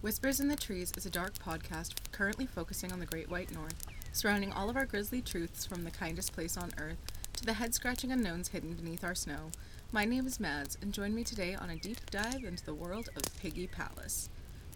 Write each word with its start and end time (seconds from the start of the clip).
Whispers 0.00 0.38
in 0.38 0.46
the 0.46 0.54
Trees 0.54 0.92
is 0.96 1.06
a 1.06 1.10
dark 1.10 1.34
podcast 1.40 1.94
currently 2.12 2.46
focusing 2.46 2.92
on 2.92 3.00
the 3.00 3.06
Great 3.06 3.28
White 3.28 3.52
North, 3.52 3.84
surrounding 4.12 4.52
all 4.52 4.70
of 4.70 4.76
our 4.76 4.86
grisly 4.86 5.20
truths 5.20 5.66
from 5.66 5.82
the 5.82 5.90
kindest 5.90 6.32
place 6.32 6.56
on 6.56 6.70
earth 6.78 6.98
to 7.32 7.44
the 7.44 7.54
head 7.54 7.74
scratching 7.74 8.12
unknowns 8.12 8.46
hidden 8.46 8.74
beneath 8.74 9.02
our 9.02 9.16
snow. 9.16 9.50
My 9.90 10.04
name 10.04 10.24
is 10.24 10.38
Mads, 10.38 10.78
and 10.80 10.94
join 10.94 11.16
me 11.16 11.24
today 11.24 11.56
on 11.56 11.70
a 11.70 11.76
deep 11.76 11.98
dive 12.12 12.44
into 12.44 12.64
the 12.64 12.74
world 12.74 13.08
of 13.16 13.40
Piggy 13.40 13.66
Palace. 13.66 14.30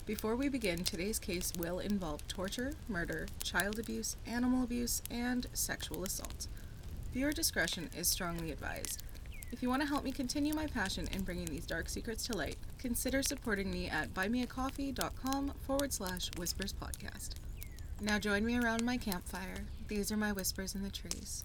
Before 0.06 0.34
we 0.34 0.48
begin, 0.48 0.82
today's 0.82 1.20
case 1.20 1.52
will 1.56 1.78
involve 1.78 2.26
torture, 2.26 2.74
murder, 2.88 3.28
child 3.44 3.78
abuse, 3.78 4.16
animal 4.26 4.64
abuse, 4.64 5.02
and 5.08 5.46
sexual 5.52 6.02
assault. 6.02 6.48
Viewer 7.12 7.30
discretion 7.30 7.90
is 7.96 8.08
strongly 8.08 8.50
advised. 8.50 9.04
If 9.52 9.62
you 9.62 9.68
want 9.68 9.82
to 9.82 9.88
help 9.88 10.02
me 10.02 10.10
continue 10.10 10.52
my 10.52 10.66
passion 10.66 11.06
in 11.12 11.22
bringing 11.22 11.46
these 11.46 11.66
dark 11.66 11.88
secrets 11.88 12.26
to 12.26 12.36
light, 12.36 12.56
consider 12.82 13.22
supporting 13.22 13.70
me 13.70 13.88
at 13.88 14.12
buymeacoffee.com 14.12 15.52
forward 15.64 15.92
slash 15.92 16.30
whispers 16.36 16.74
podcast. 16.74 17.30
Now 18.00 18.18
join 18.18 18.44
me 18.44 18.58
around 18.58 18.82
my 18.82 18.96
campfire. 18.96 19.64
These 19.86 20.10
are 20.10 20.16
my 20.16 20.32
whispers 20.32 20.74
in 20.74 20.82
the 20.82 20.90
trees. 20.90 21.44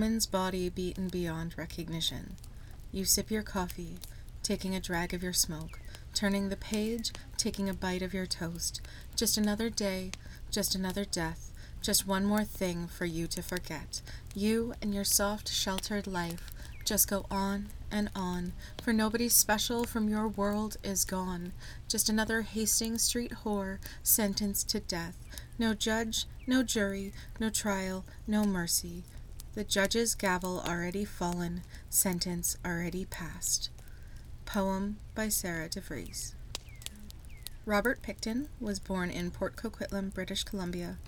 Woman's 0.00 0.24
body 0.24 0.70
beaten 0.70 1.08
beyond 1.08 1.58
recognition. 1.58 2.36
You 2.90 3.04
sip 3.04 3.30
your 3.30 3.42
coffee, 3.42 3.98
taking 4.42 4.74
a 4.74 4.80
drag 4.80 5.12
of 5.12 5.22
your 5.22 5.34
smoke, 5.34 5.78
turning 6.14 6.48
the 6.48 6.56
page, 6.56 7.12
taking 7.36 7.68
a 7.68 7.74
bite 7.74 8.00
of 8.00 8.14
your 8.14 8.24
toast. 8.24 8.80
Just 9.14 9.36
another 9.36 9.68
day, 9.68 10.12
just 10.50 10.74
another 10.74 11.04
death, 11.04 11.50
just 11.82 12.06
one 12.06 12.24
more 12.24 12.44
thing 12.44 12.88
for 12.88 13.04
you 13.04 13.26
to 13.26 13.42
forget. 13.42 14.00
You 14.34 14.72
and 14.80 14.94
your 14.94 15.04
soft, 15.04 15.50
sheltered 15.50 16.06
life 16.06 16.50
just 16.90 17.08
go 17.08 17.26
on 17.30 17.68
and 17.90 18.10
on, 18.16 18.52
for 18.82 18.92
nobody 18.92 19.28
special 19.28 19.84
from 19.84 20.08
your 20.08 20.26
world 20.26 20.76
is 20.82 21.04
gone. 21.04 21.52
Just 21.88 22.08
another 22.08 22.42
Hastings 22.42 23.02
Street 23.02 23.32
whore 23.44 23.78
sentenced 24.02 24.68
to 24.70 24.80
death. 24.80 25.16
No 25.58 25.72
judge, 25.72 26.24
no 26.48 26.62
jury, 26.64 27.12
no 27.38 27.48
trial, 27.48 28.04
no 28.26 28.44
mercy. 28.44 29.04
The 29.54 29.64
judge's 29.64 30.14
gavel 30.14 30.60
already 30.60 31.04
fallen, 31.04 31.62
sentence 31.88 32.56
already 32.64 33.04
passed. 33.04 33.68
Poem 34.44 34.98
by 35.16 35.28
Sarah 35.28 35.68
DeVries. 35.68 36.34
Robert 37.66 38.00
Pickton 38.00 38.46
was 38.60 38.78
born 38.78 39.10
in 39.10 39.32
Port 39.32 39.56
Coquitlam, 39.56 40.14
British 40.14 40.44
Columbia, 40.44 40.98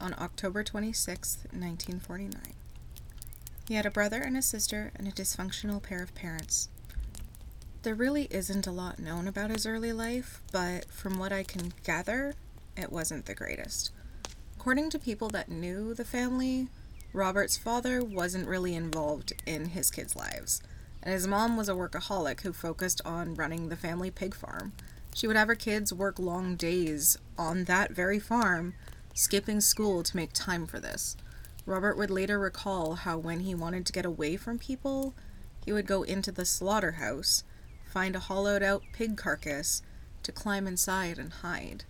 on 0.00 0.14
October 0.18 0.64
26, 0.64 1.38
1949. 1.52 2.54
He 3.68 3.74
had 3.74 3.86
a 3.86 3.90
brother 3.90 4.20
and 4.20 4.36
a 4.36 4.42
sister 4.42 4.90
and 4.96 5.06
a 5.06 5.12
dysfunctional 5.12 5.80
pair 5.80 6.02
of 6.02 6.14
parents. 6.14 6.68
There 7.84 7.94
really 7.94 8.26
isn't 8.30 8.66
a 8.66 8.72
lot 8.72 8.98
known 8.98 9.28
about 9.28 9.50
his 9.50 9.64
early 9.64 9.92
life, 9.92 10.42
but 10.50 10.90
from 10.90 11.18
what 11.20 11.32
I 11.32 11.44
can 11.44 11.72
gather, 11.84 12.34
it 12.76 12.90
wasn't 12.90 13.26
the 13.26 13.34
greatest. 13.34 13.92
According 14.56 14.90
to 14.90 14.98
people 14.98 15.28
that 15.30 15.48
knew 15.48 15.94
the 15.94 16.04
family, 16.04 16.68
Robert's 17.12 17.58
father 17.58 18.02
wasn't 18.02 18.48
really 18.48 18.74
involved 18.74 19.34
in 19.44 19.66
his 19.66 19.90
kids' 19.90 20.16
lives, 20.16 20.62
and 21.02 21.12
his 21.12 21.26
mom 21.26 21.56
was 21.56 21.68
a 21.68 21.74
workaholic 21.74 22.40
who 22.40 22.52
focused 22.54 23.02
on 23.04 23.34
running 23.34 23.68
the 23.68 23.76
family 23.76 24.10
pig 24.10 24.34
farm. 24.34 24.72
She 25.14 25.26
would 25.26 25.36
have 25.36 25.48
her 25.48 25.54
kids 25.54 25.92
work 25.92 26.18
long 26.18 26.56
days 26.56 27.18
on 27.36 27.64
that 27.64 27.92
very 27.92 28.18
farm, 28.18 28.74
skipping 29.12 29.60
school 29.60 30.02
to 30.02 30.16
make 30.16 30.32
time 30.32 30.66
for 30.66 30.80
this. 30.80 31.16
Robert 31.66 31.98
would 31.98 32.10
later 32.10 32.38
recall 32.38 32.94
how 32.94 33.18
when 33.18 33.40
he 33.40 33.54
wanted 33.54 33.84
to 33.86 33.92
get 33.92 34.06
away 34.06 34.36
from 34.36 34.58
people, 34.58 35.12
he 35.64 35.72
would 35.72 35.86
go 35.86 36.02
into 36.02 36.32
the 36.32 36.46
slaughterhouse, 36.46 37.44
find 37.84 38.16
a 38.16 38.20
hollowed 38.20 38.62
out 38.62 38.82
pig 38.94 39.18
carcass, 39.18 39.82
to 40.22 40.32
climb 40.32 40.66
inside 40.66 41.18
and 41.18 41.32
hide. 41.32 41.84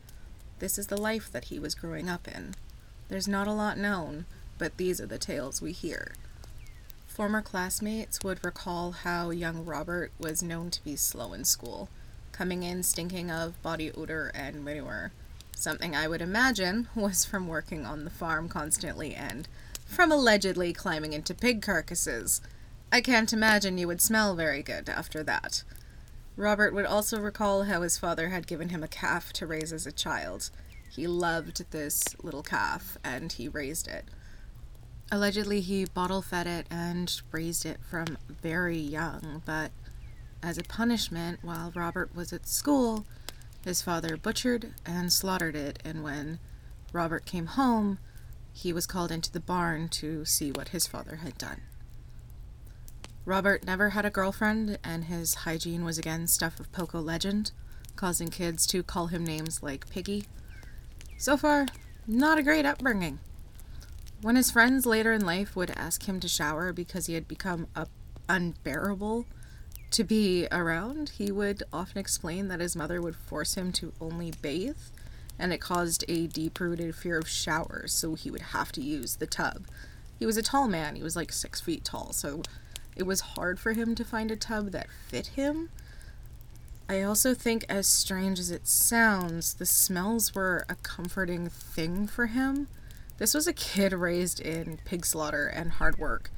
This 0.58 0.78
is 0.78 0.88
the 0.88 1.00
life 1.00 1.30
that 1.30 1.44
he 1.44 1.60
was 1.60 1.76
growing 1.76 2.08
up 2.08 2.26
in. 2.26 2.54
There's 3.08 3.28
not 3.28 3.46
a 3.46 3.52
lot 3.52 3.78
known, 3.78 4.26
but 4.62 4.76
these 4.76 5.00
are 5.00 5.06
the 5.06 5.18
tales 5.18 5.60
we 5.60 5.72
hear. 5.72 6.12
Former 7.08 7.42
classmates 7.42 8.20
would 8.22 8.44
recall 8.44 8.92
how 8.92 9.30
young 9.30 9.64
Robert 9.64 10.12
was 10.20 10.40
known 10.40 10.70
to 10.70 10.84
be 10.84 10.94
slow 10.94 11.32
in 11.32 11.44
school, 11.44 11.88
coming 12.30 12.62
in 12.62 12.84
stinking 12.84 13.28
of 13.28 13.60
body 13.60 13.90
odor 13.90 14.30
and 14.36 14.64
manure. 14.64 15.10
Something 15.56 15.96
I 15.96 16.06
would 16.06 16.22
imagine 16.22 16.86
was 16.94 17.24
from 17.24 17.48
working 17.48 17.84
on 17.84 18.04
the 18.04 18.10
farm 18.10 18.48
constantly 18.48 19.16
and 19.16 19.48
from 19.84 20.12
allegedly 20.12 20.72
climbing 20.72 21.12
into 21.12 21.34
pig 21.34 21.60
carcasses. 21.60 22.40
I 22.92 23.00
can't 23.00 23.32
imagine 23.32 23.78
you 23.78 23.88
would 23.88 24.00
smell 24.00 24.36
very 24.36 24.62
good 24.62 24.88
after 24.88 25.24
that. 25.24 25.64
Robert 26.36 26.72
would 26.72 26.86
also 26.86 27.18
recall 27.18 27.64
how 27.64 27.82
his 27.82 27.98
father 27.98 28.28
had 28.28 28.46
given 28.46 28.68
him 28.68 28.84
a 28.84 28.88
calf 28.88 29.32
to 29.32 29.44
raise 29.44 29.72
as 29.72 29.88
a 29.88 29.92
child. 29.92 30.50
He 30.88 31.08
loved 31.08 31.68
this 31.72 32.04
little 32.22 32.44
calf 32.44 32.96
and 33.02 33.32
he 33.32 33.48
raised 33.48 33.88
it. 33.88 34.04
Allegedly, 35.12 35.60
he 35.60 35.84
bottle 35.84 36.22
fed 36.22 36.46
it 36.46 36.66
and 36.70 37.20
raised 37.32 37.66
it 37.66 37.80
from 37.84 38.16
very 38.30 38.78
young, 38.78 39.42
but 39.44 39.70
as 40.42 40.56
a 40.56 40.64
punishment, 40.64 41.40
while 41.42 41.70
Robert 41.76 42.16
was 42.16 42.32
at 42.32 42.48
school, 42.48 43.04
his 43.62 43.82
father 43.82 44.16
butchered 44.16 44.72
and 44.86 45.12
slaughtered 45.12 45.54
it, 45.54 45.78
and 45.84 46.02
when 46.02 46.38
Robert 46.94 47.26
came 47.26 47.44
home, 47.44 47.98
he 48.54 48.72
was 48.72 48.86
called 48.86 49.12
into 49.12 49.30
the 49.30 49.38
barn 49.38 49.90
to 49.90 50.24
see 50.24 50.50
what 50.50 50.70
his 50.70 50.86
father 50.86 51.16
had 51.16 51.36
done. 51.36 51.60
Robert 53.26 53.66
never 53.66 53.90
had 53.90 54.06
a 54.06 54.10
girlfriend, 54.10 54.78
and 54.82 55.04
his 55.04 55.34
hygiene 55.34 55.84
was 55.84 55.98
again 55.98 56.26
stuff 56.26 56.58
of 56.58 56.72
Poco 56.72 57.00
legend, 57.00 57.52
causing 57.96 58.28
kids 58.28 58.66
to 58.68 58.82
call 58.82 59.08
him 59.08 59.24
names 59.24 59.62
like 59.62 59.90
Piggy. 59.90 60.24
So 61.18 61.36
far, 61.36 61.66
not 62.06 62.38
a 62.38 62.42
great 62.42 62.64
upbringing. 62.64 63.18
When 64.22 64.36
his 64.36 64.52
friends 64.52 64.86
later 64.86 65.12
in 65.12 65.26
life 65.26 65.56
would 65.56 65.72
ask 65.72 66.08
him 66.08 66.20
to 66.20 66.28
shower 66.28 66.72
because 66.72 67.06
he 67.06 67.14
had 67.14 67.26
become 67.26 67.66
unbearable 68.28 69.26
to 69.90 70.04
be 70.04 70.46
around, 70.52 71.10
he 71.18 71.32
would 71.32 71.64
often 71.72 71.98
explain 71.98 72.46
that 72.46 72.60
his 72.60 72.76
mother 72.76 73.02
would 73.02 73.16
force 73.16 73.56
him 73.56 73.72
to 73.72 73.92
only 74.00 74.32
bathe, 74.40 74.78
and 75.40 75.52
it 75.52 75.60
caused 75.60 76.04
a 76.06 76.28
deep 76.28 76.60
rooted 76.60 76.94
fear 76.94 77.18
of 77.18 77.28
showers, 77.28 77.92
so 77.92 78.14
he 78.14 78.30
would 78.30 78.42
have 78.42 78.70
to 78.72 78.80
use 78.80 79.16
the 79.16 79.26
tub. 79.26 79.66
He 80.20 80.24
was 80.24 80.36
a 80.36 80.42
tall 80.42 80.68
man, 80.68 80.94
he 80.94 81.02
was 81.02 81.16
like 81.16 81.32
six 81.32 81.60
feet 81.60 81.84
tall, 81.84 82.12
so 82.12 82.42
it 82.94 83.02
was 83.02 83.20
hard 83.20 83.58
for 83.58 83.72
him 83.72 83.96
to 83.96 84.04
find 84.04 84.30
a 84.30 84.36
tub 84.36 84.70
that 84.70 84.86
fit 85.08 85.28
him. 85.28 85.70
I 86.88 87.02
also 87.02 87.34
think, 87.34 87.64
as 87.68 87.88
strange 87.88 88.38
as 88.38 88.52
it 88.52 88.68
sounds, 88.68 89.54
the 89.54 89.66
smells 89.66 90.32
were 90.32 90.64
a 90.68 90.76
comforting 90.76 91.48
thing 91.48 92.06
for 92.06 92.26
him. 92.26 92.68
This 93.18 93.34
was 93.34 93.46
a 93.46 93.52
kid 93.52 93.92
raised 93.92 94.40
in 94.40 94.78
pig 94.84 95.06
slaughter 95.06 95.46
and 95.46 95.72
hard 95.72 95.98
work. 95.98 96.30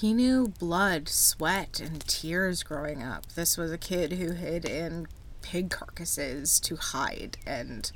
He 0.00 0.12
knew 0.12 0.48
blood, 0.48 1.08
sweat, 1.08 1.80
and 1.80 2.06
tears 2.06 2.62
growing 2.62 3.02
up. 3.02 3.26
This 3.34 3.56
was 3.56 3.72
a 3.72 3.78
kid 3.78 4.12
who 4.12 4.32
hid 4.32 4.64
in 4.64 5.06
pig 5.40 5.70
carcasses 5.70 6.58
to 6.60 6.76
hide, 6.76 7.38
and 7.46 7.90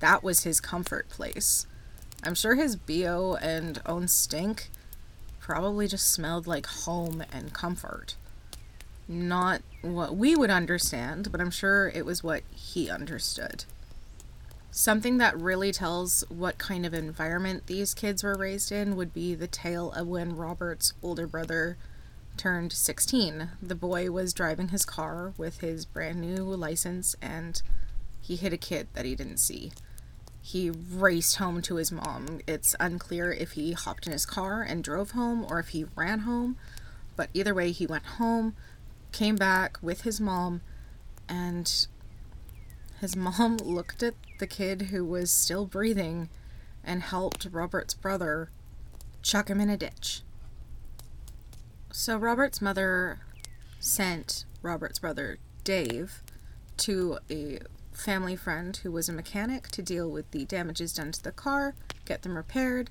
that 0.00 0.22
was 0.22 0.42
his 0.42 0.60
comfort 0.60 1.08
place. 1.08 1.66
I'm 2.24 2.34
sure 2.34 2.54
his 2.54 2.76
BO 2.76 3.38
and 3.40 3.80
own 3.86 4.08
stink 4.08 4.70
probably 5.38 5.86
just 5.86 6.12
smelled 6.12 6.46
like 6.46 6.66
home 6.66 7.24
and 7.32 7.54
comfort. 7.54 8.16
Not 9.06 9.62
what 9.80 10.16
we 10.16 10.36
would 10.36 10.50
understand, 10.50 11.32
but 11.32 11.40
I'm 11.40 11.50
sure 11.50 11.88
it 11.88 12.04
was 12.04 12.22
what 12.22 12.42
he 12.50 12.90
understood. 12.90 13.64
Something 14.70 15.18
that 15.18 15.38
really 15.40 15.72
tells 15.72 16.24
what 16.28 16.58
kind 16.58 16.84
of 16.84 16.92
environment 16.92 17.66
these 17.66 17.94
kids 17.94 18.22
were 18.22 18.34
raised 18.34 18.70
in 18.70 18.96
would 18.96 19.14
be 19.14 19.34
the 19.34 19.46
tale 19.46 19.92
of 19.92 20.06
when 20.06 20.36
Robert's 20.36 20.92
older 21.02 21.26
brother 21.26 21.78
turned 22.36 22.72
16. 22.72 23.50
The 23.62 23.74
boy 23.74 24.10
was 24.10 24.32
driving 24.32 24.68
his 24.68 24.84
car 24.84 25.32
with 25.36 25.60
his 25.60 25.84
brand 25.84 26.20
new 26.20 26.44
license 26.44 27.16
and 27.20 27.60
he 28.20 28.36
hit 28.36 28.52
a 28.52 28.58
kid 28.58 28.88
that 28.92 29.06
he 29.06 29.14
didn't 29.14 29.38
see. 29.38 29.72
He 30.42 30.70
raced 30.70 31.36
home 31.36 31.60
to 31.62 31.76
his 31.76 31.90
mom. 31.90 32.40
It's 32.46 32.76
unclear 32.78 33.32
if 33.32 33.52
he 33.52 33.72
hopped 33.72 34.06
in 34.06 34.12
his 34.12 34.26
car 34.26 34.62
and 34.62 34.84
drove 34.84 35.12
home 35.12 35.46
or 35.48 35.58
if 35.58 35.68
he 35.68 35.86
ran 35.96 36.20
home, 36.20 36.56
but 37.16 37.30
either 37.34 37.54
way, 37.54 37.72
he 37.72 37.86
went 37.86 38.04
home, 38.04 38.54
came 39.12 39.36
back 39.36 39.78
with 39.82 40.02
his 40.02 40.20
mom, 40.20 40.60
and 41.28 41.86
his 43.00 43.16
mom 43.16 43.56
looked 43.56 44.02
at 44.02 44.14
the 44.38 44.46
kid 44.46 44.82
who 44.82 45.04
was 45.04 45.30
still 45.30 45.66
breathing 45.66 46.28
and 46.84 47.02
helped 47.02 47.46
Robert's 47.50 47.94
brother 47.94 48.50
chuck 49.22 49.48
him 49.48 49.60
in 49.60 49.68
a 49.68 49.76
ditch. 49.76 50.22
So 51.92 52.16
Robert's 52.16 52.62
mother 52.62 53.20
sent 53.80 54.44
Robert's 54.62 54.98
brother, 54.98 55.38
Dave, 55.64 56.22
to 56.78 57.18
a 57.30 57.58
family 57.92 58.36
friend 58.36 58.76
who 58.78 58.92
was 58.92 59.08
a 59.08 59.12
mechanic 59.12 59.68
to 59.68 59.82
deal 59.82 60.08
with 60.08 60.30
the 60.30 60.44
damages 60.44 60.92
done 60.92 61.12
to 61.12 61.22
the 61.22 61.32
car, 61.32 61.74
get 62.04 62.22
them 62.22 62.36
repaired, 62.36 62.90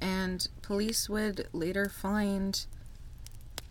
and 0.00 0.46
police 0.62 1.08
would 1.08 1.48
later 1.52 1.88
find 1.88 2.66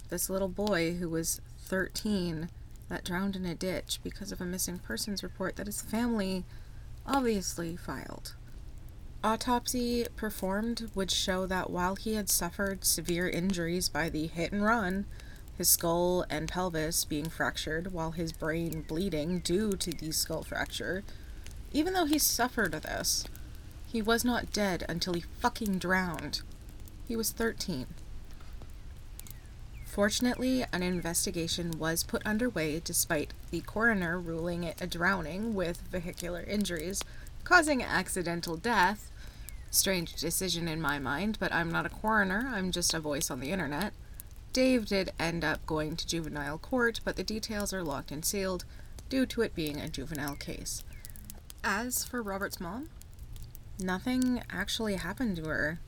this 0.09 0.29
little 0.29 0.47
boy 0.47 0.95
who 0.95 1.09
was 1.09 1.41
13 1.59 2.49
that 2.89 3.03
drowned 3.03 3.35
in 3.35 3.45
a 3.45 3.55
ditch 3.55 3.99
because 4.03 4.31
of 4.31 4.41
a 4.41 4.45
missing 4.45 4.79
persons 4.79 5.23
report 5.23 5.55
that 5.55 5.67
his 5.67 5.81
family 5.81 6.43
obviously 7.05 7.75
filed. 7.75 8.35
Autopsy 9.23 10.05
performed 10.15 10.91
would 10.95 11.09
show 11.09 11.45
that 11.45 11.69
while 11.69 11.95
he 11.95 12.15
had 12.15 12.29
suffered 12.29 12.83
severe 12.83 13.29
injuries 13.29 13.87
by 13.87 14.09
the 14.09 14.27
hit 14.27 14.51
and 14.51 14.63
run, 14.63 15.05
his 15.57 15.69
skull 15.69 16.25
and 16.29 16.49
pelvis 16.49 17.05
being 17.05 17.29
fractured 17.29 17.93
while 17.93 18.11
his 18.11 18.33
brain 18.33 18.83
bleeding 18.87 19.39
due 19.39 19.73
to 19.73 19.91
the 19.91 20.11
skull 20.11 20.43
fracture, 20.43 21.03
even 21.71 21.93
though 21.93 22.05
he 22.05 22.19
suffered 22.19 22.73
this, 22.73 23.25
he 23.85 24.01
was 24.01 24.25
not 24.25 24.51
dead 24.51 24.83
until 24.89 25.13
he 25.13 25.21
fucking 25.39 25.77
drowned. 25.77 26.41
He 27.07 27.15
was 27.15 27.31
13. 27.31 27.87
Fortunately, 29.93 30.65
an 30.73 30.81
investigation 30.81 31.77
was 31.77 32.03
put 32.03 32.25
underway 32.25 32.81
despite 32.83 33.31
the 33.51 33.61
coroner 33.61 34.19
ruling 34.19 34.63
it 34.63 34.81
a 34.81 34.87
drowning 34.87 35.53
with 35.53 35.83
vehicular 35.91 36.41
injuries 36.41 37.03
causing 37.43 37.83
accidental 37.83 38.57
death. 38.57 39.11
Strange 39.69 40.15
decision 40.15 40.67
in 40.67 40.81
my 40.81 40.97
mind, 40.97 41.37
but 41.39 41.53
I'm 41.53 41.71
not 41.71 41.85
a 41.85 41.89
coroner, 41.89 42.51
I'm 42.51 42.71
just 42.71 42.95
a 42.95 42.99
voice 42.99 43.29
on 43.29 43.39
the 43.39 43.51
internet. 43.51 43.93
Dave 44.51 44.87
did 44.87 45.13
end 45.19 45.43
up 45.43 45.63
going 45.67 45.95
to 45.97 46.07
juvenile 46.07 46.57
court, 46.57 46.99
but 47.05 47.15
the 47.15 47.23
details 47.23 47.71
are 47.71 47.83
locked 47.83 48.09
and 48.09 48.25
sealed 48.25 48.65
due 49.09 49.27
to 49.27 49.43
it 49.43 49.53
being 49.53 49.79
a 49.79 49.89
juvenile 49.89 50.35
case. 50.35 50.83
As 51.63 52.03
for 52.03 52.23
Robert's 52.23 52.59
mom, 52.59 52.89
nothing 53.77 54.41
actually 54.49 54.95
happened 54.95 55.35
to 55.35 55.43
her. 55.43 55.79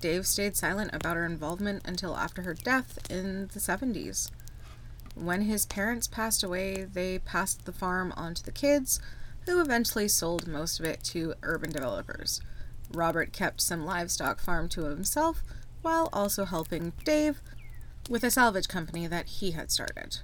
Dave 0.00 0.26
stayed 0.26 0.56
silent 0.56 0.90
about 0.92 1.16
her 1.16 1.24
involvement 1.24 1.82
until 1.84 2.16
after 2.16 2.42
her 2.42 2.54
death 2.54 2.98
in 3.10 3.48
the 3.52 3.60
70s. 3.60 4.30
When 5.14 5.42
his 5.42 5.64
parents 5.66 6.06
passed 6.06 6.42
away, 6.42 6.84
they 6.84 7.18
passed 7.18 7.64
the 7.64 7.72
farm 7.72 8.12
on 8.16 8.34
to 8.34 8.44
the 8.44 8.52
kids, 8.52 9.00
who 9.46 9.60
eventually 9.60 10.08
sold 10.08 10.46
most 10.46 10.78
of 10.78 10.84
it 10.84 11.02
to 11.04 11.34
urban 11.42 11.70
developers. 11.72 12.40
Robert 12.92 13.32
kept 13.32 13.60
some 13.60 13.84
livestock 13.84 14.40
farm 14.40 14.68
to 14.70 14.84
himself 14.84 15.42
while 15.82 16.08
also 16.12 16.44
helping 16.44 16.92
Dave 17.04 17.40
with 18.10 18.24
a 18.24 18.30
salvage 18.30 18.68
company 18.68 19.06
that 19.06 19.26
he 19.26 19.52
had 19.52 19.70
started, 19.70 20.18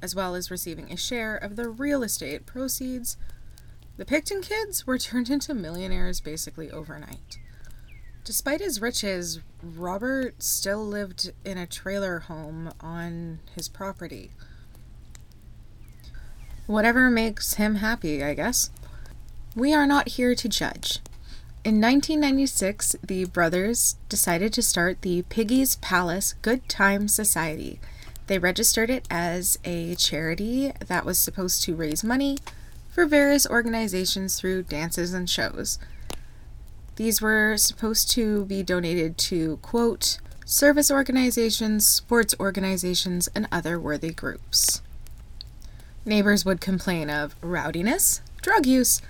as 0.00 0.14
well 0.14 0.34
as 0.34 0.50
receiving 0.50 0.90
a 0.90 0.96
share 0.96 1.36
of 1.36 1.56
the 1.56 1.68
real 1.68 2.02
estate 2.02 2.46
proceeds. 2.46 3.16
The 3.96 4.04
Pickton 4.04 4.42
kids 4.42 4.86
were 4.86 4.98
turned 4.98 5.30
into 5.30 5.54
millionaires 5.54 6.20
basically 6.20 6.70
overnight. 6.70 7.38
Despite 8.24 8.60
his 8.60 8.80
riches, 8.80 9.40
Robert 9.62 10.42
still 10.42 10.86
lived 10.86 11.32
in 11.44 11.58
a 11.58 11.66
trailer 11.66 12.20
home 12.20 12.72
on 12.80 13.40
his 13.54 13.68
property. 13.68 14.30
Whatever 16.66 17.10
makes 17.10 17.54
him 17.54 17.76
happy, 17.76 18.22
I 18.22 18.34
guess. 18.34 18.70
We 19.56 19.74
are 19.74 19.86
not 19.86 20.10
here 20.10 20.36
to 20.36 20.48
judge. 20.48 21.00
In 21.64 21.80
1996, 21.80 22.96
the 23.04 23.24
brothers 23.24 23.96
decided 24.08 24.52
to 24.52 24.62
start 24.62 25.02
the 25.02 25.22
Piggy's 25.22 25.76
Palace 25.76 26.34
Good 26.42 26.68
Time 26.68 27.08
Society. 27.08 27.80
They 28.28 28.38
registered 28.38 28.88
it 28.88 29.06
as 29.10 29.58
a 29.64 29.96
charity 29.96 30.72
that 30.86 31.04
was 31.04 31.18
supposed 31.18 31.62
to 31.64 31.74
raise 31.74 32.04
money 32.04 32.38
for 32.88 33.04
various 33.04 33.48
organizations 33.48 34.38
through 34.38 34.62
dances 34.64 35.12
and 35.12 35.28
shows. 35.28 35.78
These 36.96 37.22
were 37.22 37.56
supposed 37.56 38.10
to 38.12 38.44
be 38.44 38.62
donated 38.62 39.16
to, 39.18 39.56
quote, 39.58 40.18
service 40.44 40.90
organizations, 40.90 41.86
sports 41.86 42.34
organizations, 42.38 43.28
and 43.34 43.48
other 43.50 43.78
worthy 43.80 44.12
groups. 44.12 44.82
Neighbors 46.04 46.44
would 46.44 46.60
complain 46.60 47.08
of 47.08 47.34
rowdiness, 47.40 48.20
drug 48.42 48.66
use, 48.66 49.00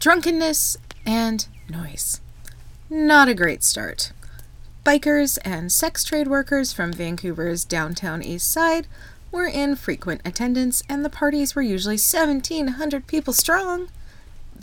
drunkenness, 0.00 0.76
and 1.06 1.46
noise. 1.68 2.20
Not 2.90 3.28
a 3.28 3.34
great 3.34 3.62
start. 3.62 4.12
Bikers 4.84 5.38
and 5.44 5.70
sex 5.70 6.04
trade 6.04 6.28
workers 6.28 6.72
from 6.72 6.92
Vancouver's 6.92 7.64
downtown 7.64 8.22
east 8.22 8.50
side 8.50 8.86
were 9.30 9.46
in 9.46 9.76
frequent 9.76 10.20
attendance, 10.24 10.82
and 10.88 11.04
the 11.04 11.10
parties 11.10 11.54
were 11.54 11.62
usually 11.62 11.94
1,700 11.94 13.06
people 13.06 13.32
strong. 13.32 13.88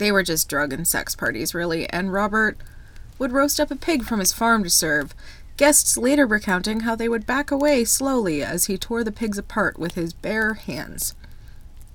They 0.02 0.10
were 0.10 0.24
just 0.24 0.48
drug 0.48 0.72
and 0.72 0.84
sex 0.84 1.14
parties, 1.14 1.54
really, 1.54 1.88
and 1.88 2.12
Robert 2.12 2.58
would 3.20 3.30
roast 3.30 3.60
up 3.60 3.70
a 3.70 3.76
pig 3.76 4.02
from 4.02 4.18
his 4.18 4.32
farm 4.32 4.64
to 4.64 4.68
serve, 4.68 5.14
guests 5.56 5.96
later 5.96 6.26
recounting 6.26 6.80
how 6.80 6.96
they 6.96 7.08
would 7.08 7.24
back 7.24 7.52
away 7.52 7.84
slowly 7.84 8.42
as 8.42 8.64
he 8.64 8.76
tore 8.76 9.04
the 9.04 9.12
pigs 9.12 9.38
apart 9.38 9.78
with 9.78 9.94
his 9.94 10.12
bare 10.12 10.54
hands. 10.54 11.14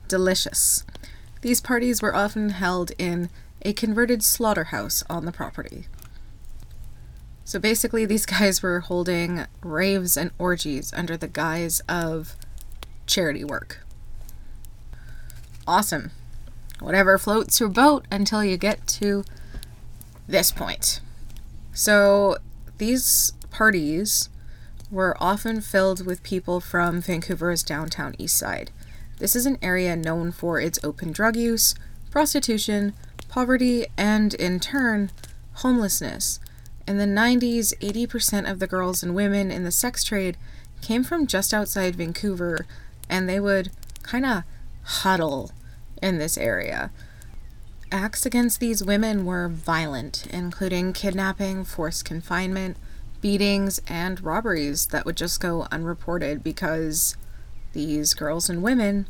Delicious. 0.07 0.85
These 1.41 1.59
parties 1.59 2.01
were 2.01 2.15
often 2.15 2.51
held 2.51 2.93
in 2.97 3.29
a 3.63 3.73
converted 3.73 4.23
slaughterhouse 4.23 5.03
on 5.09 5.25
the 5.25 5.33
property. 5.33 5.87
So 7.43 7.59
basically, 7.59 8.05
these 8.05 8.25
guys 8.37 8.63
were 8.63 8.79
holding 8.79 9.47
raves 9.61 10.15
and 10.15 10.31
orgies 10.39 10.93
under 10.93 11.17
the 11.17 11.27
guise 11.27 11.81
of 11.89 12.37
charity 13.05 13.43
work. 13.43 13.85
Awesome 15.67 16.11
whatever 16.79 17.17
floats 17.17 17.59
your 17.59 17.69
boat 17.69 18.05
until 18.11 18.43
you 18.43 18.57
get 18.57 18.85
to 18.87 19.23
this 20.27 20.51
point. 20.51 20.99
So 21.73 22.37
these 22.77 23.33
parties 23.49 24.29
were 24.89 25.17
often 25.19 25.61
filled 25.61 26.05
with 26.05 26.23
people 26.23 26.59
from 26.59 27.01
Vancouver's 27.01 27.63
downtown 27.63 28.15
east 28.17 28.37
side. 28.37 28.71
This 29.19 29.35
is 29.35 29.45
an 29.45 29.57
area 29.61 29.95
known 29.95 30.31
for 30.31 30.59
its 30.59 30.79
open 30.83 31.11
drug 31.11 31.35
use, 31.35 31.75
prostitution, 32.11 32.93
poverty, 33.29 33.85
and 33.97 34.33
in 34.35 34.59
turn, 34.59 35.11
homelessness. 35.55 36.39
In 36.87 36.97
the 36.97 37.05
90s, 37.05 37.73
80% 37.79 38.49
of 38.49 38.59
the 38.59 38.67
girls 38.67 39.03
and 39.03 39.13
women 39.13 39.51
in 39.51 39.63
the 39.63 39.71
sex 39.71 40.03
trade 40.03 40.37
came 40.81 41.03
from 41.03 41.27
just 41.27 41.53
outside 41.53 41.95
Vancouver, 41.95 42.65
and 43.09 43.27
they 43.27 43.39
would 43.39 43.71
kind 44.03 44.25
of 44.25 44.43
huddle 44.83 45.51
in 46.01 46.17
this 46.17 46.37
area. 46.37 46.91
Acts 47.91 48.25
against 48.25 48.59
these 48.59 48.83
women 48.83 49.25
were 49.25 49.47
violent, 49.47 50.27
including 50.29 50.91
kidnapping, 50.91 51.63
forced 51.63 52.03
confinement, 52.03 52.75
beatings, 53.21 53.79
and 53.87 54.21
robberies 54.23 54.87
that 54.87 55.05
would 55.05 55.15
just 55.15 55.39
go 55.39 55.67
unreported 55.71 56.43
because 56.43 57.15
these 57.73 58.13
girls 58.13 58.49
and 58.49 58.61
women 58.61 59.07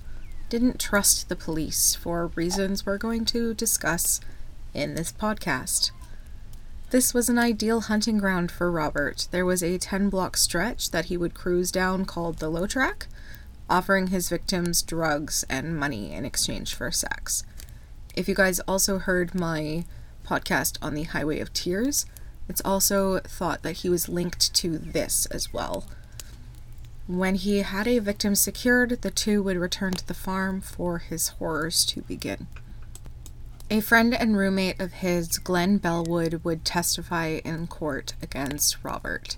didn't 0.50 0.80
trust 0.80 1.28
the 1.28 1.36
police 1.36 1.96
for 1.96 2.28
reasons 2.36 2.86
we're 2.86 2.98
going 2.98 3.26
to 3.26 3.54
discuss 3.54 4.22
in 4.74 4.96
this 4.96 5.12
podcast. 5.12 5.92
This 6.90 7.14
was 7.14 7.28
an 7.28 7.38
ideal 7.38 7.82
hunting 7.82 8.18
ground 8.18 8.50
for 8.50 8.72
Robert. 8.72 9.28
There 9.32 9.46
was 9.46 9.62
a 9.62 9.78
10 9.78 10.10
block 10.10 10.38
stretch 10.38 10.92
that 10.92 11.06
he 11.06 11.18
would 11.18 11.34
cruise 11.34 11.72
down 11.72 12.06
called 12.06 12.38
the 12.38 12.48
Low 12.50 12.66
Track, 12.66 13.08
offering 13.70 14.08
his 14.08 14.30
victims 14.30 14.82
drugs 14.82 15.46
and 15.50 15.78
money 15.78 16.12
in 16.14 16.26
exchange 16.26 16.74
for 16.74 16.92
sex. 16.92 17.44
If 18.16 18.28
you 18.28 18.36
guys 18.36 18.60
also 18.62 19.00
heard 19.00 19.36
my 19.36 19.86
podcast 20.26 20.78
on 20.82 20.94
the 20.94 21.04
Highway 21.04 21.40
of 21.40 21.54
Tears, 21.54 22.06
it's 22.50 22.62
also 22.64 23.20
thought 23.20 23.64
that 23.64 23.78
he 23.78 23.90
was 23.90 24.10
linked 24.10 24.54
to 24.56 24.78
this 24.78 25.26
as 25.28 25.54
well. 25.54 25.86
When 27.08 27.36
he 27.36 27.60
had 27.60 27.88
a 27.88 28.00
victim 28.00 28.36
secured, 28.36 29.02
the 29.02 29.12
two 29.12 29.42
would 29.44 29.58
return 29.58 29.94
to 29.94 30.06
the 30.06 30.14
farm 30.14 30.60
for 30.60 30.98
his 30.98 31.30
horrors 31.30 31.86
to 31.86 32.02
begin. 32.02 32.48
A 33.70 33.82
friend 33.82 34.14
and 34.14 34.38
roommate 34.38 34.80
of 34.80 34.94
his, 34.94 35.38
Glenn 35.38 35.78
Bellwood, 35.78 36.44
would 36.44 36.66
testify 36.66 37.40
in 37.44 37.68
court 37.68 38.14
against 38.22 38.84
Robert. 38.84 39.38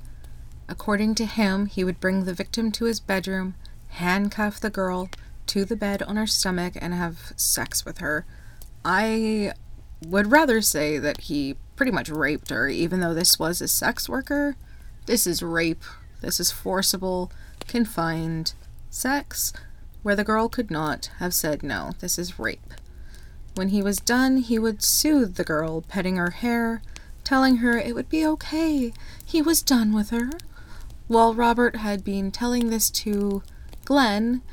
According 0.67 1.15
to 1.15 1.25
him, 1.25 1.65
he 1.65 1.83
would 1.83 1.99
bring 1.99 2.25
the 2.25 2.33
victim 2.33 2.71
to 2.73 2.85
his 2.85 2.99
bedroom, 2.99 3.55
handcuff 3.89 4.59
the 4.59 4.69
girl 4.69 5.09
to 5.47 5.65
the 5.65 5.75
bed 5.75 6.01
on 6.03 6.15
her 6.15 6.27
stomach 6.27 6.73
and 6.79 6.93
have 6.93 7.33
sex 7.35 7.85
with 7.85 7.99
her. 7.99 8.25
I 8.85 9.53
would 10.05 10.31
rather 10.31 10.61
say 10.61 10.97
that 10.97 11.21
he 11.21 11.55
pretty 11.75 11.91
much 11.91 12.09
raped 12.09 12.49
her, 12.49 12.67
even 12.67 12.99
though 12.99 13.13
this 13.13 13.39
was 13.39 13.61
a 13.61 13.67
sex 13.67 14.07
worker. 14.07 14.55
This 15.05 15.25
is 15.25 15.41
rape. 15.41 15.83
This 16.21 16.39
is 16.39 16.51
forcible, 16.51 17.31
confined 17.67 18.53
sex, 18.89 19.53
where 20.03 20.15
the 20.15 20.23
girl 20.23 20.49
could 20.49 20.69
not 20.69 21.09
have 21.19 21.33
said 21.33 21.63
no. 21.63 21.91
This 21.99 22.19
is 22.19 22.39
rape. 22.39 22.73
When 23.55 23.69
he 23.69 23.81
was 23.81 23.97
done, 23.97 24.37
he 24.37 24.59
would 24.59 24.83
soothe 24.83 25.35
the 25.35 25.43
girl, 25.43 25.81
petting 25.81 26.17
her 26.17 26.31
hair, 26.31 26.81
telling 27.23 27.57
her 27.57 27.77
it 27.77 27.95
would 27.95 28.09
be 28.09 28.25
okay. 28.25 28.93
He 29.25 29.41
was 29.41 29.61
done 29.61 29.93
with 29.93 30.09
her. 30.11 30.29
While 31.07 31.33
Robert 31.33 31.77
had 31.77 32.03
been 32.03 32.31
telling 32.31 32.69
this 32.69 32.89
to 32.91 33.41
Glenn, 33.89 34.43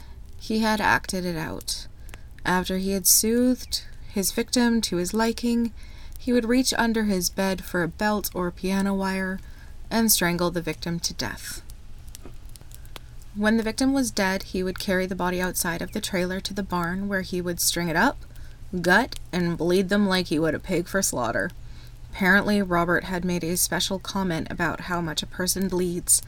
he 0.41 0.61
had 0.61 0.81
acted 0.81 1.27
it 1.27 1.37
out. 1.37 1.89
After 2.47 2.79
he 2.79 2.93
had 2.93 3.07
soothed 3.07 3.83
his 4.09 4.33
victim 4.33 4.81
to 4.81 4.97
his 4.97 5.13
liking, 5.13 5.75
he 6.19 6.33
would 6.33 6.47
reach 6.47 6.73
under 6.79 7.05
his 7.05 7.29
bed 7.29 7.63
for 7.63 7.83
a 7.83 7.89
belt 7.89 8.31
or 8.33 8.51
piano 8.51 8.95
wire 8.95 9.39
and 9.91 10.11
strangle 10.11 10.51
the 10.51 10.63
victim 10.63 10.99
to 11.01 11.13
death. 11.13 11.61
When 13.35 13.59
the 13.59 13.63
victim 13.63 13.93
was 13.93 14.11
dead, 14.11 14.43
he 14.43 14.63
would 14.63 14.79
carry 14.79 15.05
the 15.05 15.15
body 15.15 15.39
outside 15.39 15.83
of 15.83 15.93
the 15.93 16.01
trailer 16.01 16.41
to 16.41 16.55
the 16.55 16.63
barn 16.63 17.07
where 17.07 17.21
he 17.21 17.43
would 17.43 17.61
string 17.61 17.91
it 17.91 17.97
up, 17.97 18.17
gut, 18.81 19.17
and 19.33 19.59
bleed 19.59 19.91
them 19.91 20.09
like 20.09 20.29
he 20.29 20.39
would 20.39 20.55
a 20.55 20.59
pig 20.59 20.89
for 20.89 21.03
slaughter. 21.03 21.51
Apparently, 22.11 22.63
Robert 22.63 23.05
had 23.05 23.23
made 23.23 23.45
a 23.45 23.59
special 23.59 23.99
comment 23.99 24.47
about 24.51 24.89
how 24.89 25.03
much 25.03 25.23
a 25.23 25.27
person 25.27 25.69
bleeds, 25.69 26.23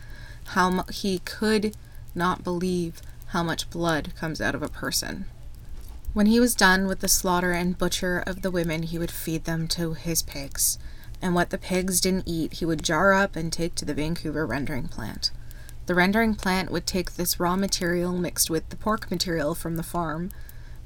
how 0.48 0.68
mu- 0.68 0.82
he 0.92 1.20
could 1.20 1.74
not 2.14 2.44
believe 2.44 3.00
how 3.28 3.42
much 3.42 3.70
blood 3.70 4.12
comes 4.16 4.40
out 4.40 4.54
of 4.54 4.62
a 4.62 4.68
person. 4.68 5.26
When 6.14 6.26
he 6.26 6.40
was 6.40 6.54
done 6.54 6.86
with 6.86 7.00
the 7.00 7.08
slaughter 7.08 7.52
and 7.52 7.76
butcher 7.76 8.22
of 8.26 8.42
the 8.42 8.50
women, 8.50 8.82
he 8.82 8.98
would 8.98 9.10
feed 9.10 9.44
them 9.44 9.68
to 9.68 9.92
his 9.94 10.22
pigs, 10.22 10.78
and 11.20 11.34
what 11.34 11.50
the 11.50 11.58
pigs 11.58 12.00
didn't 12.00 12.28
eat, 12.28 12.54
he 12.54 12.64
would 12.64 12.82
jar 12.82 13.12
up 13.12 13.36
and 13.36 13.52
take 13.52 13.74
to 13.76 13.84
the 13.84 13.94
Vancouver 13.94 14.46
rendering 14.46 14.88
plant. 14.88 15.30
The 15.86 15.94
rendering 15.94 16.34
plant 16.34 16.70
would 16.70 16.86
take 16.86 17.14
this 17.14 17.38
raw 17.38 17.56
material 17.56 18.12
mixed 18.12 18.50
with 18.50 18.68
the 18.68 18.76
pork 18.76 19.10
material 19.10 19.54
from 19.54 19.76
the 19.76 19.82
farm 19.82 20.30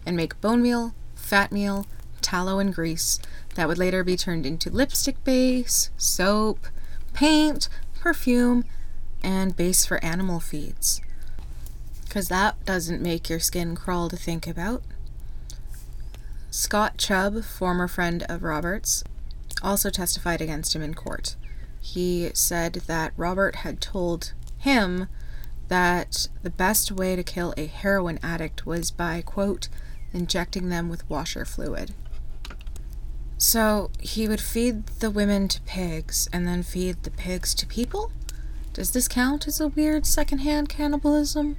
and 0.07 0.17
make 0.17 0.41
bone 0.41 0.62
meal, 0.62 0.95
fat 1.14 1.52
meal, 1.52 1.87
tallow, 2.21 2.59
and 2.59 2.75
grease 2.75 3.19
that 3.55 3.69
would 3.69 3.79
later 3.79 4.05
be 4.05 4.17
turned 4.17 4.47
into 4.47 4.71
lipstick 4.71 5.23
base, 5.25 5.91
soap, 5.97 6.67
paint, 7.12 7.69
perfume, 8.00 8.64
and 9.23 9.57
base 9.57 9.85
for 9.85 10.02
animal 10.05 10.41
feeds. 10.41 11.00
Because 12.12 12.28
that 12.28 12.62
doesn't 12.66 13.00
make 13.00 13.31
your 13.31 13.40
skin 13.40 13.75
crawl 13.75 14.11
to 14.11 14.19
think 14.19 14.47
about. 14.47 14.83
Scott 16.50 16.99
Chubb, 16.99 17.42
former 17.42 17.88
friend 17.88 18.23
of 18.28 18.42
Robert's, 18.42 19.02
also 19.62 19.88
testified 19.88 20.42
against 20.42 20.76
him 20.76 20.83
in 20.83 20.92
court. 20.92 21.37
He 21.81 22.31
said 22.35 22.75
that 22.87 23.14
Robert 23.16 23.57
had 23.57 23.81
told 23.81 24.35
him 24.59 25.09
that 25.69 26.28
the 26.42 26.50
best 26.50 26.92
way 26.92 27.16
to 27.16 27.23
kill 27.23 27.54
a 27.57 27.64
heroin 27.64 28.19
addict 28.23 28.66
was 28.66 28.90
by, 28.90 29.23
quote, 29.23 29.71
injecting 30.12 30.69
them 30.69 30.90
with 30.90 31.09
washer 31.09 31.47
fluid. 31.47 31.95
So 33.38 33.90
he 34.00 34.28
would 34.28 34.42
feed 34.42 34.87
the 34.87 35.11
women 35.11 35.49
to 35.49 35.62
pigs 35.62 36.28
and 36.31 36.47
then 36.47 36.62
feed 36.62 37.04
the 37.04 37.11
pigs 37.11 37.54
to 37.54 37.66
people? 37.66 38.12
Does 38.75 38.90
this 38.90 39.09
count 39.09 39.47
as 39.47 39.62
a 39.62 39.69
weird 39.69 40.04
secondhand 40.04 40.69
cannibalism? 40.69 41.57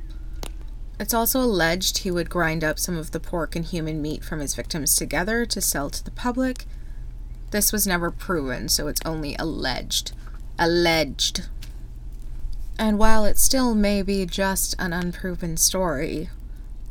It's 1.04 1.14
also 1.14 1.42
alleged 1.42 1.98
he 1.98 2.12
would 2.12 2.30
grind 2.30 2.64
up 2.64 2.80
some 2.80 2.98
of 2.98 3.12
the 3.12 3.20
pork 3.20 3.58
and 3.58 3.66
human 3.66 4.02
meat 4.02 4.24
from 4.24 4.40
his 4.40 4.56
victims 4.56 4.96
together 4.96 5.46
to 5.46 5.60
sell 5.60 5.90
to 5.90 6.02
the 6.02 6.12
public. 6.12 6.64
This 7.52 7.74
was 7.74 7.86
never 7.86 8.10
proven, 8.10 8.70
so 8.70 8.88
it's 8.88 9.02
only 9.04 9.36
alleged. 9.38 10.14
Alleged. 10.58 11.50
And 12.80 12.98
while 12.98 13.26
it 13.26 13.38
still 13.38 13.76
may 13.76 14.02
be 14.02 14.26
just 14.26 14.76
an 14.80 14.94
unproven 14.94 15.58
story, 15.58 16.30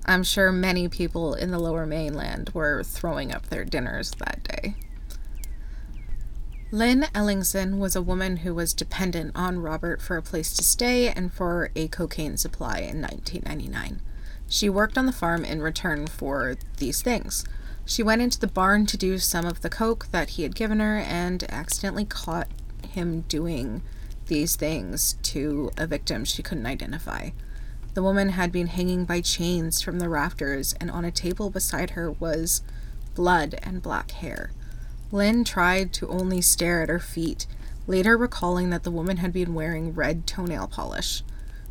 I'm 0.04 0.25
sure 0.25 0.52
many 0.52 0.88
people 0.90 1.33
in 1.33 1.50
the 1.50 1.59
lower 1.59 1.87
mainland 1.87 2.50
were 2.52 2.85
throwing 2.85 3.33
up 3.33 3.47
their 3.47 3.64
dinners 3.64 4.11
that 4.19 4.45
day. 4.45 4.75
Lynn 6.75 7.05
Ellingsen 7.14 7.79
was 7.79 7.95
a 7.95 8.00
woman 8.00 8.38
who 8.38 8.55
was 8.55 8.73
dependent 8.73 9.33
on 9.35 9.59
Robert 9.59 10.00
for 10.00 10.17
a 10.17 10.23
place 10.23 10.55
to 10.55 10.64
stay 10.64 11.11
and 11.11 11.31
for 11.31 11.69
a 11.76 11.87
cocaine 11.88 12.38
supply 12.38 12.79
in 12.79 13.02
1999. 13.02 14.00
She 14.49 14.71
worked 14.71 14.97
on 14.97 15.05
the 15.05 15.12
farm 15.12 15.45
in 15.45 15.61
return 15.61 16.07
for 16.07 16.57
these 16.79 17.02
things. 17.02 17.45
She 17.85 18.02
went 18.02 18.23
into 18.23 18.41
the 18.41 18.47
barn 18.47 18.87
to 18.87 18.97
do 18.97 19.19
some 19.19 19.45
of 19.45 19.61
the 19.61 19.69
coke 19.69 20.07
that 20.12 20.31
he 20.31 20.45
had 20.45 20.55
given 20.55 20.81
her 20.81 20.97
and 20.97 21.45
accidentally 21.50 22.07
caught 22.07 22.49
him 22.88 23.26
doing 23.29 23.83
these 24.29 24.57
things 24.57 25.17
to 25.25 25.71
a 25.76 25.87
victim 25.87 26.25
she 26.25 26.43
couldn't 26.43 26.64
identify. 26.64 27.33
The 27.93 28.02
woman 28.02 28.31
had 28.31 28.50
been 28.50 28.69
hanging 28.69 29.05
by 29.05 29.21
chains 29.21 29.83
from 29.83 29.99
the 29.99 30.09
rafters, 30.09 30.73
and 30.81 30.91
on 30.91 31.05
a 31.05 31.11
table 31.11 31.50
beside 31.50 31.91
her 31.91 32.11
was 32.11 32.62
blood 33.14 33.57
and 33.62 33.83
black 33.83 34.12
hair. 34.12 34.52
Lynn 35.12 35.45
tried 35.45 35.92
to 35.92 36.09
only 36.09 36.40
stare 36.40 36.83
at 36.83 36.88
her 36.88 36.99
feet, 36.99 37.47
later 37.87 38.16
recalling 38.16 38.71
that 38.71 38.83
the 38.83 38.90
woman 38.90 39.19
had 39.19 39.33
been 39.33 39.52
wearing 39.52 39.95
red 39.95 40.26
toenail 40.26 40.69
polish. 40.69 41.23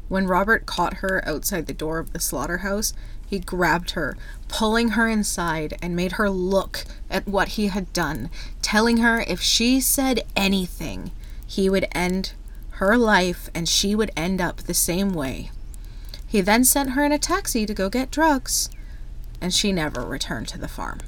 When 0.10 0.28
Robert 0.28 0.68
caught 0.68 0.96
her 0.96 1.28
outside 1.28 1.66
the 1.66 1.74
door 1.74 1.98
of 1.98 2.14
the 2.14 2.20
slaughterhouse, 2.20 2.94
he 3.26 3.40
grabbed 3.40 3.92
her, 3.92 4.16
pulling 4.48 4.90
her 4.90 5.08
inside, 5.08 5.74
and 5.82 5.96
made 5.96 6.14
her 6.14 6.30
look 6.30 6.86
at 7.10 7.28
what 7.28 7.50
he 7.50 7.68
had 7.68 7.92
done, 7.94 8.30
telling 8.62 8.98
her 8.98 9.22
if 9.22 9.42
she 9.42 9.82
said 9.82 10.22
anything, 10.36 11.12
he 11.48 11.70
would 11.70 11.88
end 11.94 12.34
her 12.76 12.96
life 12.96 13.50
and 13.56 13.68
she 13.68 13.96
would 13.96 14.12
end 14.16 14.40
up 14.40 14.58
the 14.58 14.74
same 14.74 15.14
way. 15.14 15.50
He 16.28 16.42
then 16.42 16.64
sent 16.64 16.92
her 16.92 17.04
in 17.04 17.12
a 17.12 17.18
taxi 17.18 17.66
to 17.66 17.74
go 17.74 17.90
get 17.90 18.12
drugs, 18.12 18.70
and 19.40 19.54
she 19.54 19.72
never 19.72 20.06
returned 20.06 20.48
to 20.50 20.60
the 20.60 20.68
farm. 20.68 21.00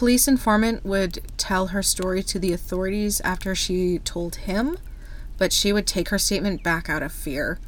Police 0.00 0.26
informant 0.26 0.82
would 0.82 1.18
tell 1.36 1.66
her 1.66 1.82
story 1.82 2.22
to 2.22 2.38
the 2.38 2.54
authorities 2.54 3.20
after 3.20 3.54
she 3.54 3.98
told 3.98 4.36
him, 4.36 4.78
but 5.36 5.52
she 5.52 5.74
would 5.74 5.86
take 5.86 6.08
her 6.08 6.18
statement 6.18 6.62
back 6.62 6.88
out 6.88 7.02
of 7.02 7.12
fear. 7.12 7.58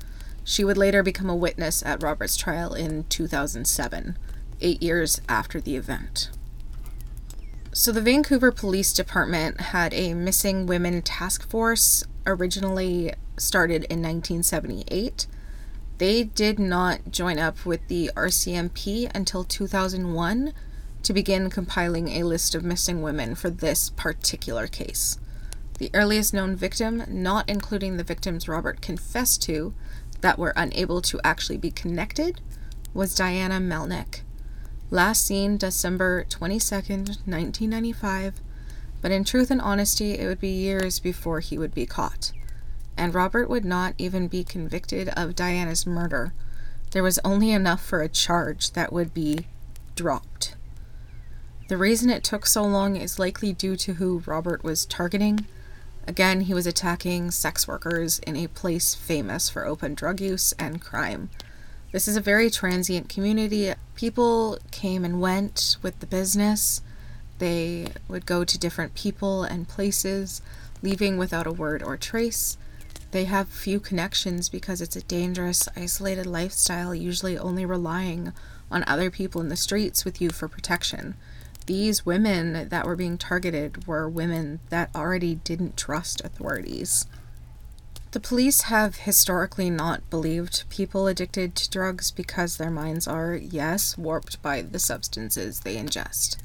She 0.43 0.65
would 0.65 0.79
later 0.79 1.03
become 1.03 1.29
a 1.29 1.37
witness 1.37 1.83
at 1.83 2.03
Robert's 2.03 2.39
trial 2.39 2.73
in 2.73 3.05
2007, 3.11 4.17
eight 4.62 4.83
years 4.83 5.21
after 5.29 5.61
the 5.61 5.77
event. 5.77 6.31
So, 7.71 7.93
the 7.93 8.01
Vancouver 8.01 8.51
Police 8.51 8.95
Department 8.95 9.61
had 9.61 9.93
a 9.93 10.15
missing 10.15 10.65
women 10.65 11.03
task 11.03 11.47
force 11.47 12.03
originally 12.25 13.12
started 13.37 13.85
in 13.91 14.01
1978. 14.01 15.27
They 15.99 16.25
did 16.25 16.59
not 16.59 17.11
join 17.11 17.39
up 17.39 17.67
with 17.67 17.87
the 17.89 18.11
RCMP 18.17 19.11
until 19.15 19.45
2001 19.45 20.55
to 21.02 21.12
begin 21.12 21.50
compiling 21.50 22.09
a 22.09 22.25
list 22.25 22.54
of 22.54 22.64
missing 22.64 23.02
women 23.02 23.35
for 23.35 23.50
this 23.50 23.90
particular 23.90 24.66
case. 24.66 25.18
The 25.78 25.90
earliest 25.94 26.32
known 26.32 26.54
victim, 26.54 27.02
not 27.09 27.49
including 27.49 27.97
the 27.97 28.04
victims 28.04 28.49
Robert 28.49 28.80
confessed 28.80 29.42
to 29.42 29.75
that 30.21 30.38
were 30.38 30.52
unable 30.54 31.02
to 31.02 31.21
actually 31.25 31.59
be 31.59 31.71
connected, 31.71 32.40
was 32.94 33.14
Diana 33.14 33.59
Melnick. 33.59 34.21
Last 34.90 35.26
seen 35.26 35.56
December 35.56 36.25
22nd, 36.28 37.26
1995, 37.26 38.40
but 39.00 39.11
in 39.11 39.25
truth 39.25 39.50
and 39.50 39.61
honesty, 39.61 40.18
it 40.18 40.26
would 40.26 40.38
be 40.38 40.49
years 40.49 41.00
before 41.00 41.40
he 41.40 41.59
would 41.59 41.75
be 41.75 41.87
caught. 41.87 42.32
And 42.97 43.14
Robert 43.14 43.49
would 43.49 43.64
not 43.64 43.94
even 43.99 44.28
be 44.28 44.44
convicted 44.44 45.09
of 45.16 45.35
Diana's 45.35 45.87
murder. 45.87 46.35
There 46.92 47.02
was 47.02 47.18
only 47.25 47.50
enough 47.50 47.85
for 47.85 48.02
a 48.02 48.09
charge 48.09 48.73
that 48.73 48.92
would 48.92 49.12
be 49.14 49.47
dropped. 49.97 50.54
The 51.73 51.79
reason 51.79 52.11
it 52.11 52.23
took 52.23 52.45
so 52.45 52.64
long 52.64 52.97
is 52.97 53.19
likely 53.19 53.55
due 53.55 53.76
to 53.76 53.95
who 53.95 54.23
Robert 54.26 54.62
was 54.62 54.85
targeting. 54.85 55.47
Again, 56.07 56.43
he 56.43 56.52
was 56.52 56.67
attacking 56.67 57.31
sex 57.31 57.67
workers 57.67 58.19
in 58.19 58.37
a 58.37 58.49
place 58.49 58.95
famous 58.95 59.49
for 59.49 59.64
open 59.64 59.95
drug 59.95 60.21
use 60.21 60.52
and 60.59 60.83
crime. 60.83 61.31
This 61.91 62.07
is 62.07 62.14
a 62.14 62.21
very 62.21 62.50
transient 62.50 63.09
community. 63.09 63.73
People 63.95 64.59
came 64.71 65.02
and 65.02 65.19
went 65.19 65.79
with 65.81 65.99
the 66.00 66.07
business. 66.07 66.83
They 67.38 67.87
would 68.07 68.26
go 68.26 68.45
to 68.45 68.59
different 68.59 68.95
people 68.95 69.43
and 69.43 69.67
places, 69.67 70.43
leaving 70.83 71.17
without 71.17 71.47
a 71.47 71.52
word 71.52 71.83
or 71.83 71.97
trace. 71.97 72.59
They 73.12 73.25
have 73.25 73.49
few 73.49 73.81
connections 73.81 74.50
because 74.50 74.83
it's 74.83 74.97
a 74.97 75.05
dangerous, 75.05 75.71
isolated 75.75 76.26
lifestyle, 76.26 76.95
usually 76.95 77.38
only 77.38 77.64
relying 77.64 78.35
on 78.71 78.85
other 78.87 79.11
people 79.11 79.41
in 79.41 79.49
the 79.49 79.57
streets 79.57 80.05
with 80.05 80.21
you 80.21 80.29
for 80.29 80.49
protection 80.49 81.14
these 81.66 82.07
women 82.07 82.69
that 82.69 82.87
were 82.87 82.97
being 82.97 83.19
targeted 83.19 83.87
were 83.87 84.09
women 84.09 84.61
that 84.71 84.95
already 84.95 85.37
didn't 85.37 85.76
trust 85.76 86.21
authorities. 86.23 87.07
The 88.12 88.21
police 88.21 88.62
have 88.62 88.97
historically 88.97 89.71
not 89.71 90.09
believed 90.11 90.69
people 90.69 91.07
addicted 91.07 91.54
to 91.57 91.71
drugs 91.71 92.11
because 92.11 92.57
their 92.57 92.71
minds 92.71 93.09
are, 93.09 93.35
yes, 93.35 93.97
warped 93.97 94.42
by 94.42 94.61
the 94.61 94.78
substances 94.78 95.61
they 95.61 95.76
ingest. 95.76 96.37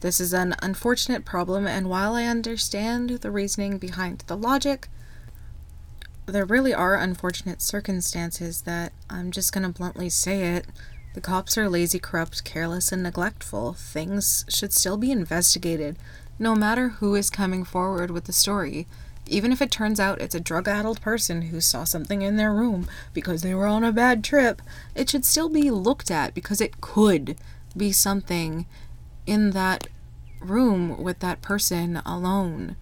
This 0.00 0.20
is 0.20 0.32
an 0.32 0.54
unfortunate 0.62 1.24
problem, 1.24 1.66
and 1.66 1.90
while 1.90 2.14
I 2.14 2.24
understand 2.24 3.10
the 3.10 3.32
reasoning 3.32 3.78
behind 3.78 4.22
the 4.28 4.36
logic, 4.36 4.88
there 6.26 6.44
really 6.44 6.72
are 6.72 6.94
unfortunate 6.94 7.60
circumstances 7.62 8.62
that 8.62 8.92
I'm 9.10 9.32
just 9.32 9.52
going 9.52 9.64
to 9.64 9.76
bluntly 9.76 10.08
say 10.08 10.54
it 10.54 10.66
the 11.18 11.22
cops 11.22 11.58
are 11.58 11.68
lazy, 11.68 11.98
corrupt, 11.98 12.44
careless, 12.44 12.92
and 12.92 13.02
neglectful. 13.02 13.72
Things 13.72 14.44
should 14.48 14.72
still 14.72 14.96
be 14.96 15.10
investigated, 15.10 15.96
no 16.38 16.54
matter 16.54 16.90
who 16.90 17.16
is 17.16 17.28
coming 17.28 17.64
forward 17.64 18.12
with 18.12 18.26
the 18.26 18.32
story. 18.32 18.86
Even 19.26 19.50
if 19.50 19.60
it 19.60 19.72
turns 19.72 19.98
out 19.98 20.20
it's 20.20 20.36
a 20.36 20.40
drug 20.40 20.68
addled 20.68 21.00
person 21.00 21.42
who 21.42 21.60
saw 21.60 21.82
something 21.82 22.22
in 22.22 22.36
their 22.36 22.54
room 22.54 22.86
because 23.12 23.42
they 23.42 23.52
were 23.52 23.66
on 23.66 23.82
a 23.82 23.90
bad 23.90 24.22
trip, 24.22 24.62
it 24.94 25.10
should 25.10 25.24
still 25.24 25.48
be 25.48 25.72
looked 25.72 26.08
at 26.08 26.34
because 26.34 26.60
it 26.60 26.80
could 26.80 27.36
be 27.76 27.90
something 27.90 28.64
in 29.26 29.50
that 29.50 29.88
room 30.38 31.02
with 31.02 31.18
that 31.18 31.42
person 31.42 31.96
alone. 32.06 32.76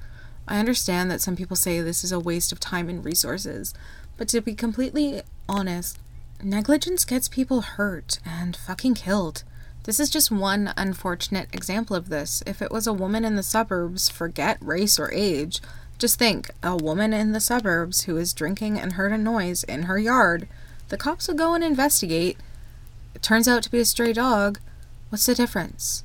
I 0.47 0.59
understand 0.59 1.11
that 1.11 1.23
some 1.23 1.37
people 1.37 1.57
say 1.57 1.81
this 1.81 2.05
is 2.05 2.13
a 2.13 2.21
waste 2.21 2.53
of 2.53 2.61
time 2.61 2.91
and 2.91 3.03
resources, 3.03 3.73
but 4.19 4.29
to 4.29 4.43
be 4.43 4.55
completely 4.55 5.23
honest, 5.49 5.99
negligence 6.43 7.05
gets 7.05 7.29
people 7.29 7.63
hurt 7.63 8.19
and 8.25 8.57
fucking 8.57 8.95
killed. 8.95 9.43
This 9.85 10.01
is 10.01 10.11
just 10.11 10.31
one 10.31 10.73
unfortunate 10.77 11.49
example 11.53 11.95
of 11.95 12.09
this. 12.09 12.43
If 12.47 12.61
it 12.61 12.73
was 12.73 12.87
a 12.87 12.93
woman 12.93 13.25
in 13.25 13.37
the 13.37 13.43
suburbs, 13.43 14.09
forget 14.09 14.59
race 14.61 14.99
or 14.99 15.13
age, 15.13 15.61
just 15.99 16.19
think 16.19 16.51
a 16.63 16.77
woman 16.77 17.13
in 17.13 17.33
the 17.33 17.41
suburbs 17.41 18.03
who 18.03 18.17
is 18.17 18.35
drinking 18.35 18.79
and 18.79 18.95
heard 18.95 19.13
a 19.13 19.19
noise 19.19 19.65
in 19.65 19.85
her 19.85 19.99
yard. 19.99 20.49
The 20.89 20.97
cops 20.97 21.29
will 21.29 21.37
go 21.37 21.55
and 21.55 21.65
investigate. 21.65 22.37
It 23.15 23.23
turns 23.23 23.49
out 23.49 23.63
to 23.63 23.71
be 23.71 23.79
a 23.79 23.85
stray 23.85 24.13
dog. 24.13 24.59
What's 25.09 25.27
the 25.27 25.35
difference? 25.35 26.05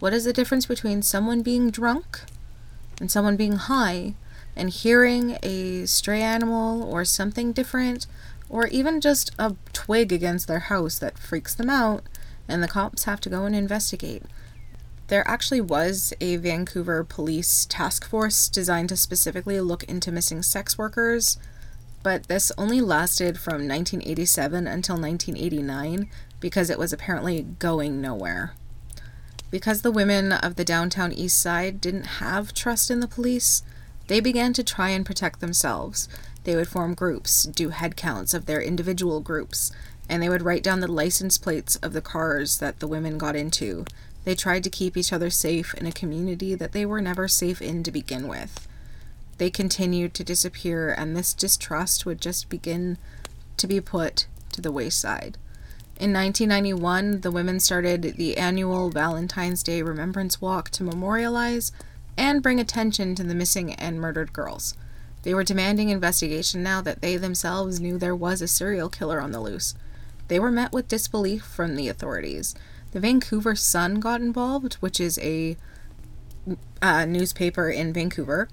What 0.00 0.12
is 0.12 0.24
the 0.24 0.32
difference 0.32 0.66
between 0.66 1.02
someone 1.02 1.42
being 1.42 1.70
drunk 1.70 2.22
and 3.00 3.10
someone 3.10 3.36
being 3.36 3.56
high 3.56 4.14
and 4.56 4.70
hearing 4.70 5.38
a 5.42 5.86
stray 5.86 6.20
animal 6.20 6.82
or 6.82 7.04
something 7.04 7.52
different 7.52 8.06
or 8.50 8.66
even 8.66 9.00
just 9.00 9.30
a 9.38 9.56
twig 9.72 10.12
against 10.12 10.46
their 10.48 10.58
house 10.58 10.98
that 10.98 11.18
freaks 11.18 11.54
them 11.54 11.70
out 11.70 12.02
and 12.46 12.62
the 12.62 12.68
cops 12.68 13.04
have 13.04 13.20
to 13.20 13.30
go 13.30 13.46
and 13.46 13.56
investigate? 13.56 14.24
There 15.06 15.26
actually 15.26 15.60
was 15.60 16.12
a 16.20 16.36
Vancouver 16.36 17.02
police 17.02 17.66
task 17.68 18.06
force 18.06 18.48
designed 18.48 18.90
to 18.90 18.96
specifically 18.96 19.60
look 19.60 19.82
into 19.84 20.12
missing 20.12 20.42
sex 20.42 20.78
workers, 20.78 21.38
but 22.02 22.28
this 22.28 22.52
only 22.56 22.80
lasted 22.80 23.38
from 23.38 23.66
1987 23.66 24.66
until 24.66 24.94
1989 24.94 26.08
because 26.38 26.70
it 26.70 26.78
was 26.78 26.92
apparently 26.92 27.42
going 27.58 28.00
nowhere. 28.00 28.54
Because 29.50 29.82
the 29.82 29.90
women 29.90 30.30
of 30.30 30.54
the 30.54 30.64
downtown 30.64 31.12
east 31.12 31.40
side 31.40 31.80
didn't 31.80 32.20
have 32.20 32.54
trust 32.54 32.88
in 32.88 33.00
the 33.00 33.08
police, 33.08 33.64
they 34.06 34.20
began 34.20 34.52
to 34.52 34.62
try 34.62 34.90
and 34.90 35.04
protect 35.04 35.40
themselves. 35.40 36.08
They 36.44 36.56
would 36.56 36.68
form 36.68 36.94
groups, 36.94 37.44
do 37.44 37.68
head 37.68 37.96
counts 37.96 38.34
of 38.34 38.46
their 38.46 38.62
individual 38.62 39.20
groups, 39.20 39.72
and 40.08 40.22
they 40.22 40.28
would 40.28 40.42
write 40.42 40.62
down 40.62 40.80
the 40.80 40.90
license 40.90 41.38
plates 41.38 41.76
of 41.76 41.92
the 41.92 42.00
cars 42.00 42.58
that 42.58 42.80
the 42.80 42.88
women 42.88 43.18
got 43.18 43.36
into. 43.36 43.84
They 44.24 44.34
tried 44.34 44.64
to 44.64 44.70
keep 44.70 44.96
each 44.96 45.12
other 45.12 45.30
safe 45.30 45.74
in 45.74 45.86
a 45.86 45.92
community 45.92 46.54
that 46.54 46.72
they 46.72 46.84
were 46.84 47.00
never 47.00 47.28
safe 47.28 47.62
in 47.62 47.82
to 47.84 47.90
begin 47.90 48.28
with. 48.28 48.66
They 49.38 49.50
continued 49.50 50.12
to 50.14 50.24
disappear, 50.24 50.92
and 50.92 51.16
this 51.16 51.32
distrust 51.32 52.04
would 52.04 52.20
just 52.20 52.48
begin 52.48 52.98
to 53.56 53.66
be 53.66 53.80
put 53.80 54.26
to 54.52 54.60
the 54.60 54.72
wayside. 54.72 55.38
In 55.98 56.12
1991, 56.12 57.20
the 57.20 57.30
women 57.30 57.60
started 57.60 58.02
the 58.02 58.36
annual 58.38 58.90
Valentine's 58.90 59.62
Day 59.62 59.82
Remembrance 59.82 60.40
Walk 60.40 60.70
to 60.70 60.82
memorialize 60.82 61.72
and 62.16 62.42
bring 62.42 62.58
attention 62.58 63.14
to 63.14 63.22
the 63.22 63.34
missing 63.34 63.74
and 63.74 64.00
murdered 64.00 64.32
girls. 64.32 64.74
They 65.22 65.34
were 65.34 65.44
demanding 65.44 65.90
investigation 65.90 66.62
now 66.62 66.80
that 66.82 67.02
they 67.02 67.16
themselves 67.16 67.80
knew 67.80 67.98
there 67.98 68.16
was 68.16 68.40
a 68.40 68.48
serial 68.48 68.88
killer 68.88 69.20
on 69.20 69.32
the 69.32 69.40
loose. 69.40 69.74
They 70.28 70.38
were 70.38 70.50
met 70.50 70.72
with 70.72 70.88
disbelief 70.88 71.42
from 71.42 71.76
the 71.76 71.88
authorities. 71.88 72.54
The 72.92 73.00
Vancouver 73.00 73.54
Sun 73.54 74.00
got 74.00 74.20
involved, 74.20 74.74
which 74.74 75.00
is 75.00 75.18
a 75.18 75.56
uh, 76.80 77.04
newspaper 77.04 77.68
in 77.68 77.92
Vancouver, 77.92 78.48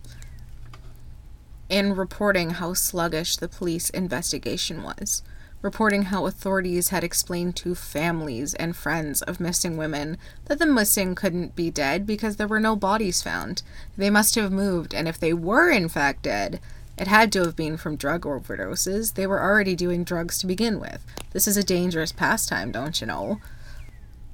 in 1.70 1.96
reporting 1.96 2.52
how 2.52 2.74
sluggish 2.74 3.38
the 3.38 3.48
police 3.48 3.90
investigation 3.90 4.84
was, 4.84 5.22
reporting 5.62 6.04
how 6.04 6.26
authorities 6.26 6.90
had 6.90 7.04
explained 7.04 7.56
to 7.56 7.76
families 7.76 8.54
and 8.54 8.76
friends 8.76 9.22
of 9.24 9.40
missing 9.40 9.76
women 9.76 10.18
that 10.46 10.60
the 10.60 10.66
missing 10.66 11.16
couldn't 11.16 11.56
be 11.56 11.72
dead 11.72 12.06
because 12.06 12.36
there 12.36 12.48
were 12.48 12.60
no 12.60 12.76
bodies 12.76 13.22
found. 13.22 13.64
They 13.98 14.10
must 14.10 14.36
have 14.36 14.52
moved, 14.52 14.94
and 14.94 15.08
if 15.08 15.20
they 15.20 15.34
were 15.34 15.70
in 15.70 15.90
fact 15.90 16.24
dead, 16.24 16.60
it 16.98 17.08
had 17.08 17.32
to 17.34 17.44
have 17.44 17.56
been 17.56 17.78
from 17.78 17.96
drug 17.96 18.22
overdoses. 18.22 19.14
They 19.14 19.28
were 19.28 19.42
already 19.42 19.76
doing 19.76 20.04
drugs 20.04 20.38
to 20.40 20.48
begin 20.48 20.80
with. 20.80 21.06
This 21.32 21.48
is 21.48 21.58
a 21.58 21.64
dangerous 21.64 22.12
pastime, 22.12 22.72
don't 22.72 23.00
you 23.00 23.08
know? 23.08 23.40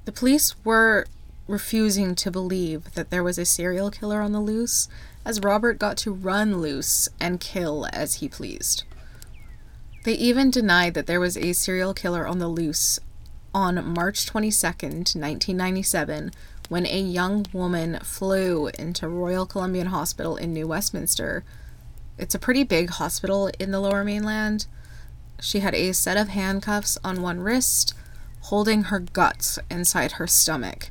The 0.04 0.12
police 0.12 0.54
were 0.64 1.06
refusing 1.46 2.14
to 2.14 2.30
believe 2.30 2.94
that 2.94 3.10
there 3.10 3.22
was 3.22 3.38
a 3.38 3.44
serial 3.44 3.90
killer 3.90 4.20
on 4.20 4.32
the 4.32 4.40
loose, 4.40 4.88
as 5.24 5.40
Robert 5.40 5.78
got 5.78 5.96
to 5.98 6.12
run 6.12 6.60
loose 6.60 7.08
and 7.20 7.40
kill 7.40 7.86
as 7.92 8.16
he 8.16 8.28
pleased. 8.28 8.84
They 10.04 10.12
even 10.12 10.50
denied 10.50 10.92
that 10.94 11.06
there 11.06 11.18
was 11.18 11.38
a 11.38 11.54
serial 11.54 11.94
killer 11.94 12.26
on 12.26 12.38
the 12.38 12.48
loose 12.48 13.00
on 13.54 13.94
March 13.94 14.30
22nd, 14.30 15.16
1997, 15.16 16.30
when 16.68 16.84
a 16.84 17.00
young 17.00 17.46
woman 17.54 17.98
flew 18.00 18.68
into 18.78 19.08
Royal 19.08 19.46
Columbian 19.46 19.86
Hospital 19.86 20.36
in 20.36 20.52
New 20.52 20.66
Westminster. 20.66 21.42
It's 22.18 22.34
a 22.34 22.38
pretty 22.38 22.64
big 22.64 22.90
hospital 22.90 23.50
in 23.58 23.70
the 23.70 23.80
lower 23.80 24.04
mainland. 24.04 24.66
She 25.40 25.60
had 25.60 25.74
a 25.74 25.92
set 25.92 26.18
of 26.18 26.28
handcuffs 26.28 26.98
on 27.02 27.22
one 27.22 27.40
wrist, 27.40 27.94
holding 28.42 28.84
her 28.84 28.98
guts 28.98 29.58
inside 29.70 30.12
her 30.12 30.26
stomach. 30.26 30.90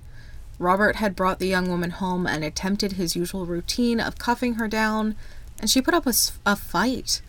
Robert 0.58 0.96
had 0.96 1.16
brought 1.16 1.38
the 1.38 1.48
young 1.48 1.70
woman 1.70 1.92
home 1.92 2.26
and 2.26 2.44
attempted 2.44 2.94
his 2.94 3.16
usual 3.16 3.46
routine 3.46 4.00
of 4.00 4.18
cuffing 4.18 4.56
her 4.56 4.68
down, 4.68 5.16
and 5.60 5.70
she 5.70 5.84
put 5.84 5.94
up 5.94 6.08
a, 6.08 6.14
a 6.48 6.56
fight. 6.56 7.22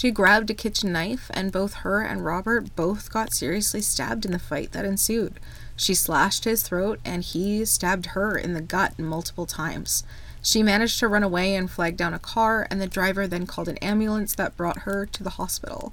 She 0.00 0.10
grabbed 0.10 0.48
a 0.48 0.54
kitchen 0.54 0.92
knife, 0.92 1.30
and 1.34 1.52
both 1.52 1.74
her 1.84 2.00
and 2.00 2.24
Robert 2.24 2.74
both 2.74 3.12
got 3.12 3.34
seriously 3.34 3.82
stabbed 3.82 4.24
in 4.24 4.32
the 4.32 4.38
fight 4.38 4.72
that 4.72 4.86
ensued. 4.86 5.38
She 5.76 5.92
slashed 5.92 6.44
his 6.44 6.62
throat, 6.62 7.00
and 7.04 7.22
he 7.22 7.66
stabbed 7.66 8.06
her 8.16 8.34
in 8.34 8.54
the 8.54 8.62
gut 8.62 8.98
multiple 8.98 9.44
times. 9.44 10.02
She 10.40 10.62
managed 10.62 11.00
to 11.00 11.08
run 11.08 11.22
away 11.22 11.54
and 11.54 11.70
flag 11.70 11.98
down 11.98 12.14
a 12.14 12.18
car, 12.18 12.66
and 12.70 12.80
the 12.80 12.86
driver 12.86 13.26
then 13.26 13.44
called 13.44 13.68
an 13.68 13.76
ambulance 13.82 14.34
that 14.36 14.56
brought 14.56 14.84
her 14.88 15.04
to 15.04 15.22
the 15.22 15.36
hospital. 15.36 15.92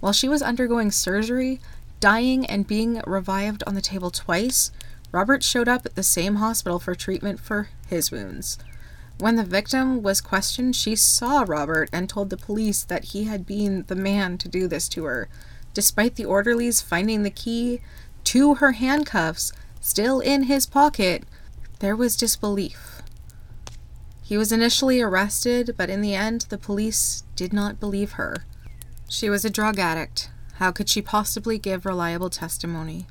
While 0.00 0.12
she 0.12 0.28
was 0.28 0.42
undergoing 0.42 0.90
surgery, 0.90 1.60
dying 2.00 2.46
and 2.46 2.66
being 2.66 3.00
revived 3.06 3.62
on 3.64 3.76
the 3.76 3.80
table 3.80 4.10
twice, 4.10 4.72
Robert 5.12 5.44
showed 5.44 5.68
up 5.68 5.86
at 5.86 5.94
the 5.94 6.02
same 6.02 6.36
hospital 6.42 6.80
for 6.80 6.96
treatment 6.96 7.38
for 7.38 7.68
his 7.86 8.10
wounds. 8.10 8.58
When 9.18 9.36
the 9.36 9.44
victim 9.44 10.02
was 10.02 10.20
questioned, 10.20 10.76
she 10.76 10.94
saw 10.94 11.44
Robert 11.46 11.88
and 11.92 12.08
told 12.08 12.30
the 12.30 12.36
police 12.36 12.84
that 12.84 13.06
he 13.06 13.24
had 13.24 13.46
been 13.46 13.84
the 13.86 13.96
man 13.96 14.36
to 14.38 14.48
do 14.48 14.68
this 14.68 14.88
to 14.90 15.04
her. 15.04 15.28
Despite 15.72 16.16
the 16.16 16.24
orderlies 16.24 16.82
finding 16.82 17.22
the 17.22 17.30
key 17.30 17.80
to 18.24 18.56
her 18.56 18.72
handcuffs 18.72 19.52
still 19.80 20.20
in 20.20 20.44
his 20.44 20.66
pocket, 20.66 21.24
there 21.78 21.96
was 21.96 22.16
disbelief. 22.16 23.02
He 24.22 24.36
was 24.36 24.52
initially 24.52 25.00
arrested, 25.00 25.74
but 25.76 25.88
in 25.88 26.00
the 26.00 26.14
end, 26.14 26.42
the 26.48 26.58
police 26.58 27.22
did 27.36 27.52
not 27.52 27.80
believe 27.80 28.12
her. 28.12 28.44
She 29.08 29.30
was 29.30 29.44
a 29.44 29.50
drug 29.50 29.78
addict, 29.78 30.30
how 30.54 30.72
could 30.72 30.88
she 30.88 31.02
possibly 31.02 31.58
give 31.58 31.84
reliable 31.84 32.30
testimony? 32.30 33.06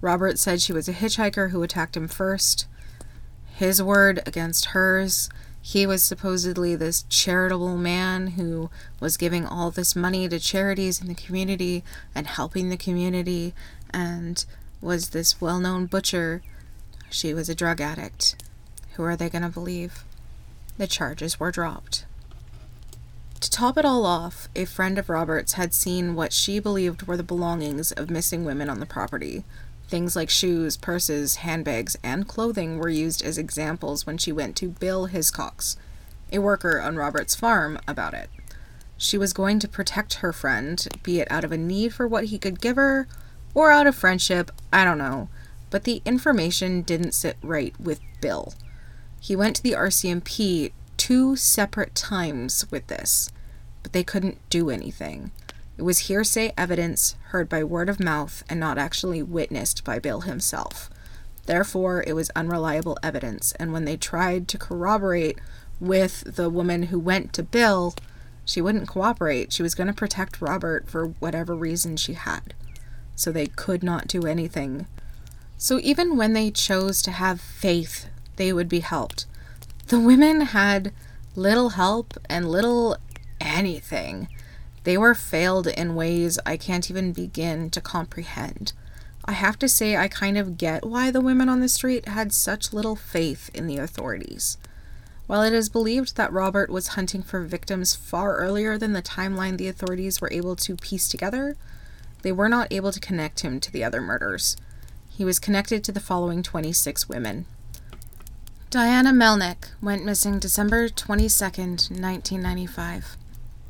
Robert 0.00 0.38
said 0.38 0.60
she 0.60 0.72
was 0.72 0.88
a 0.88 0.92
hitchhiker 0.92 1.50
who 1.50 1.62
attacked 1.62 1.96
him 1.96 2.08
first. 2.08 2.66
His 3.56 3.82
word 3.82 4.22
against 4.26 4.66
hers. 4.66 5.30
He 5.62 5.86
was 5.86 6.02
supposedly 6.02 6.76
this 6.76 7.06
charitable 7.08 7.78
man 7.78 8.32
who 8.32 8.68
was 9.00 9.16
giving 9.16 9.46
all 9.46 9.70
this 9.70 9.96
money 9.96 10.28
to 10.28 10.38
charities 10.38 11.00
in 11.00 11.08
the 11.08 11.14
community 11.14 11.82
and 12.14 12.26
helping 12.26 12.68
the 12.68 12.76
community 12.76 13.54
and 13.88 14.44
was 14.82 15.08
this 15.08 15.40
well 15.40 15.58
known 15.58 15.86
butcher. 15.86 16.42
She 17.08 17.32
was 17.32 17.48
a 17.48 17.54
drug 17.54 17.80
addict. 17.80 18.36
Who 18.96 19.04
are 19.04 19.16
they 19.16 19.30
going 19.30 19.40
to 19.40 19.48
believe? 19.48 20.04
The 20.76 20.86
charges 20.86 21.40
were 21.40 21.50
dropped. 21.50 22.04
To 23.40 23.50
top 23.50 23.78
it 23.78 23.86
all 23.86 24.04
off, 24.04 24.50
a 24.54 24.66
friend 24.66 24.98
of 24.98 25.08
Robert's 25.08 25.54
had 25.54 25.72
seen 25.72 26.14
what 26.14 26.34
she 26.34 26.58
believed 26.58 27.04
were 27.04 27.16
the 27.16 27.22
belongings 27.22 27.90
of 27.90 28.10
missing 28.10 28.44
women 28.44 28.68
on 28.68 28.80
the 28.80 28.86
property. 28.86 29.44
Things 29.88 30.16
like 30.16 30.30
shoes, 30.30 30.76
purses, 30.76 31.36
handbags, 31.36 31.96
and 32.02 32.26
clothing 32.26 32.78
were 32.78 32.88
used 32.88 33.24
as 33.24 33.38
examples 33.38 34.04
when 34.04 34.18
she 34.18 34.32
went 34.32 34.56
to 34.56 34.68
Bill 34.68 35.08
Hiscox, 35.08 35.76
a 36.32 36.38
worker 36.38 36.80
on 36.80 36.96
Robert's 36.96 37.36
farm, 37.36 37.78
about 37.86 38.14
it. 38.14 38.28
She 38.98 39.16
was 39.16 39.32
going 39.32 39.58
to 39.60 39.68
protect 39.68 40.14
her 40.14 40.32
friend, 40.32 40.84
be 41.02 41.20
it 41.20 41.30
out 41.30 41.44
of 41.44 41.52
a 41.52 41.58
need 41.58 41.94
for 41.94 42.08
what 42.08 42.26
he 42.26 42.38
could 42.38 42.60
give 42.60 42.76
her, 42.76 43.06
or 43.54 43.70
out 43.70 43.86
of 43.86 43.94
friendship, 43.94 44.50
I 44.72 44.84
don't 44.84 44.98
know, 44.98 45.28
but 45.70 45.84
the 45.84 46.02
information 46.04 46.82
didn't 46.82 47.12
sit 47.12 47.36
right 47.42 47.78
with 47.78 48.00
Bill. 48.20 48.54
He 49.20 49.36
went 49.36 49.56
to 49.56 49.62
the 49.62 49.72
RCMP 49.72 50.72
two 50.96 51.36
separate 51.36 51.94
times 51.94 52.66
with 52.70 52.86
this, 52.88 53.30
but 53.82 53.92
they 53.92 54.02
couldn't 54.02 54.38
do 54.50 54.70
anything. 54.70 55.30
It 55.78 55.82
was 55.82 56.00
hearsay 56.00 56.52
evidence 56.56 57.16
by 57.44 57.62
word 57.62 57.88
of 57.88 58.00
mouth 58.00 58.42
and 58.48 58.58
not 58.58 58.78
actually 58.78 59.22
witnessed 59.22 59.84
by 59.84 59.98
Bill 59.98 60.22
himself. 60.22 60.90
Therefore, 61.46 62.02
it 62.06 62.14
was 62.14 62.30
unreliable 62.34 62.98
evidence, 63.02 63.52
and 63.52 63.72
when 63.72 63.84
they 63.84 63.96
tried 63.96 64.48
to 64.48 64.58
corroborate 64.58 65.38
with 65.78 66.36
the 66.36 66.50
woman 66.50 66.84
who 66.84 66.98
went 66.98 67.32
to 67.34 67.42
Bill, 67.42 67.94
she 68.44 68.60
wouldn't 68.60 68.88
cooperate. 68.88 69.52
She 69.52 69.62
was 69.62 69.74
going 69.74 69.88
to 69.88 69.92
protect 69.92 70.40
Robert 70.40 70.88
for 70.88 71.08
whatever 71.18 71.54
reason 71.54 71.96
she 71.96 72.14
had. 72.14 72.54
So 73.14 73.30
they 73.30 73.46
could 73.46 73.82
not 73.82 74.08
do 74.08 74.26
anything. 74.26 74.86
So 75.56 75.78
even 75.82 76.16
when 76.16 76.32
they 76.32 76.50
chose 76.50 77.00
to 77.02 77.10
have 77.10 77.40
faith, 77.40 78.08
they 78.36 78.52
would 78.52 78.68
be 78.68 78.80
helped. 78.80 79.26
The 79.88 80.00
women 80.00 80.42
had 80.42 80.92
little 81.34 81.70
help 81.70 82.14
and 82.28 82.50
little 82.50 82.96
anything. 83.40 84.28
They 84.86 84.96
were 84.96 85.16
failed 85.16 85.66
in 85.66 85.96
ways 85.96 86.38
I 86.46 86.56
can't 86.56 86.88
even 86.88 87.12
begin 87.12 87.70
to 87.70 87.80
comprehend. 87.80 88.72
I 89.24 89.32
have 89.32 89.58
to 89.58 89.68
say, 89.68 89.96
I 89.96 90.06
kind 90.06 90.38
of 90.38 90.56
get 90.56 90.86
why 90.86 91.10
the 91.10 91.20
women 91.20 91.48
on 91.48 91.58
the 91.58 91.68
street 91.68 92.06
had 92.06 92.32
such 92.32 92.72
little 92.72 92.94
faith 92.94 93.50
in 93.52 93.66
the 93.66 93.78
authorities. 93.78 94.58
While 95.26 95.42
it 95.42 95.52
is 95.52 95.68
believed 95.68 96.14
that 96.14 96.32
Robert 96.32 96.70
was 96.70 96.94
hunting 96.94 97.24
for 97.24 97.42
victims 97.42 97.96
far 97.96 98.36
earlier 98.36 98.78
than 98.78 98.92
the 98.92 99.02
timeline 99.02 99.58
the 99.58 99.66
authorities 99.66 100.20
were 100.20 100.32
able 100.32 100.54
to 100.54 100.76
piece 100.76 101.08
together, 101.08 101.56
they 102.22 102.30
were 102.30 102.48
not 102.48 102.72
able 102.72 102.92
to 102.92 103.00
connect 103.00 103.40
him 103.40 103.58
to 103.58 103.72
the 103.72 103.82
other 103.82 104.00
murders. 104.00 104.56
He 105.10 105.24
was 105.24 105.40
connected 105.40 105.82
to 105.82 105.90
the 105.90 105.98
following 105.98 106.44
26 106.44 107.08
women. 107.08 107.46
Diana 108.70 109.10
Melnick 109.10 109.70
went 109.82 110.04
missing 110.04 110.38
December 110.38 110.88
22, 110.88 111.44
1995. 111.44 113.16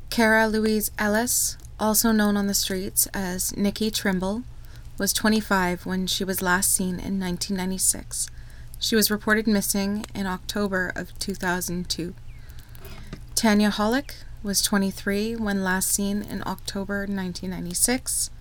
Kara 0.09 0.47
Louise 0.47 0.89
Ellis, 0.97 1.57
also 1.79 2.11
known 2.11 2.37
on 2.37 2.47
the 2.47 2.53
streets 2.53 3.07
as 3.13 3.55
Nikki 3.55 3.91
Trimble, 3.91 4.43
was 4.97 5.13
25 5.13 5.85
when 5.85 6.07
she 6.07 6.23
was 6.23 6.41
last 6.41 6.73
seen 6.73 6.95
in 6.95 7.19
1996. 7.19 8.29
She 8.79 8.95
was 8.95 9.11
reported 9.11 9.47
missing 9.47 10.05
in 10.15 10.25
October 10.25 10.91
of 10.95 11.17
2002. 11.19 12.15
Tanya 13.35 13.69
Holyk 13.69 14.11
was 14.41 14.61
23 14.61 15.35
when 15.35 15.63
last 15.63 15.89
seen 15.89 16.23
in 16.23 16.41
October 16.47 16.99
1996. 16.99 18.31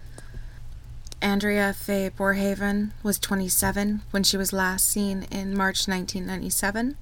Andrea 1.20 1.72
Faye 1.72 2.10
Borhaven 2.10 2.92
was 3.02 3.18
27 3.18 4.02
when 4.10 4.22
she 4.22 4.36
was 4.36 4.52
last 4.52 4.88
seen 4.88 5.24
in 5.30 5.56
March 5.56 5.88
1997. 5.88 6.96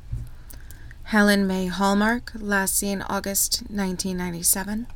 Helen 1.05 1.47
Mae 1.47 1.67
Hallmark, 1.67 2.33
last 2.35 2.77
seen 2.77 3.03
August 3.03 3.61
1997. 3.69 4.87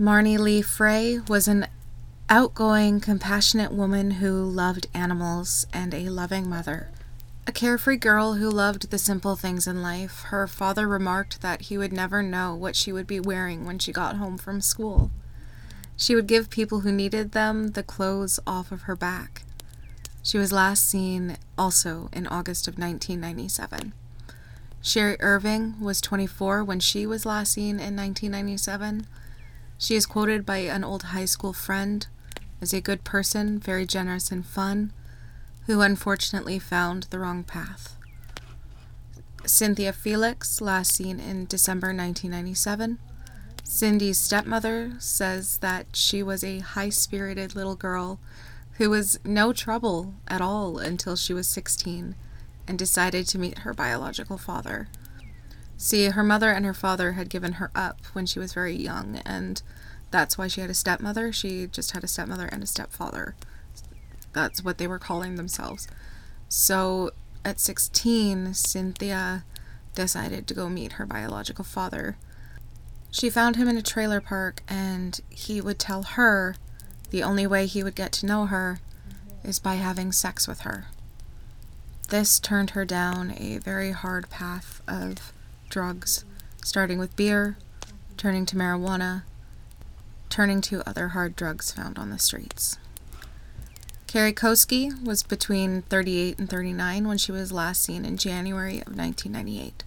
Marnie 0.00 0.38
Lee 0.38 0.62
Frey 0.62 1.20
was 1.28 1.46
an 1.46 1.66
outgoing, 2.30 3.00
compassionate 3.00 3.72
woman 3.72 4.12
who 4.12 4.42
loved 4.42 4.86
animals 4.94 5.66
and 5.74 5.92
a 5.92 6.08
loving 6.08 6.48
mother. 6.48 6.88
A 7.46 7.52
carefree 7.52 7.98
girl 7.98 8.34
who 8.34 8.48
loved 8.48 8.90
the 8.90 8.98
simple 8.98 9.36
things 9.36 9.66
in 9.66 9.82
life, 9.82 10.22
her 10.28 10.46
father 10.48 10.88
remarked 10.88 11.42
that 11.42 11.62
he 11.62 11.76
would 11.76 11.92
never 11.92 12.22
know 12.22 12.54
what 12.54 12.76
she 12.76 12.92
would 12.92 13.06
be 13.06 13.20
wearing 13.20 13.66
when 13.66 13.78
she 13.78 13.92
got 13.92 14.16
home 14.16 14.38
from 14.38 14.62
school. 14.62 15.10
She 15.96 16.14
would 16.14 16.26
give 16.26 16.48
people 16.48 16.80
who 16.80 16.90
needed 16.90 17.32
them 17.32 17.68
the 17.68 17.82
clothes 17.82 18.40
off 18.46 18.72
of 18.72 18.82
her 18.82 18.96
back. 18.96 19.42
She 20.26 20.38
was 20.38 20.50
last 20.50 20.88
seen 20.88 21.36
also 21.56 22.08
in 22.12 22.26
August 22.26 22.66
of 22.66 22.80
1997. 22.80 23.92
Sherry 24.82 25.16
Irving 25.20 25.80
was 25.80 26.00
24 26.00 26.64
when 26.64 26.80
she 26.80 27.06
was 27.06 27.24
last 27.24 27.52
seen 27.52 27.76
in 27.78 27.94
1997. 27.94 29.06
She 29.78 29.94
is 29.94 30.04
quoted 30.04 30.44
by 30.44 30.56
an 30.56 30.82
old 30.82 31.04
high 31.14 31.26
school 31.26 31.52
friend 31.52 32.08
as 32.60 32.72
a 32.72 32.80
good 32.80 33.04
person, 33.04 33.60
very 33.60 33.86
generous 33.86 34.32
and 34.32 34.44
fun, 34.44 34.92
who 35.66 35.80
unfortunately 35.80 36.58
found 36.58 37.04
the 37.04 37.20
wrong 37.20 37.44
path. 37.44 37.96
Cynthia 39.44 39.92
Feliks, 39.92 40.60
last 40.60 40.92
seen 40.92 41.20
in 41.20 41.46
December 41.46 41.94
1997. 41.94 42.98
Cindy's 43.62 44.18
stepmother 44.18 44.94
says 44.98 45.58
that 45.58 45.86
she 45.94 46.20
was 46.20 46.42
a 46.42 46.58
high 46.58 46.90
spirited 46.90 47.54
little 47.54 47.76
girl 47.76 48.18
who 48.78 48.90
was 48.90 49.18
no 49.24 49.52
trouble 49.52 50.14
at 50.28 50.40
all 50.40 50.78
until 50.78 51.16
she 51.16 51.32
was 51.32 51.48
16 51.48 52.14
and 52.68 52.78
decided 52.78 53.26
to 53.26 53.38
meet 53.38 53.58
her 53.58 53.72
biological 53.72 54.36
father. 54.36 54.88
See, 55.76 56.06
her 56.06 56.22
mother 56.22 56.50
and 56.50 56.64
her 56.64 56.74
father 56.74 57.12
had 57.12 57.28
given 57.28 57.52
her 57.52 57.70
up 57.74 58.00
when 58.12 58.26
she 58.26 58.38
was 58.38 58.54
very 58.54 58.74
young, 58.74 59.20
and 59.24 59.62
that's 60.10 60.36
why 60.38 60.48
she 60.48 60.60
had 60.60 60.70
a 60.70 60.74
stepmother. 60.74 61.32
She 61.32 61.66
just 61.66 61.92
had 61.92 62.04
a 62.04 62.08
stepmother 62.08 62.46
and 62.46 62.62
a 62.62 62.66
stepfather. 62.66 63.34
That's 64.32 64.64
what 64.64 64.78
they 64.78 64.86
were 64.86 64.98
calling 64.98 65.36
themselves. 65.36 65.86
So 66.48 67.10
at 67.44 67.60
16, 67.60 68.54
Cynthia 68.54 69.44
decided 69.94 70.46
to 70.46 70.54
go 70.54 70.68
meet 70.68 70.92
her 70.92 71.06
biological 71.06 71.64
father. 71.64 72.16
She 73.10 73.30
found 73.30 73.56
him 73.56 73.68
in 73.68 73.76
a 73.76 73.82
trailer 73.82 74.20
park, 74.20 74.62
and 74.68 75.18
he 75.30 75.60
would 75.60 75.78
tell 75.78 76.02
her 76.02 76.56
the 77.10 77.22
only 77.22 77.46
way 77.46 77.66
he 77.66 77.82
would 77.82 77.94
get 77.94 78.12
to 78.12 78.26
know 78.26 78.46
her 78.46 78.80
is 79.44 79.58
by 79.58 79.74
having 79.74 80.12
sex 80.12 80.48
with 80.48 80.60
her. 80.60 80.86
This 82.08 82.38
turned 82.38 82.70
her 82.70 82.84
down 82.84 83.34
a 83.36 83.58
very 83.58 83.92
hard 83.92 84.30
path 84.30 84.80
of 84.86 85.32
drugs, 85.68 86.24
starting 86.64 86.98
with 86.98 87.16
beer, 87.16 87.56
turning 88.16 88.46
to 88.46 88.56
marijuana, 88.56 89.22
turning 90.28 90.60
to 90.62 90.88
other 90.88 91.08
hard 91.08 91.34
drugs 91.36 91.72
found 91.72 91.98
on 91.98 92.10
the 92.10 92.18
streets. 92.18 92.78
Kerry 94.06 94.32
Koski 94.32 95.04
was 95.04 95.22
between 95.22 95.82
38 95.82 96.38
and 96.38 96.48
39 96.48 97.08
when 97.08 97.18
she 97.18 97.32
was 97.32 97.52
last 97.52 97.82
seen 97.82 98.04
in 98.04 98.16
January 98.16 98.76
of 98.80 98.96
1998. 98.96 99.82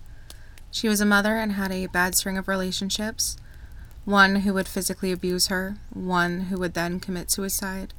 She 0.72 0.90
was 0.90 1.02
a 1.02 1.06
mother 1.06 1.38
and 1.38 1.54
had 1.54 1.72
a 1.72 1.88
bad 1.88 2.16
string 2.16 2.38
of 2.38 2.48
relationships 2.48 3.38
one 4.10 4.38
who 4.38 4.56
would 4.56 4.68
physically 4.68 5.12
abuse 5.12 5.48
her, 5.48 5.78
one 5.94 6.42
who 6.42 6.58
would 6.58 6.74
then 6.74 7.00
commit 7.00 7.30
suicide, 7.30 7.94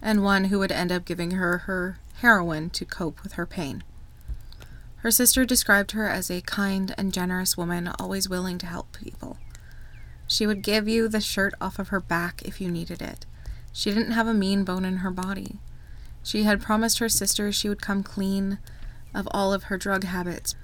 and 0.00 0.22
one 0.22 0.44
who 0.44 0.60
would 0.60 0.70
end 0.70 0.92
up 0.92 1.04
giving 1.04 1.32
her 1.32 1.58
her 1.58 1.98
heroin 2.18 2.70
to 2.70 2.84
cope 2.84 3.20
with 3.24 3.32
her 3.32 3.44
pain. 3.44 3.82
Her 4.98 5.10
sister 5.10 5.44
described 5.44 5.90
her 5.90 6.08
as 6.08 6.30
a 6.30 6.40
kind 6.42 6.94
and 6.96 7.12
generous 7.12 7.56
woman, 7.56 7.90
always 7.98 8.28
willing 8.28 8.58
to 8.58 8.66
help 8.66 8.96
people. 8.96 9.38
She 10.28 10.46
would 10.46 10.62
give 10.62 10.86
you 10.86 11.08
the 11.08 11.20
shirt 11.20 11.54
off 11.60 11.80
of 11.80 11.88
her 11.88 12.00
back 12.00 12.42
if 12.44 12.60
you 12.60 12.70
needed 12.70 13.02
it. 13.02 13.26
She 13.72 13.90
didn't 13.90 14.12
have 14.12 14.28
a 14.28 14.34
mean 14.34 14.62
bone 14.62 14.84
in 14.84 14.98
her 14.98 15.10
body. 15.10 15.58
She 16.22 16.44
had 16.44 16.62
promised 16.62 16.98
her 17.00 17.08
sister 17.08 17.50
she 17.50 17.68
would 17.68 17.82
come 17.82 18.04
clean 18.04 18.58
of 19.12 19.26
all 19.32 19.52
of 19.52 19.64
her 19.64 19.76
drug 19.76 20.04
habits. 20.04 20.54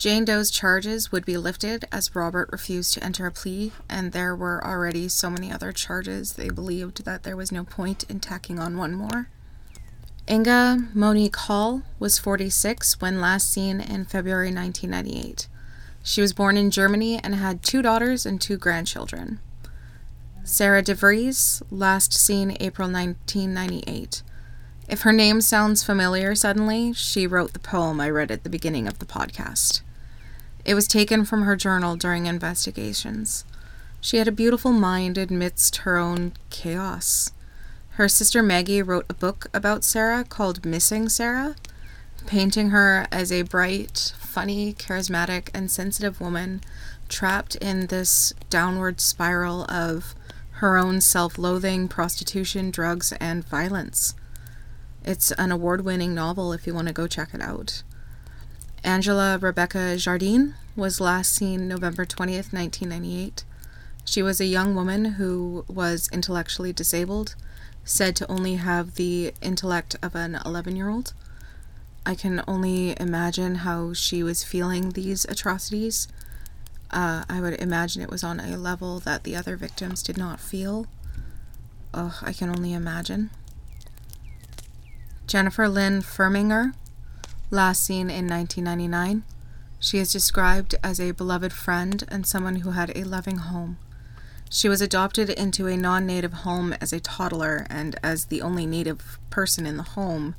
Jane 0.00 0.24
Doe's 0.24 0.50
charges 0.50 1.12
would 1.12 1.26
be 1.26 1.36
lifted 1.36 1.84
as 1.92 2.16
Robert 2.16 2.48
refused 2.50 2.94
to 2.94 3.04
enter 3.04 3.26
a 3.26 3.30
plea, 3.30 3.70
and 3.86 4.12
there 4.12 4.34
were 4.34 4.64
already 4.66 5.08
so 5.08 5.28
many 5.28 5.52
other 5.52 5.72
charges 5.72 6.32
they 6.32 6.48
believed 6.48 7.04
that 7.04 7.22
there 7.22 7.36
was 7.36 7.52
no 7.52 7.64
point 7.64 8.04
in 8.04 8.18
tacking 8.18 8.58
on 8.58 8.78
one 8.78 8.94
more. 8.94 9.28
Inga 10.26 10.88
Monique 10.94 11.36
Hall 11.36 11.82
was 11.98 12.18
46 12.18 12.98
when 13.02 13.20
last 13.20 13.52
seen 13.52 13.78
in 13.78 14.06
February 14.06 14.50
1998. 14.50 15.48
She 16.02 16.22
was 16.22 16.32
born 16.32 16.56
in 16.56 16.70
Germany 16.70 17.18
and 17.22 17.34
had 17.34 17.62
two 17.62 17.82
daughters 17.82 18.24
and 18.24 18.40
two 18.40 18.56
grandchildren. 18.56 19.38
Sarah 20.44 20.82
DeVries, 20.82 21.60
last 21.70 22.14
seen 22.14 22.56
April 22.58 22.90
1998. 22.90 24.22
If 24.88 25.02
her 25.02 25.12
name 25.12 25.42
sounds 25.42 25.84
familiar 25.84 26.34
suddenly, 26.34 26.94
she 26.94 27.26
wrote 27.26 27.52
the 27.52 27.58
poem 27.58 28.00
I 28.00 28.08
read 28.08 28.30
at 28.30 28.44
the 28.44 28.48
beginning 28.48 28.88
of 28.88 28.98
the 28.98 29.04
podcast. 29.04 29.82
It 30.70 30.74
was 30.74 30.86
taken 30.86 31.24
from 31.24 31.42
her 31.42 31.56
journal 31.56 31.96
during 31.96 32.26
investigations. 32.26 33.44
She 34.00 34.18
had 34.18 34.28
a 34.28 34.30
beautiful 34.30 34.70
mind 34.70 35.18
amidst 35.18 35.78
her 35.78 35.96
own 35.96 36.34
chaos. 36.48 37.32
Her 37.94 38.08
sister 38.08 38.40
Maggie 38.40 38.80
wrote 38.80 39.06
a 39.08 39.14
book 39.14 39.48
about 39.52 39.82
Sarah 39.82 40.22
called 40.22 40.64
Missing 40.64 41.08
Sarah, 41.08 41.56
painting 42.24 42.70
her 42.70 43.08
as 43.10 43.32
a 43.32 43.42
bright, 43.42 44.12
funny, 44.20 44.72
charismatic, 44.72 45.48
and 45.52 45.72
sensitive 45.72 46.20
woman 46.20 46.60
trapped 47.08 47.56
in 47.56 47.88
this 47.88 48.32
downward 48.48 49.00
spiral 49.00 49.64
of 49.64 50.14
her 50.60 50.78
own 50.78 51.00
self 51.00 51.36
loathing, 51.36 51.88
prostitution, 51.88 52.70
drugs, 52.70 53.12
and 53.18 53.44
violence. 53.44 54.14
It's 55.04 55.32
an 55.32 55.50
award 55.50 55.80
winning 55.80 56.14
novel 56.14 56.52
if 56.52 56.64
you 56.64 56.74
want 56.74 56.86
to 56.86 56.94
go 56.94 57.08
check 57.08 57.34
it 57.34 57.42
out. 57.42 57.82
Angela 58.82 59.36
Rebecca 59.36 59.96
Jardine 59.98 60.54
was 60.76 61.00
last 61.00 61.34
seen 61.34 61.68
November 61.68 62.04
20th, 62.04 62.52
1998. 62.52 63.44
She 64.04 64.22
was 64.22 64.40
a 64.40 64.46
young 64.46 64.74
woman 64.74 65.04
who 65.16 65.64
was 65.68 66.08
intellectually 66.12 66.72
disabled, 66.72 67.34
said 67.84 68.16
to 68.16 68.30
only 68.30 68.56
have 68.56 68.94
the 68.94 69.34
intellect 69.40 69.96
of 70.02 70.14
an 70.14 70.38
11 70.44 70.76
year 70.76 70.88
old. 70.88 71.12
I 72.06 72.14
can 72.14 72.42
only 72.48 72.98
imagine 72.98 73.56
how 73.56 73.92
she 73.92 74.22
was 74.22 74.42
feeling 74.42 74.90
these 74.90 75.24
atrocities. 75.26 76.08
Uh, 76.90 77.24
I 77.28 77.40
would 77.40 77.60
imagine 77.60 78.02
it 78.02 78.10
was 78.10 78.24
on 78.24 78.40
a 78.40 78.56
level 78.56 78.98
that 79.00 79.24
the 79.24 79.36
other 79.36 79.56
victims 79.56 80.02
did 80.02 80.16
not 80.16 80.40
feel. 80.40 80.86
Ugh, 81.92 82.14
I 82.22 82.32
can 82.32 82.48
only 82.48 82.72
imagine. 82.72 83.30
Jennifer 85.26 85.68
Lynn 85.68 86.02
Furminger, 86.02 86.74
last 87.50 87.84
seen 87.84 88.10
in 88.10 88.26
1999. 88.26 89.22
She 89.82 89.96
is 89.96 90.12
described 90.12 90.74
as 90.84 91.00
a 91.00 91.12
beloved 91.12 91.54
friend 91.54 92.04
and 92.08 92.26
someone 92.26 92.56
who 92.56 92.72
had 92.72 92.94
a 92.94 93.04
loving 93.04 93.38
home. 93.38 93.78
She 94.50 94.68
was 94.68 94.82
adopted 94.82 95.30
into 95.30 95.66
a 95.66 95.76
non 95.76 96.06
native 96.06 96.34
home 96.44 96.74
as 96.82 96.92
a 96.92 97.00
toddler, 97.00 97.66
and 97.70 97.98
as 98.02 98.26
the 98.26 98.42
only 98.42 98.66
native 98.66 99.18
person 99.30 99.64
in 99.64 99.78
the 99.78 99.82
home, 99.82 100.34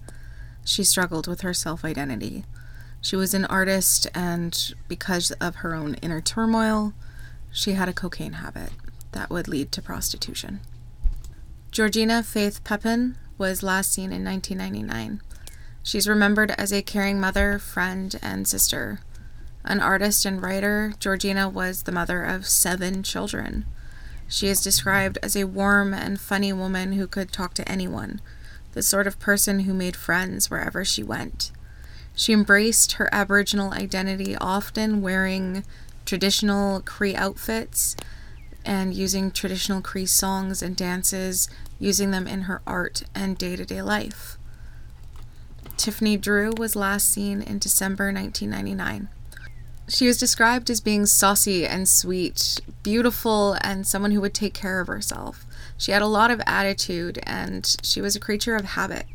she 0.63 0.83
struggled 0.83 1.25
with 1.27 1.41
her 1.41 1.55
self 1.55 1.83
identity. 1.83 2.45
She 3.01 3.15
was 3.15 3.33
an 3.33 3.45
artist, 3.45 4.07
and 4.13 4.75
because 4.87 5.31
of 5.31 5.55
her 5.55 5.73
own 5.73 5.95
inner 5.95 6.21
turmoil, 6.21 6.93
she 7.51 7.71
had 7.71 7.89
a 7.89 7.93
cocaine 7.93 8.33
habit 8.33 8.69
that 9.13 9.31
would 9.31 9.47
lead 9.47 9.71
to 9.71 9.81
prostitution. 9.81 10.59
Georgina 11.71 12.21
Faith 12.21 12.63
Papin 12.63 13.17
was 13.39 13.63
last 13.63 13.91
seen 13.91 14.11
in 14.11 14.23
1999. 14.23 15.19
She's 15.81 16.07
remembered 16.07 16.51
as 16.59 16.71
a 16.71 16.83
caring 16.83 17.19
mother, 17.19 17.57
friend, 17.57 18.19
and 18.21 18.47
sister. 18.47 18.99
An 19.63 19.79
artist 19.79 20.25
and 20.25 20.41
writer, 20.41 20.93
Georgina 20.99 21.47
was 21.47 21.83
the 21.83 21.91
mother 21.91 22.23
of 22.23 22.47
seven 22.47 23.03
children. 23.03 23.65
She 24.27 24.47
is 24.47 24.61
described 24.61 25.19
as 25.21 25.35
a 25.35 25.43
warm 25.43 25.93
and 25.93 26.19
funny 26.19 26.53
woman 26.53 26.93
who 26.93 27.05
could 27.05 27.31
talk 27.31 27.53
to 27.55 27.69
anyone, 27.69 28.21
the 28.73 28.81
sort 28.81 29.07
of 29.07 29.19
person 29.19 29.61
who 29.61 29.73
made 29.73 29.95
friends 29.95 30.49
wherever 30.49 30.83
she 30.85 31.03
went. 31.03 31.51
She 32.15 32.33
embraced 32.33 32.93
her 32.93 33.09
Aboriginal 33.11 33.73
identity, 33.73 34.35
often 34.35 35.01
wearing 35.01 35.63
traditional 36.05 36.81
Cree 36.81 37.15
outfits 37.15 37.95
and 38.65 38.93
using 38.93 39.31
traditional 39.31 39.81
Cree 39.81 40.05
songs 40.05 40.61
and 40.61 40.75
dances, 40.75 41.49
using 41.79 42.11
them 42.11 42.27
in 42.27 42.43
her 42.43 42.61
art 42.67 43.03
and 43.15 43.37
day 43.37 43.55
to 43.55 43.65
day 43.65 43.81
life. 43.81 44.37
Tiffany 45.77 46.17
Drew 46.17 46.51
was 46.57 46.75
last 46.75 47.09
seen 47.09 47.41
in 47.41 47.59
December 47.59 48.13
1999. 48.13 49.09
She 49.91 50.07
was 50.07 50.17
described 50.17 50.69
as 50.69 50.79
being 50.79 51.05
saucy 51.05 51.67
and 51.67 51.85
sweet, 51.85 52.61
beautiful, 52.81 53.57
and 53.59 53.85
someone 53.85 54.11
who 54.11 54.21
would 54.21 54.33
take 54.33 54.53
care 54.53 54.79
of 54.79 54.87
herself. 54.87 55.45
She 55.77 55.91
had 55.91 56.01
a 56.01 56.07
lot 56.07 56.31
of 56.31 56.41
attitude 56.47 57.19
and 57.23 57.75
she 57.83 57.99
was 57.99 58.15
a 58.15 58.19
creature 58.21 58.55
of 58.55 58.63
habit. 58.63 59.05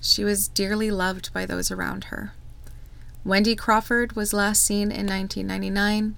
She 0.00 0.24
was 0.24 0.48
dearly 0.48 0.90
loved 0.90 1.32
by 1.32 1.46
those 1.46 1.70
around 1.70 2.04
her. 2.04 2.32
Wendy 3.24 3.54
Crawford 3.54 4.16
was 4.16 4.32
last 4.32 4.64
seen 4.64 4.90
in 4.90 5.06
1999. 5.06 6.16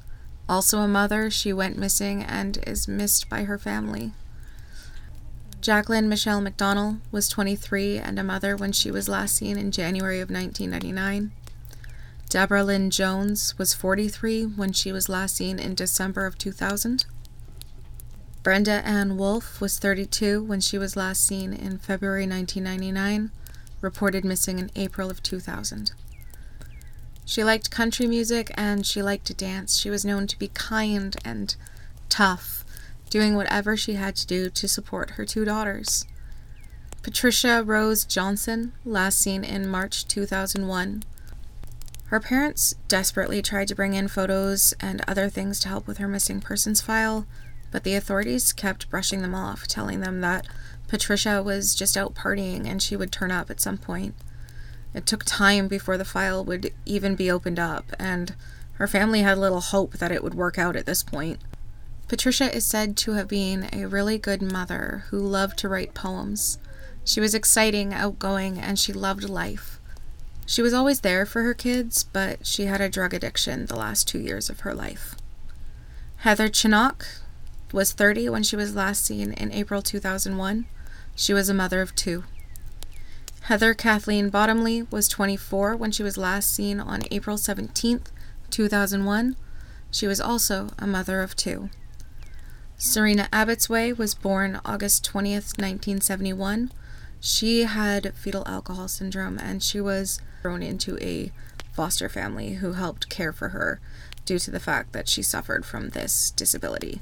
Also 0.49 0.79
a 0.79 0.89
mother, 0.89 1.31
she 1.31 1.53
went 1.53 1.77
missing 1.77 2.23
and 2.23 2.59
is 2.67 2.89
missed 2.89 3.29
by 3.29 3.45
her 3.45 3.59
family. 3.59 4.15
Jacqueline 5.61 6.09
Michelle 6.09 6.41
McDonald 6.41 7.01
was 7.13 7.29
23 7.29 7.99
and 7.99 8.19
a 8.19 8.25
mother 8.25 8.57
when 8.57 8.73
she 8.73 8.91
was 8.91 9.07
last 9.07 9.37
seen 9.37 9.59
in 9.59 9.71
January 9.71 10.21
of 10.21 10.31
1999. 10.31 11.33
Deborah 12.29 12.65
Lynn 12.65 12.91
Jones 12.91 13.57
was 13.57 13.73
43 13.73 14.45
when 14.45 14.73
she 14.73 14.91
was 14.91 15.09
last 15.09 15.37
seen 15.37 15.61
in 15.61 15.77
December 15.77 16.27
of 16.27 16.37
2000. 16.37 17.07
Brenda 18.43 18.85
Ann 18.85 19.17
Wolfe 19.17 19.61
was 19.61 19.79
32 19.79 20.43
when 20.43 20.61
she 20.61 20.77
was 20.77 20.97
last 20.97 21.25
seen 21.25 21.53
in 21.53 21.79
February 21.79 22.27
1999, 22.27 23.31
reported 23.81 24.25
missing 24.25 24.59
in 24.59 24.71
April 24.75 25.09
of 25.09 25.23
2000. 25.23 25.93
She 27.25 27.45
liked 27.45 27.71
country 27.71 28.07
music 28.07 28.51
and 28.55 28.85
she 28.85 29.03
liked 29.03 29.27
to 29.27 29.35
dance. 29.35 29.79
She 29.79 29.91
was 29.91 30.05
known 30.05 30.27
to 30.27 30.39
be 30.39 30.49
kind 30.49 31.17
and 31.25 31.55
tough, 32.09 32.65
doing 33.09 33.37
whatever 33.37 33.77
she 33.77 33.95
had 33.95 34.17
to 34.17 34.27
do 34.27 34.51
to 34.51 34.69
support 34.69 35.11
her 35.13 35.25
two 35.25 35.45
daughters. 35.45 36.05
Patricia 37.03 37.63
Rose 37.65 38.05
Johnson, 38.05 38.73
last 38.85 39.19
seen 39.19 39.45
in 39.45 39.69
March 39.69 40.09
2001. 40.09 41.05
Her 42.07 42.21
parents 42.21 42.75
desperately 42.87 43.43
tried 43.43 43.69
to 43.69 43.75
bring 43.75 43.95
in 43.95 44.07
photos 44.07 44.73
and 44.81 45.03
other 45.09 45.29
things 45.29 45.59
to 45.61 45.69
help 45.69 45.89
with 45.89 45.99
her 45.99 46.07
missing 46.07 46.41
persons 46.41 46.81
file, 46.81 47.27
but 47.73 47.83
the 47.83 47.97
authorities 47.97 48.53
kept 48.53 48.89
brushing 48.89 49.23
them 49.23 49.35
off, 49.35 49.67
telling 49.67 50.01
them 50.01 50.21
that 50.21 50.47
Patricia 50.87 51.43
was 51.43 51.75
just 51.75 51.97
out 51.97 52.15
partying 52.15 52.67
and 52.69 52.81
she 52.81 52.95
would 52.95 53.11
turn 53.11 53.33
up 53.33 53.51
at 53.51 53.61
some 53.61 53.77
point. 53.77 54.15
It 54.95 55.05
took 55.05 55.25
time 55.25 55.67
before 55.67 55.99
the 55.99 56.05
file 56.05 56.45
would 56.45 56.73
even 56.85 57.17
be 57.17 57.31
opened 57.31 57.59
up, 57.59 57.93
and 57.99 58.35
her 58.75 58.87
family 58.87 59.23
had 59.23 59.37
little 59.37 59.61
hope 59.61 59.95
that 59.95 60.13
it 60.13 60.23
would 60.23 60.35
work 60.35 60.59
out 60.59 60.77
at 60.77 60.87
this 60.87 61.03
point. 61.03 61.41
Patricia 62.07 62.55
is 62.55 62.65
said 62.65 62.97
to 62.99 63.13
have 63.13 63.27
been 63.27 63.69
a 63.73 63.87
really 63.87 64.17
good 64.17 64.41
mother 64.41 65.05
who 65.09 65.19
loved 65.19 65.59
to 65.59 65.69
write 65.69 65.93
poems. 65.93 66.59
She 67.05 67.21
was 67.21 67.35
exciting, 67.35 67.93
outgoing, 67.93 68.59
and 68.61 68.79
she 68.79 68.93
loved 68.93 69.29
life. 69.29 69.81
She 70.47 70.63
was 70.63 70.73
always 70.73 71.01
there 71.01 71.27
for 71.27 71.43
her 71.43 71.55
kids, 71.55 72.05
but 72.05 72.47
she 72.47 72.67
had 72.67 72.81
a 72.81 72.89
drug 72.89 73.13
addiction 73.13 73.67
the 73.67 73.77
last 73.77 74.07
two 74.07 74.21
years 74.21 74.49
of 74.49 74.61
her 74.61 74.73
life. 74.73 75.17
Heather 76.19 76.49
Chinnock 76.49 77.05
was 77.73 77.93
30 77.93 78.29
when 78.29 78.45
she 78.45 78.55
was 78.55 78.77
last 78.77 79.05
seen 79.05 79.33
in 79.33 79.53
April 79.53 79.83
2001. 79.83 80.67
She 81.17 81.35
was 81.35 81.49
a 81.49 81.55
mother 81.55 81.83
of 81.83 81.95
two. 81.97 82.25
Heather 83.43 83.75
Kathleen 83.75 84.31
Bottomley 84.31 84.83
was 84.85 85.09
24 85.09 85.77
when 85.77 85.91
she 85.91 86.03
was 86.03 86.17
last 86.17 86.55
seen 86.55 86.79
on 86.79 87.03
April 87.11 87.37
17, 87.37 88.03
2001. 88.51 89.37
She 89.91 90.07
was 90.07 90.21
also 90.21 90.71
a 90.79 90.87
mother 90.87 91.23
of 91.23 91.35
two. 91.35 91.71
Sereena 92.79 93.29
Abotsway 93.31 93.97
was 93.97 94.15
born 94.15 94.61
August 94.65 95.05
20, 95.05 95.33
1971. 95.33 96.71
She 97.21 97.63
had 97.63 98.15
fetal 98.15 98.45
alcohol 98.47 98.89
syndrome 98.89 99.39
and 99.39 99.63
she 99.63 99.81
was 99.81 100.21
thrown 100.43 100.63
into 100.63 100.99
a 101.03 101.33
foster 101.73 102.09
family 102.09 102.55
who 102.55 102.73
helped 102.73 103.09
care 103.09 103.33
for 103.33 103.51
her 103.51 103.81
due 104.25 104.39
to 104.39 104.51
the 104.51 104.61
fact 104.61 104.93
that 104.93 105.09
she 105.09 105.23
suffered 105.23 105.65
from 105.65 105.91
this 105.91 106.31
disability. 106.31 107.01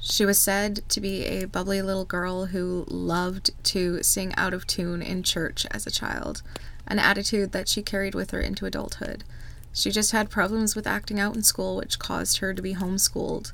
She 0.00 0.26
was 0.26 0.38
said 0.38 0.86
to 0.90 1.00
be 1.00 1.24
a 1.24 1.46
bubbly 1.46 1.80
little 1.80 2.04
girl 2.04 2.46
who 2.46 2.84
loved 2.88 3.50
to 3.64 4.02
sing 4.02 4.34
out 4.36 4.52
of 4.52 4.66
tune 4.66 5.00
in 5.00 5.22
church 5.22 5.66
as 5.70 5.86
a 5.86 5.90
child, 5.90 6.42
an 6.86 6.98
attitude 6.98 7.52
that 7.52 7.68
she 7.68 7.82
carried 7.82 8.14
with 8.14 8.30
her 8.32 8.40
into 8.40 8.66
adulthood. 8.66 9.24
She 9.72 9.90
just 9.90 10.12
had 10.12 10.30
problems 10.30 10.76
with 10.76 10.86
acting 10.86 11.18
out 11.18 11.34
in 11.34 11.42
school, 11.42 11.76
which 11.76 11.98
caused 11.98 12.38
her 12.38 12.52
to 12.52 12.62
be 12.62 12.74
homeschooled. 12.74 13.52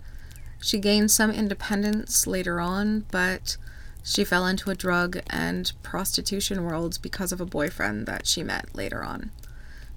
She 0.60 0.78
gained 0.78 1.10
some 1.10 1.30
independence 1.30 2.26
later 2.26 2.60
on, 2.60 3.06
but 3.10 3.56
she 4.02 4.24
fell 4.24 4.46
into 4.46 4.70
a 4.70 4.74
drug 4.74 5.20
and 5.28 5.72
prostitution 5.82 6.64
world 6.64 6.98
because 7.02 7.32
of 7.32 7.40
a 7.40 7.46
boyfriend 7.46 8.06
that 8.06 8.26
she 8.26 8.42
met 8.42 8.74
later 8.74 9.02
on. 9.02 9.30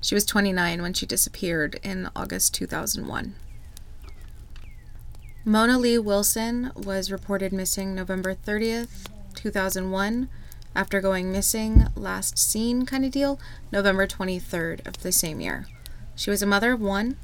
She 0.02 0.16
was 0.16 0.26
29 0.26 0.82
when 0.82 0.94
she 0.94 1.06
disappeared 1.06 1.80
in 1.84 2.10
August 2.16 2.54
2001. 2.54 3.36
Mona 5.46 5.78
Lee 5.78 5.98
Wilson 5.98 6.72
was 6.76 7.12
reported 7.12 7.52
missing 7.52 7.94
November 7.94 8.34
30th, 8.34 9.08
2001, 9.36 10.30
after 10.76 11.02
going 11.02 11.32
missing, 11.32 11.88
last 11.96 12.38
seen 12.38 12.86
kind 12.86 13.06
of 13.06 13.12
deal, 13.12 13.40
November 13.72 14.08
23rd 14.08 14.86
of 14.88 15.02
the 15.04 15.12
same 15.12 15.40
year. 15.40 15.68
She 16.16 16.30
was 16.30 16.42
a 16.42 16.48
mother 16.48 16.74
of 16.74 16.82
one. 16.82 17.18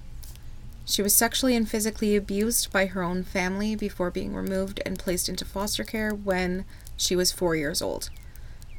She 0.86 1.02
was 1.02 1.15
sexually 1.15 1.56
and 1.56 1.70
physically 1.70 2.15
abused 2.15 2.72
by 2.72 2.88
her 2.88 3.04
own 3.04 3.24
family 3.24 3.76
before 3.76 4.12
being 4.12 4.34
removed 4.34 4.82
and 4.86 4.98
placed 4.98 5.30
into 5.30 5.46
foster 5.46 5.84
care 5.84 6.12
when 6.12 6.65
she 6.98 7.15
was 7.15 7.32
four 7.32 7.56
years 7.56 7.82
old. 7.82 8.10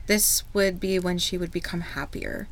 This 0.07 0.43
would 0.53 0.81
be 0.81 0.99
when 0.99 1.19
she 1.19 1.39
would 1.39 1.53
become 1.53 1.83
happier. 1.83 2.49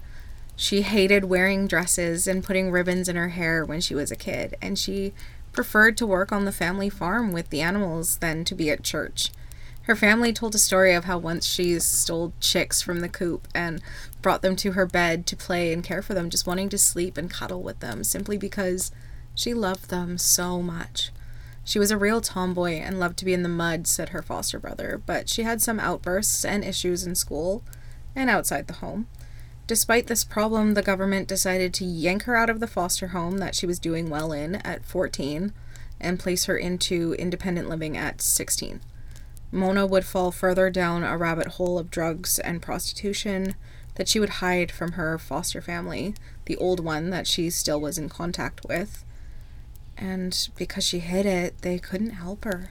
She 0.54 0.82
hated 0.82 1.24
wearing 1.24 1.66
dresses 1.66 2.26
and 2.26 2.44
putting 2.44 2.70
ribbons 2.70 3.08
in 3.08 3.16
her 3.16 3.30
hair 3.30 3.64
when 3.64 3.80
she 3.80 3.94
was 3.94 4.11
a 4.11 4.16
kid, 4.16 4.56
and 4.62 4.78
she 4.78 5.12
preferred 5.52 5.96
to 5.96 6.06
work 6.06 6.30
on 6.30 6.44
the 6.44 6.52
family 6.52 6.88
farm 6.88 7.32
with 7.32 7.50
the 7.50 7.61
animals 7.61 8.18
than 8.18 8.44
to 8.44 8.54
be 8.54 8.70
at 8.70 8.82
church. 8.82 9.30
Her 9.82 9.96
family 9.96 10.32
told 10.32 10.54
a 10.54 10.58
story 10.58 10.94
of 10.94 11.06
how 11.06 11.16
once 11.16 11.46
she 11.46 11.78
stole 11.80 12.32
chicks 12.40 12.82
from 12.82 13.00
the 13.00 13.08
coop 13.08 13.48
and 13.54 13.80
brought 14.20 14.42
them 14.42 14.54
to 14.56 14.72
her 14.72 14.84
bed 14.84 15.26
to 15.26 15.37
play 15.37 15.72
and 15.72 15.82
care 15.82 16.02
for 16.02 16.12
them, 16.12 16.28
just 16.28 16.46
wanting 16.46 16.68
to 16.68 16.78
sleep 16.78 17.16
and 17.16 17.30
cuddle 17.30 17.62
with 17.62 17.80
them 17.80 18.04
simply 18.04 18.37
because 18.37 18.92
she 19.38 19.55
loved 19.55 19.88
them 19.88 20.18
so 20.18 20.61
much. 20.61 21.12
She 21.62 21.79
was 21.79 21.92
a 21.92 21.96
real 21.96 22.20
tomboy 22.20 22.72
and 22.72 22.98
loved 22.98 23.16
to 23.18 23.24
be 23.24 23.33
in 23.33 23.44
the 23.44 23.48
mud, 23.48 23.87
said 23.87 24.09
her 24.09 24.20
foster 24.20 24.59
brother, 24.59 25.01
but 25.07 25.29
she 25.29 25.44
had 25.44 25.62
some 25.62 25.79
outbursts 25.79 26.44
and 26.44 26.64
issues 26.64 27.07
in 27.07 27.14
school 27.14 27.62
and 28.16 28.29
outside 28.29 28.66
the 28.66 28.74
home. 28.74 29.07
Despite 29.68 30.09
this 30.09 30.24
problem, 30.24 30.74
the 30.74 30.83
government 30.83 31.29
decided 31.29 31.72
to 31.74 31.85
yank 31.85 32.24
her 32.24 32.35
out 32.35 32.51
of 32.51 32.59
the 32.59 32.66
foster 32.66 33.09
home 33.09 33.38
that 33.38 33.55
she 33.55 33.64
was 33.64 33.79
doing 33.79 34.11
well 34.11 34.33
in 34.33 34.57
at 34.57 34.85
14 34.85 35.53
and 36.01 36.18
place 36.18 36.46
her 36.46 36.57
into 36.57 37.14
independent 37.16 37.68
living 37.68 37.96
at 37.96 38.20
16. 38.20 38.81
Mona 39.53 39.87
would 39.87 40.05
fall 40.05 40.33
further 40.33 40.68
down 40.68 41.05
a 41.05 41.16
rabbit 41.16 41.46
hole 41.46 41.79
of 41.79 41.92
drugs 41.92 42.40
and 42.40 42.61
prostitution 42.61 43.55
that 43.94 44.09
she 44.09 44.18
would 44.18 44.40
hide 44.40 44.72
from 44.72 44.92
her 44.92 45.16
foster 45.16 45.61
family, 45.61 46.14
the 46.46 46.57
old 46.57 46.81
one 46.81 47.11
that 47.11 47.29
she 47.29 47.51
still 47.51 47.81
was 47.81 47.98
in 47.98 48.09
contact 48.09 48.66
with. 48.66 49.05
And 49.98 50.48
because 50.56 50.84
she 50.84 51.00
hid 51.00 51.26
it, 51.26 51.61
they 51.62 51.78
couldn't 51.78 52.11
help 52.11 52.44
her. 52.44 52.70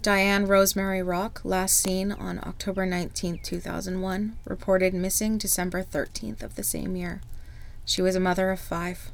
Diane 0.00 0.46
Rosemary 0.46 1.02
Rock, 1.02 1.42
last 1.44 1.78
seen 1.78 2.10
on 2.10 2.40
October 2.42 2.84
19, 2.84 3.38
2001, 3.42 4.36
reported 4.44 4.94
missing 4.94 5.38
December 5.38 5.84
13th 5.84 6.42
of 6.42 6.56
the 6.56 6.64
same 6.64 6.96
year. 6.96 7.20
She 7.84 8.02
was 8.02 8.16
a 8.16 8.20
mother 8.20 8.50
of 8.50 8.58
five. 8.58 9.12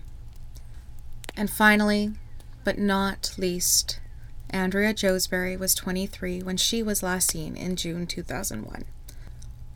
And 1.37 1.51
finally, 1.51 2.13
but 2.65 2.79
not 2.79 3.35
least, 3.37 4.01
Andrea 4.51 4.95
Joesbury 4.95 5.59
was 5.59 5.75
23 5.75 6.43
when 6.43 6.57
she 6.57 6.83
was 6.83 7.03
last 7.03 7.31
seen 7.31 7.55
in 7.55 7.77
June 7.77 8.07
2001. 8.07 8.85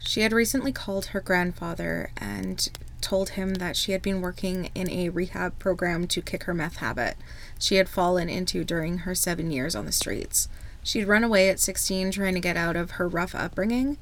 She 0.04 0.20
had 0.20 0.32
recently 0.32 0.72
called 0.72 1.06
her 1.06 1.20
grandfather 1.20 2.10
and 2.16 2.68
told 3.00 3.30
him 3.30 3.54
that 3.54 3.76
she 3.76 3.92
had 3.92 4.02
been 4.02 4.20
working 4.20 4.70
in 4.74 4.90
a 4.90 5.08
rehab 5.08 5.58
program 5.58 6.06
to 6.08 6.22
kick 6.22 6.44
her 6.44 6.54
meth 6.54 6.76
habit 6.76 7.16
she 7.62 7.76
had 7.76 7.88
fallen 7.88 8.28
into 8.28 8.64
during 8.64 8.98
her 8.98 9.14
seven 9.14 9.52
years 9.52 9.76
on 9.76 9.86
the 9.86 9.92
streets. 9.92 10.48
She'd 10.82 11.04
run 11.04 11.22
away 11.22 11.48
at 11.48 11.60
16 11.60 12.10
trying 12.10 12.34
to 12.34 12.40
get 12.40 12.56
out 12.56 12.74
of 12.74 12.92
her 12.92 13.06
rough 13.06 13.36
upbringing, 13.36 13.98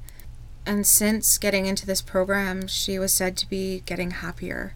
and 0.65 0.87
since 0.87 1.37
getting 1.37 1.67
into 1.67 1.85
this 1.85 2.01
program, 2.01 2.67
she 2.67 2.99
was 2.99 3.13
said 3.13 3.37
to 3.37 3.49
be 3.49 3.81
getting 3.85 4.13
happier. 4.13 4.75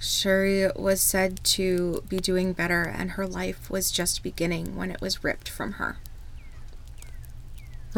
Shuri 0.00 0.70
was 0.76 1.00
said 1.00 1.42
to 1.44 2.04
be 2.08 2.18
doing 2.18 2.52
better, 2.52 2.82
and 2.82 3.12
her 3.12 3.26
life 3.26 3.70
was 3.70 3.90
just 3.90 4.22
beginning 4.22 4.76
when 4.76 4.90
it 4.90 5.00
was 5.00 5.24
ripped 5.24 5.48
from 5.48 5.72
her. 5.72 5.96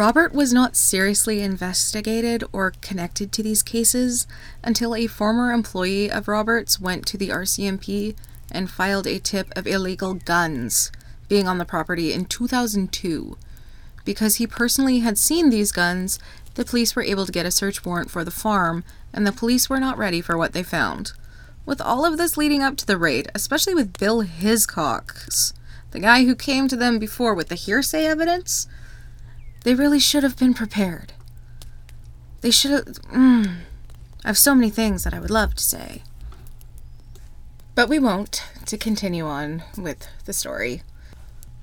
Robert 0.00 0.32
was 0.32 0.50
not 0.50 0.76
seriously 0.76 1.42
investigated 1.42 2.42
or 2.52 2.72
connected 2.80 3.32
to 3.32 3.42
these 3.42 3.62
cases 3.62 4.26
until 4.64 4.94
a 4.94 5.06
former 5.06 5.52
employee 5.52 6.10
of 6.10 6.26
Robert's 6.26 6.80
went 6.80 7.04
to 7.08 7.18
the 7.18 7.28
RCMP 7.28 8.16
and 8.50 8.70
filed 8.70 9.06
a 9.06 9.18
tip 9.18 9.52
of 9.54 9.66
illegal 9.66 10.14
guns 10.14 10.90
being 11.28 11.46
on 11.46 11.58
the 11.58 11.66
property 11.66 12.14
in 12.14 12.24
2002. 12.24 13.36
Because 14.06 14.36
he 14.36 14.46
personally 14.46 15.00
had 15.00 15.18
seen 15.18 15.50
these 15.50 15.70
guns, 15.70 16.18
the 16.54 16.64
police 16.64 16.96
were 16.96 17.02
able 17.02 17.26
to 17.26 17.32
get 17.32 17.44
a 17.44 17.50
search 17.50 17.84
warrant 17.84 18.10
for 18.10 18.24
the 18.24 18.30
farm, 18.30 18.84
and 19.12 19.26
the 19.26 19.32
police 19.32 19.68
were 19.68 19.80
not 19.80 19.98
ready 19.98 20.22
for 20.22 20.38
what 20.38 20.54
they 20.54 20.62
found. 20.62 21.12
With 21.66 21.82
all 21.82 22.06
of 22.06 22.16
this 22.16 22.38
leading 22.38 22.62
up 22.62 22.78
to 22.78 22.86
the 22.86 22.96
raid, 22.96 23.30
especially 23.34 23.74
with 23.74 23.98
Bill 23.98 24.22
Hiscox, 24.22 25.52
the 25.90 26.00
guy 26.00 26.24
who 26.24 26.34
came 26.34 26.68
to 26.68 26.76
them 26.76 26.98
before 26.98 27.34
with 27.34 27.50
the 27.50 27.54
hearsay 27.54 28.06
evidence, 28.06 28.66
they 29.64 29.74
really 29.74 29.98
should 29.98 30.22
have 30.22 30.36
been 30.36 30.54
prepared. 30.54 31.12
They 32.40 32.50
should 32.50 32.70
have. 32.70 32.84
Mm, 33.12 33.56
I 34.24 34.28
have 34.28 34.38
so 34.38 34.54
many 34.54 34.70
things 34.70 35.04
that 35.04 35.14
I 35.14 35.20
would 35.20 35.30
love 35.30 35.54
to 35.54 35.62
say. 35.62 36.02
But 37.74 37.88
we 37.88 37.98
won't, 37.98 38.44
to 38.66 38.76
continue 38.76 39.26
on 39.26 39.62
with 39.78 40.06
the 40.24 40.32
story. 40.32 40.82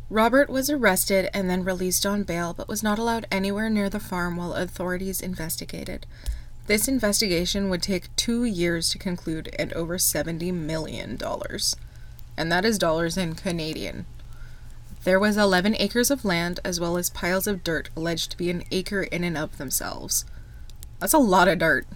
Robert 0.10 0.50
was 0.50 0.70
arrested 0.70 1.30
and 1.34 1.50
then 1.50 1.64
released 1.64 2.06
on 2.06 2.24
bail, 2.24 2.54
but 2.54 2.70
was 2.70 2.82
not 2.82 2.98
allowed 2.98 3.28
anywhere 3.30 3.70
near 3.70 3.90
the 3.90 4.00
farm 4.00 4.38
while 4.38 4.54
authorities 4.54 5.22
investigated. 5.22 6.06
This 6.68 6.88
investigation 6.88 7.70
would 7.70 7.82
take 7.82 8.16
two 8.16 8.44
years 8.46 8.90
to 8.90 8.98
conclude 8.98 9.54
and 9.60 9.74
over 9.74 9.98
$70 9.98 10.54
million. 10.54 11.18
And 12.38 12.52
that 12.52 12.66
is 12.66 12.78
dollars 12.78 13.18
in 13.18 13.36
Canadian. 13.36 14.06
There 15.08 15.22
was 15.22 15.38
11 15.38 15.78
acres 15.80 16.12
of 16.12 16.26
land 16.26 16.60
as 16.66 16.82
well 16.82 16.98
as 16.98 17.10
piles 17.10 17.48
of 17.48 17.64
dirt 17.64 17.90
alleged 17.96 18.32
to 18.32 18.38
be 18.38 18.50
an 18.50 18.66
acre 18.72 19.04
in 19.04 19.24
and 19.24 19.38
of 19.38 19.58
themselves. 19.58 20.26
That's 21.00 21.14
a 21.14 21.18
lot 21.18 21.48
of 21.48 21.60
dirt. 21.60 21.88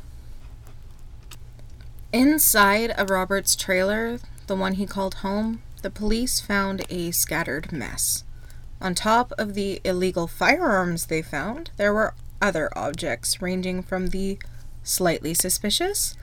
Inside 2.14 2.92
of 2.92 3.10
Robert's 3.10 3.58
trailer, 3.58 4.20
the 4.48 4.56
one 4.56 4.76
he 4.76 4.86
called 4.86 5.16
home, 5.16 5.62
the 5.82 5.90
police 5.90 6.40
found 6.40 6.86
a 6.90 7.12
scattered 7.12 7.74
mess. 7.74 8.24
On 8.80 8.96
top 8.96 9.34
of 9.38 9.56
the 9.56 9.82
illegal 9.84 10.26
firearms 10.26 11.08
they 11.08 11.22
found, 11.22 11.72
there 11.76 11.94
were 11.94 12.14
other 12.42 12.70
objects 12.78 13.42
ranging 13.42 13.84
from 13.84 14.08
the 14.08 14.40
slightly 14.84 15.34
suspicious 15.34 16.16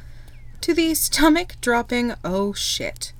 to 0.63 0.73
the 0.73 0.95
stomach 0.95 1.57
dropping 1.61 2.15
oh 2.25 2.55
shit. 2.55 3.13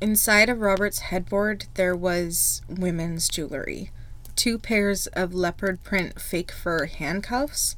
Inside 0.00 0.48
of 0.48 0.60
Robert's 0.60 1.00
headboard, 1.00 1.66
there 1.74 1.96
was 1.96 2.62
women's 2.68 3.28
jewelry 3.28 3.90
two 4.38 4.56
pairs 4.56 5.08
of 5.08 5.34
leopard 5.34 5.82
print 5.82 6.20
fake 6.20 6.52
fur 6.52 6.86
handcuffs, 6.86 7.74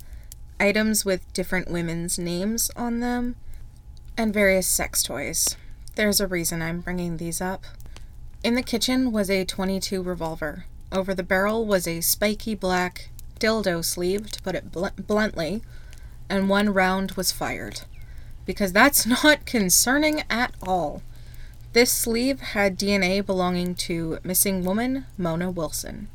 items 0.61 1.07
with 1.07 1.33
different 1.33 1.71
women's 1.71 2.19
names 2.19 2.71
on 2.77 3.01
them, 3.01 3.35
and 4.15 4.35
various 4.35 4.67
sex 4.67 5.03
toys. 5.03 5.57
There's 5.95 6.21
a 6.21 6.27
reason 6.27 6.61
I'm 6.61 6.81
bringing 6.81 7.17
these 7.17 7.41
up. 7.41 7.65
In 8.45 8.57
the 8.57 8.63
kitchen 8.63 9.11
was 9.11 9.31
a 9.31 9.47
22 9.47 10.03
revolver. 10.03 10.67
Over 10.93 11.15
the 11.15 11.23
barrel 11.23 11.65
was 11.65 11.89
a 11.89 12.03
spiky 12.03 12.55
black 12.55 13.09
dildo 13.39 13.83
sleeve, 13.83 14.31
to 14.31 14.43
put 14.43 14.55
it 14.55 14.71
bl- 14.71 14.89
bluntly, 14.99 15.63
and 16.29 16.51
one 16.51 16.75
round 16.75 17.13
was 17.13 17.33
fired. 17.33 17.81
Because 18.45 18.75
that's 18.75 19.07
not 19.25 19.47
concerning 19.47 20.25
at 20.29 20.55
all. 20.63 21.01
This 21.73 21.93
sleeve 21.93 22.41
had 22.41 22.77
DNA 22.77 23.25
belonging 23.25 23.77
to 23.77 24.19
missing 24.25 24.65
woman 24.65 25.07
Mona 25.17 25.53
Wilson. 25.53 26.09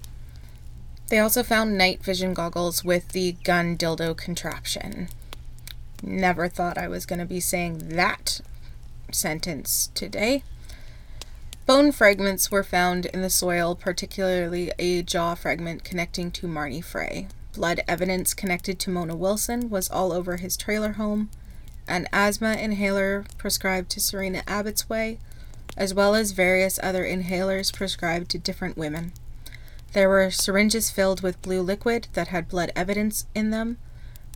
They 1.07 1.17
also 1.17 1.43
found 1.43 1.77
night 1.77 2.03
vision 2.03 2.33
goggles 2.33 2.83
with 2.83 3.09
the 3.09 3.37
gun 3.45 3.77
dildo 3.77 4.17
contraption. 4.17 5.07
Never 6.03 6.49
thought 6.49 6.77
I 6.77 6.89
was 6.89 7.05
going 7.05 7.19
to 7.19 7.25
be 7.25 7.39
saying 7.39 7.87
that 7.89 8.41
sentence 9.11 9.91
today. 9.93 10.43
Bone 11.65 11.93
fragments 11.93 12.51
were 12.51 12.63
found 12.63 13.05
in 13.05 13.21
the 13.21 13.29
soil, 13.29 13.75
particularly 13.75 14.73
a 14.77 15.03
jaw 15.03 15.35
fragment 15.35 15.85
connecting 15.85 16.31
to 16.31 16.47
Marnie 16.47 16.83
Frey. 16.83 17.29
Blood 17.53 17.79
evidence 17.87 18.33
connected 18.33 18.77
to 18.79 18.89
Mona 18.89 19.15
Wilson 19.15 19.69
was 19.69 19.89
all 19.89 20.11
over 20.11 20.35
his 20.35 20.57
trailer 20.57 20.93
home. 20.93 21.29
An 21.87 22.09
asthma 22.11 22.55
inhaler 22.55 23.23
prescribed 23.37 23.89
to 23.91 24.01
Sereena 24.01 24.43
Abotsway 24.43 25.19
as 25.77 25.93
well 25.93 26.15
as 26.15 26.31
various 26.31 26.79
other 26.81 27.03
inhalers 27.03 27.73
prescribed 27.73 28.29
to 28.31 28.37
different 28.37 28.77
women. 28.77 29.13
There 29.93 30.09
were 30.09 30.31
syringes 30.31 30.89
filled 30.89 31.21
with 31.21 31.41
blue 31.41 31.61
liquid 31.61 32.07
that 32.13 32.29
had 32.29 32.49
blood 32.49 32.71
evidence 32.75 33.25
in 33.33 33.49
them. 33.49 33.77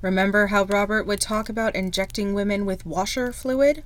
Remember 0.02 0.48
how 0.48 0.64
Robert 0.64 1.06
would 1.06 1.20
talk 1.20 1.50
about 1.50 1.76
injecting 1.76 2.34
women 2.34 2.66
with 2.66 2.86
washer 2.86 3.34
fluid? 3.34 3.84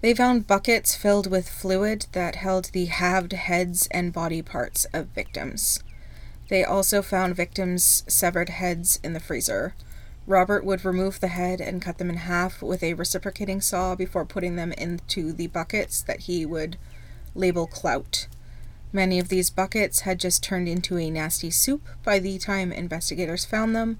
They 0.00 0.14
found 0.14 0.46
buckets 0.46 0.94
filled 0.94 1.30
with 1.30 1.48
fluid 1.48 2.06
that 2.12 2.36
held 2.36 2.66
the 2.66 2.84
halved 2.84 3.32
heads 3.32 3.88
and 3.90 4.12
body 4.12 4.42
parts 4.42 4.86
of 4.92 5.06
victims. 5.06 5.82
They 6.48 6.62
also 6.62 7.00
found 7.00 7.34
victims' 7.34 8.04
severed 8.06 8.50
heads 8.50 9.00
in 9.02 9.14
the 9.14 9.20
freezer. 9.20 9.74
Robert 10.26 10.64
would 10.64 10.84
remove 10.84 11.20
the 11.20 11.28
head 11.28 11.60
and 11.60 11.82
cut 11.82 11.98
them 11.98 12.08
in 12.08 12.16
half 12.16 12.62
with 12.62 12.82
a 12.82 12.94
reciprocating 12.94 13.60
saw 13.60 13.94
before 13.94 14.24
putting 14.24 14.56
them 14.56 14.72
into 14.72 15.32
the 15.32 15.48
buckets 15.48 16.00
that 16.02 16.20
he 16.20 16.46
would 16.46 16.78
label 17.34 17.66
clout. 17.66 18.26
Many 18.92 19.18
of 19.18 19.28
these 19.28 19.50
buckets 19.50 20.00
had 20.00 20.20
just 20.20 20.42
turned 20.42 20.68
into 20.68 20.96
a 20.96 21.10
nasty 21.10 21.50
soup 21.50 21.88
by 22.04 22.18
the 22.18 22.38
time 22.38 22.72
investigators 22.72 23.44
found 23.44 23.76
them, 23.76 23.98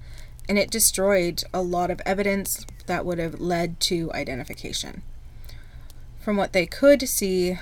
and 0.49 0.57
it 0.57 0.71
destroyed 0.71 1.43
a 1.53 1.61
lot 1.61 1.91
of 1.91 2.01
evidence 2.05 2.65
that 2.87 3.05
would 3.05 3.19
have 3.19 3.39
led 3.39 3.79
to 3.81 4.11
identification. 4.13 5.03
From 6.19 6.37
what 6.37 6.53
they 6.53 6.65
could 6.65 7.07
see, 7.07 7.59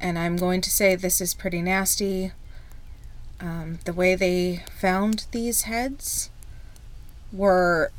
and 0.00 0.18
I'm 0.18 0.36
going 0.36 0.60
to 0.62 0.70
say 0.70 0.96
this 0.96 1.20
is 1.20 1.34
pretty 1.34 1.62
nasty, 1.62 2.32
um, 3.38 3.78
the 3.84 3.92
way 3.92 4.16
they 4.16 4.64
found 4.80 5.26
these 5.30 5.62
heads 5.62 6.30
were 7.32 7.90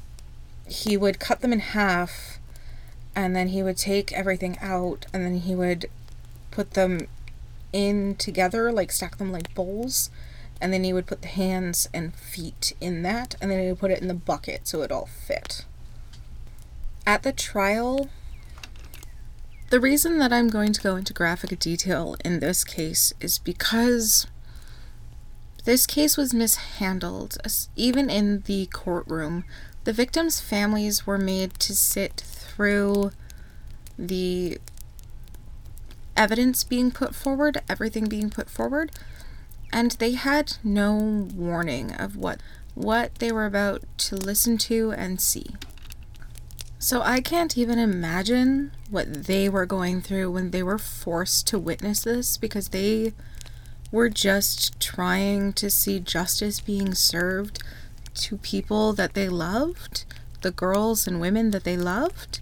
he 0.67 0.95
would 0.97 1.19
cut 1.19 1.41
them 1.41 1.53
in 1.53 1.59
half 1.59 2.39
and 3.15 3.35
then 3.35 3.49
he 3.49 3.63
would 3.63 3.77
take 3.77 4.11
everything 4.13 4.57
out 4.61 5.05
and 5.13 5.25
then 5.25 5.39
he 5.39 5.55
would 5.55 5.89
put 6.51 6.71
them 6.71 7.07
in 7.73 8.15
together 8.15 8.71
like 8.71 8.91
stack 8.91 9.17
them 9.17 9.31
like 9.31 9.53
bowls 9.53 10.09
and 10.61 10.73
then 10.73 10.83
he 10.83 10.93
would 10.93 11.05
put 11.05 11.21
the 11.21 11.27
hands 11.27 11.87
and 11.93 12.15
feet 12.15 12.73
in 12.81 13.01
that 13.03 13.35
and 13.41 13.49
then 13.49 13.61
he 13.61 13.69
would 13.69 13.79
put 13.79 13.91
it 13.91 14.01
in 14.01 14.07
the 14.07 14.13
bucket 14.13 14.67
so 14.67 14.81
it 14.81 14.91
all 14.91 15.05
fit. 15.05 15.65
At 17.05 17.23
the 17.23 17.31
trial 17.31 18.09
the 19.69 19.79
reason 19.79 20.17
that 20.17 20.33
i'm 20.33 20.49
going 20.49 20.73
to 20.73 20.81
go 20.81 20.95
into 20.95 21.13
graphic 21.13 21.59
detail 21.59 22.15
in 22.25 22.39
this 22.39 22.63
case 22.63 23.13
is 23.19 23.37
because 23.37 24.25
this 25.65 25.85
case 25.85 26.17
was 26.17 26.33
mishandled, 26.33 27.37
even 27.75 28.09
in 28.09 28.41
the 28.41 28.67
courtroom. 28.67 29.45
The 29.83 29.93
victims' 29.93 30.39
families 30.39 31.05
were 31.05 31.17
made 31.17 31.55
to 31.59 31.75
sit 31.75 32.23
through 32.25 33.11
the 33.97 34.57
evidence 36.15 36.63
being 36.63 36.91
put 36.91 37.15
forward, 37.15 37.61
everything 37.69 38.05
being 38.05 38.29
put 38.29 38.49
forward, 38.49 38.91
and 39.71 39.91
they 39.91 40.11
had 40.13 40.57
no 40.63 40.95
warning 41.33 41.93
of 41.93 42.15
what 42.15 42.39
what 42.75 43.15
they 43.15 43.31
were 43.31 43.45
about 43.45 43.83
to 43.97 44.15
listen 44.15 44.57
to 44.57 44.91
and 44.91 45.19
see. 45.19 45.55
So 46.77 47.01
I 47.01 47.19
can't 47.19 47.57
even 47.57 47.77
imagine 47.77 48.71
what 48.89 49.25
they 49.25 49.49
were 49.49 49.65
going 49.65 50.01
through 50.01 50.31
when 50.31 50.51
they 50.51 50.63
were 50.63 50.77
forced 50.77 51.45
to 51.47 51.59
witness 51.59 52.03
this 52.03 52.37
because 52.37 52.69
they 52.69 53.13
were 53.91 54.09
just 54.09 54.79
trying 54.79 55.53
to 55.53 55.69
see 55.69 55.99
justice 55.99 56.59
being 56.59 56.93
served 56.93 57.63
to 58.13 58.37
people 58.37 58.93
that 58.93 59.13
they 59.13 59.29
loved, 59.29 60.05
the 60.41 60.51
girls 60.51 61.07
and 61.07 61.19
women 61.19 61.51
that 61.51 61.63
they 61.63 61.77
loved. 61.77 62.41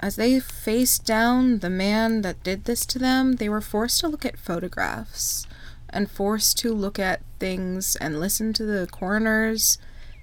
As 0.00 0.16
they 0.16 0.38
faced 0.40 1.04
down 1.04 1.60
the 1.60 1.70
man 1.70 2.22
that 2.22 2.42
did 2.42 2.64
this 2.64 2.84
to 2.86 2.98
them, 2.98 3.36
they 3.36 3.48
were 3.48 3.60
forced 3.60 4.00
to 4.00 4.08
look 4.08 4.24
at 4.24 4.38
photographs 4.38 5.46
and 5.88 6.10
forced 6.10 6.58
to 6.58 6.74
look 6.74 6.98
at 6.98 7.22
things 7.38 7.96
and 7.96 8.20
listen 8.20 8.52
to 8.52 8.64
the 8.64 8.86
coroners 8.90 9.78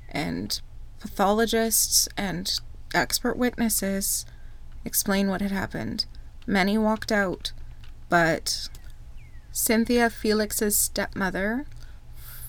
and 0.10 0.62
pathologists 1.00 2.08
and 2.16 2.60
expert 2.94 3.38
witnesses 3.38 4.26
explain 4.86 5.28
what 5.28 5.42
had 5.42 5.52
happened. 5.52 6.06
Many 6.46 6.78
walked 6.78 7.12
out, 7.12 7.52
but 8.10 8.70
Cynthia 9.56 10.10
Feliks's 10.10 10.76
stepmother 10.76 11.68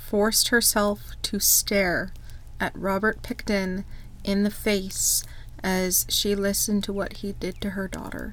forced 0.01 0.49
herself 0.49 1.11
to 1.21 1.39
stare 1.39 2.15
at 2.59 2.75
Robert 2.75 3.23
Pickton 3.23 3.85
in 4.25 4.43
the 4.43 4.51
face 4.51 5.23
as 5.63 6.07
she 6.09 6.35
listened 6.35 6.83
to 6.85 6.95
what 6.95 7.19
he 7.19 7.33
did 7.33 7.61
to 7.61 7.71
her 7.71 7.89
daughter. 7.89 8.33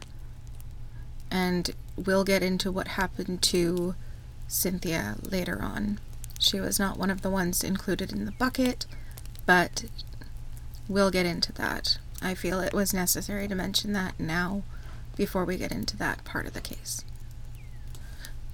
And 1.30 1.72
we'll 1.97 2.24
get 2.24 2.41
into 2.41 2.72
what 2.72 2.89
happened 2.89 3.41
to 3.43 3.95
Cynthia 4.47 5.17
later 5.22 5.61
on. 5.61 5.99
She 6.39 6.61
was 6.61 6.80
not 6.80 6.97
one 6.97 7.09
of 7.09 7.24
the 7.24 7.30
ones 7.30 7.65
included 7.65 8.13
in 8.13 8.24
the 8.24 8.32
bucket, 8.32 8.86
but 9.45 9.84
we'll 10.88 11.11
get 11.11 11.26
into 11.26 11.51
that. 11.53 11.97
I 12.22 12.36
feel 12.36 12.61
it 12.61 12.74
was 12.74 12.93
necessary 12.93 13.49
to 13.49 13.55
mention 13.55 13.91
that 13.93 14.17
now 14.17 14.63
before 15.17 15.43
we 15.43 15.57
get 15.57 15.74
into 15.74 15.97
that 15.97 16.24
part 16.24 16.45
of 16.45 16.53
the 16.53 16.61
case. 16.61 17.03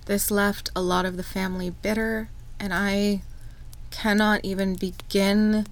This 0.08 0.32
left 0.32 0.70
a 0.74 0.82
lot 0.82 1.06
of 1.06 1.18
the 1.18 1.24
family 1.24 1.70
bitter, 1.70 2.30
and 2.62 2.74
I 2.74 3.24
cannot 3.92 4.40
even 4.46 4.76
begin 4.76 5.68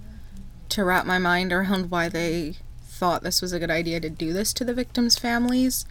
to 0.68 0.84
wrap 0.84 1.06
my 1.06 1.18
mind 1.18 1.54
around 1.54 1.90
why 1.90 2.10
they 2.10 2.56
thought 2.82 3.22
this 3.22 3.40
was 3.40 3.54
a 3.54 3.58
good 3.58 3.70
idea 3.70 3.98
to 3.98 4.10
do 4.10 4.34
this 4.34 4.52
to 4.52 4.64
the 4.64 4.74
victims' 4.74 5.18
families. 5.18 5.86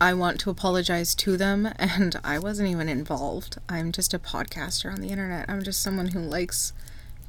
I 0.00 0.14
want 0.14 0.40
to 0.40 0.50
apologize 0.50 1.14
to 1.14 1.36
them, 1.36 1.72
and 1.78 2.18
I 2.24 2.40
wasn't 2.40 2.70
even 2.70 2.88
involved. 2.88 3.58
I'm 3.68 3.92
just 3.92 4.12
a 4.12 4.18
podcaster 4.18 4.92
on 4.92 5.00
the 5.00 5.10
internet. 5.10 5.48
I'm 5.48 5.62
just 5.62 5.80
someone 5.80 6.08
who 6.08 6.18
likes 6.18 6.72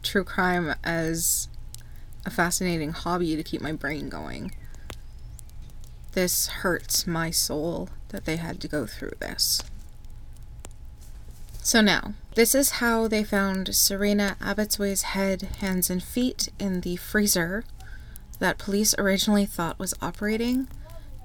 true 0.01 0.23
crime 0.23 0.73
as 0.83 1.49
a 2.25 2.31
fascinating 2.31 2.93
hobby 2.93 3.35
to 3.35 3.43
keep 3.43 3.61
my 3.61 3.73
brain 3.73 4.09
going. 4.09 4.55
This 6.13 6.47
hurts 6.47 7.07
my 7.07 7.31
soul 7.31 7.89
that 8.09 8.25
they 8.25 8.37
had 8.37 8.59
to 8.61 8.67
go 8.67 8.85
through 8.85 9.13
this. 9.19 9.63
So 11.63 11.79
now, 11.79 12.13
this 12.35 12.55
is 12.55 12.71
how 12.81 13.07
they 13.07 13.23
found 13.23 13.67
Sereena 13.67 14.37
Abotsway's 14.39 15.03
head, 15.03 15.43
hands, 15.59 15.89
and 15.89 16.01
feet 16.01 16.49
in 16.59 16.81
the 16.81 16.95
freezer 16.95 17.63
that 18.39 18.57
police 18.57 18.95
originally 18.97 19.45
thought 19.45 19.77
was 19.77 19.93
operating 20.01 20.67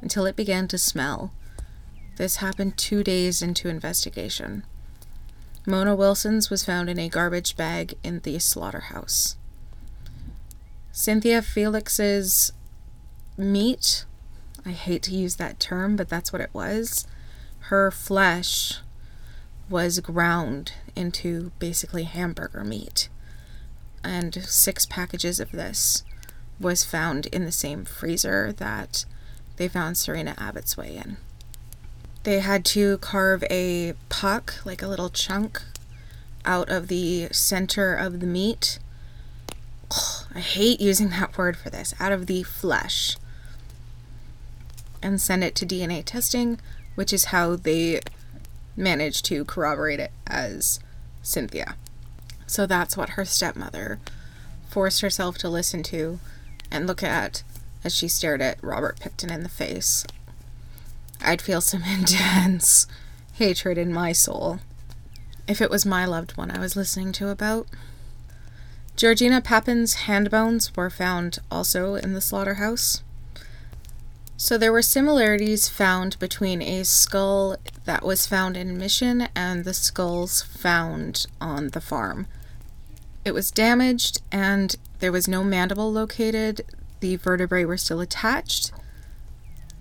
until 0.02 0.26
it 0.26 0.36
began 0.36 0.68
to 0.68 0.78
smell. 0.78 1.32
This 2.16 2.36
happened 2.36 2.76
two 2.76 3.02
days 3.02 3.42
into 3.42 3.68
investigation. 3.68 4.64
Mona 5.66 5.96
Wilson's 5.96 6.50
was 6.50 6.64
found 6.64 6.88
in 6.88 6.98
a 6.98 7.08
garbage 7.08 7.56
bag 7.56 7.94
in 8.04 8.20
the 8.20 8.38
slaughterhouse. 8.38 9.36
Cynthia 10.92 11.42
Feliks's 11.42 12.52
meat, 13.36 14.04
I 14.66 14.72
hate 14.72 15.02
to 15.04 15.14
use 15.14 15.36
that 15.36 15.60
term, 15.60 15.94
but 15.94 16.08
that's 16.08 16.32
what 16.32 16.42
it 16.42 16.50
was. 16.52 17.06
Her 17.60 17.92
flesh 17.92 18.80
was 19.70 20.00
ground 20.00 20.72
into 20.96 21.52
basically 21.60 22.02
hamburger 22.02 22.64
meat. 22.64 23.08
And 24.02 24.34
six 24.44 24.84
packages 24.84 25.38
of 25.38 25.52
this 25.52 26.02
was 26.58 26.84
found 26.84 27.26
in 27.26 27.44
the 27.44 27.52
same 27.52 27.84
freezer 27.84 28.52
that 28.52 29.04
they 29.56 29.68
found 29.68 29.96
Sereena 29.96 30.34
Abotsway 30.36 30.96
in. 30.96 31.16
They 32.24 32.40
had 32.40 32.64
to 32.66 32.98
carve 32.98 33.44
a 33.50 33.94
puck, 34.08 34.54
like 34.64 34.82
a 34.82 34.88
little 34.88 35.10
chunk, 35.10 35.62
out 36.44 36.68
of 36.68 36.88
the 36.88 37.28
center 37.30 37.94
of 37.94 38.18
the 38.18 38.26
meat. 38.26 38.80
I 40.34 40.40
hate 40.40 40.80
using 40.80 41.10
that 41.10 41.38
word 41.38 41.56
for 41.56 41.70
this, 41.70 41.94
out 42.00 42.10
of 42.10 42.26
the 42.26 42.42
flesh. 42.42 43.16
And 45.06 45.20
send 45.20 45.44
it 45.44 45.54
to 45.54 45.64
DNA 45.64 46.02
testing, 46.04 46.58
which 46.96 47.12
is 47.12 47.26
how 47.26 47.54
they 47.54 48.00
managed 48.76 49.24
to 49.26 49.44
corroborate 49.44 50.00
it 50.00 50.10
as 50.26 50.80
Cynthia. 51.22 51.76
So 52.48 52.66
that's 52.66 52.96
what 52.96 53.10
her 53.10 53.24
stepmother 53.24 54.00
forced 54.68 55.02
herself 55.02 55.38
to 55.38 55.48
listen 55.48 55.84
to 55.84 56.18
and 56.72 56.88
look 56.88 57.04
at 57.04 57.44
as 57.84 57.94
she 57.94 58.08
stared 58.08 58.42
at 58.42 58.58
Robert 58.60 58.98
Pickton 58.98 59.32
in 59.32 59.44
the 59.44 59.48
face. 59.48 60.04
I'd 61.20 61.40
feel 61.40 61.60
some 61.60 61.84
intense 61.86 62.88
hatred 63.34 63.78
in 63.78 63.92
my 63.92 64.10
soul 64.10 64.58
if 65.46 65.60
it 65.60 65.70
was 65.70 65.86
my 65.86 66.04
loved 66.04 66.36
one 66.36 66.50
I 66.50 66.58
was 66.58 66.74
listening 66.74 67.12
to 67.12 67.28
about. 67.28 67.68
Georgina 68.96 69.40
Papin's 69.40 69.94
hand 69.94 70.32
bones 70.32 70.74
were 70.74 70.90
found 70.90 71.38
also 71.48 71.94
in 71.94 72.12
the 72.12 72.20
slaughterhouse. 72.20 73.04
So 74.38 74.58
there 74.58 74.72
were 74.72 74.82
similarities 74.82 75.66
found 75.68 76.18
between 76.18 76.60
a 76.60 76.84
skull 76.84 77.56
that 77.86 78.04
was 78.04 78.26
found 78.26 78.54
in 78.56 78.76
Mission 78.76 79.28
and 79.34 79.64
the 79.64 79.72
skulls 79.72 80.42
found 80.42 81.26
on 81.40 81.68
the 81.68 81.80
farm. 81.80 82.26
It 83.24 83.32
was 83.32 83.50
damaged 83.50 84.20
and 84.30 84.76
there 84.98 85.10
was 85.10 85.26
no 85.26 85.42
mandible 85.42 85.90
located. 85.90 86.60
The 87.00 87.16
vertebrae 87.16 87.64
were 87.64 87.78
still 87.78 88.00
attached. 88.00 88.72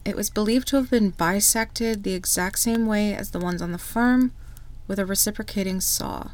It 0.05 0.15
was 0.15 0.29
believed 0.29 0.69
to 0.69 0.77
have 0.77 0.89
been 0.89 1.09
bisected 1.09 2.03
the 2.03 2.13
exact 2.13 2.59
same 2.59 2.85
way 2.85 3.13
as 3.13 3.31
the 3.31 3.39
ones 3.39 3.61
on 3.61 3.73
the 3.73 3.77
farm 3.77 4.31
with 4.87 4.99
a 4.99 5.05
reciprocating 5.05 5.81
saw. 5.81 6.29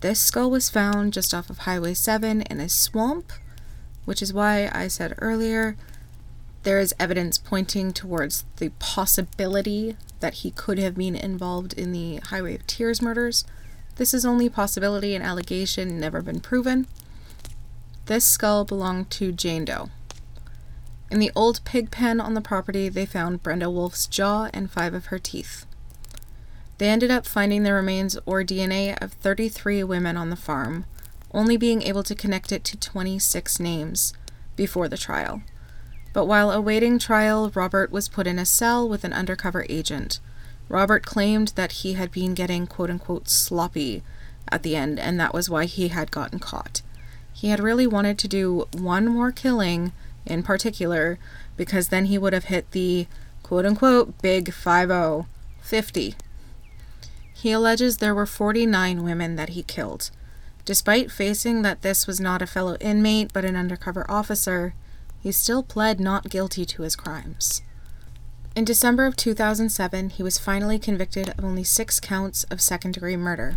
This 0.00 0.20
skull 0.20 0.50
was 0.50 0.68
found 0.68 1.14
just 1.14 1.32
off 1.32 1.48
of 1.48 1.58
Highway 1.58 1.94
7 1.94 2.42
in 2.42 2.60
a 2.60 2.68
swamp, 2.68 3.32
which 4.04 4.20
is 4.20 4.34
why 4.34 4.70
I 4.70 4.88
said 4.88 5.14
earlier 5.18 5.76
there 6.64 6.78
is 6.78 6.94
evidence 6.98 7.36
pointing 7.38 7.92
towards 7.92 8.44
the 8.56 8.70
possibility 8.78 9.96
that 10.20 10.34
he 10.34 10.50
could 10.50 10.78
have 10.78 10.96
been 10.96 11.14
involved 11.14 11.74
in 11.74 11.92
the 11.92 12.16
Highway 12.16 12.54
of 12.54 12.66
Tears 12.66 13.02
murders. 13.02 13.44
This 13.96 14.14
is 14.14 14.24
only 14.24 14.48
possibility 14.48 15.14
and 15.14 15.22
allegation, 15.22 16.00
never 16.00 16.22
been 16.22 16.40
proven. 16.40 16.86
This 18.06 18.24
skull 18.24 18.64
belonged 18.64 19.10
to 19.10 19.30
Jane 19.30 19.66
Doe. 19.66 19.90
In 21.10 21.18
the 21.18 21.30
old 21.36 21.60
pig 21.64 21.90
pen 21.90 22.18
on 22.18 22.32
the 22.32 22.40
property, 22.40 22.88
they 22.88 23.06
found 23.06 23.42
Brenda 23.42 23.70
Wolfe's 23.70 24.06
jaw 24.06 24.48
and 24.54 24.70
five 24.70 24.94
of 24.94 25.06
her 25.06 25.18
teeth. 25.18 25.66
They 26.78 26.88
ended 26.88 27.10
up 27.10 27.26
finding 27.26 27.62
the 27.62 27.74
remains 27.74 28.18
or 28.24 28.42
DNA 28.42 29.00
of 29.02 29.12
33 29.12 29.84
women 29.84 30.16
on 30.16 30.30
the 30.30 30.36
farm, 30.36 30.86
only 31.32 31.58
being 31.58 31.82
able 31.82 32.02
to 32.02 32.14
connect 32.14 32.50
it 32.52 32.64
to 32.64 32.78
26 32.78 33.60
names 33.60 34.14
before 34.56 34.88
the 34.88 34.96
trial. 34.96 35.42
But 36.14 36.26
while 36.26 36.50
awaiting 36.50 36.98
trial, 36.98 37.50
Robert 37.54 37.92
was 37.92 38.08
put 38.08 38.26
in 38.26 38.38
a 38.38 38.46
cell 38.46 38.88
with 38.88 39.04
an 39.04 39.12
undercover 39.12 39.66
agent. 39.68 40.20
Robert 40.70 41.04
claimed 41.04 41.48
that 41.56 41.72
he 41.72 41.94
had 41.94 42.10
been 42.10 42.32
getting 42.34 42.66
quote 42.66 42.88
unquote 42.88 43.28
sloppy 43.28 44.02
at 44.48 44.62
the 44.62 44.76
end, 44.76 44.98
and 44.98 45.18
that 45.20 45.34
was 45.34 45.50
why 45.50 45.66
he 45.66 45.88
had 45.88 46.12
gotten 46.12 46.38
caught. 46.38 46.82
He 47.32 47.48
had 47.48 47.60
really 47.60 47.86
wanted 47.86 48.16
to 48.20 48.28
do 48.28 48.66
one 48.72 49.08
more 49.08 49.32
killing 49.32 49.92
in 50.24 50.42
particular, 50.42 51.18
because 51.56 51.88
then 51.88 52.06
he 52.06 52.16
would 52.16 52.32
have 52.32 52.44
hit 52.44 52.70
the 52.70 53.06
quote 53.42 53.66
unquote 53.66 54.22
big 54.22 54.52
50, 54.52 55.26
50. 55.60 56.14
He 57.34 57.52
alleges 57.52 57.96
there 57.96 58.14
were 58.14 58.24
49 58.24 59.02
women 59.02 59.36
that 59.36 59.50
he 59.50 59.62
killed. 59.64 60.10
Despite 60.64 61.10
facing 61.10 61.62
that 61.62 61.82
this 61.82 62.06
was 62.06 62.20
not 62.20 62.40
a 62.40 62.46
fellow 62.46 62.76
inmate 62.80 63.32
but 63.32 63.44
an 63.44 63.56
undercover 63.56 64.08
officer, 64.08 64.74
he 65.24 65.32
still 65.32 65.62
pled 65.62 65.98
not 65.98 66.28
guilty 66.28 66.66
to 66.66 66.82
his 66.82 66.94
crimes. 66.94 67.62
In 68.54 68.62
December 68.66 69.06
of 69.06 69.16
2007, 69.16 70.10
he 70.10 70.22
was 70.22 70.38
finally 70.38 70.78
convicted 70.78 71.30
of 71.30 71.42
only 71.42 71.64
six 71.64 71.98
counts 71.98 72.44
of 72.44 72.60
second 72.60 72.92
degree 72.92 73.16
murder. 73.16 73.56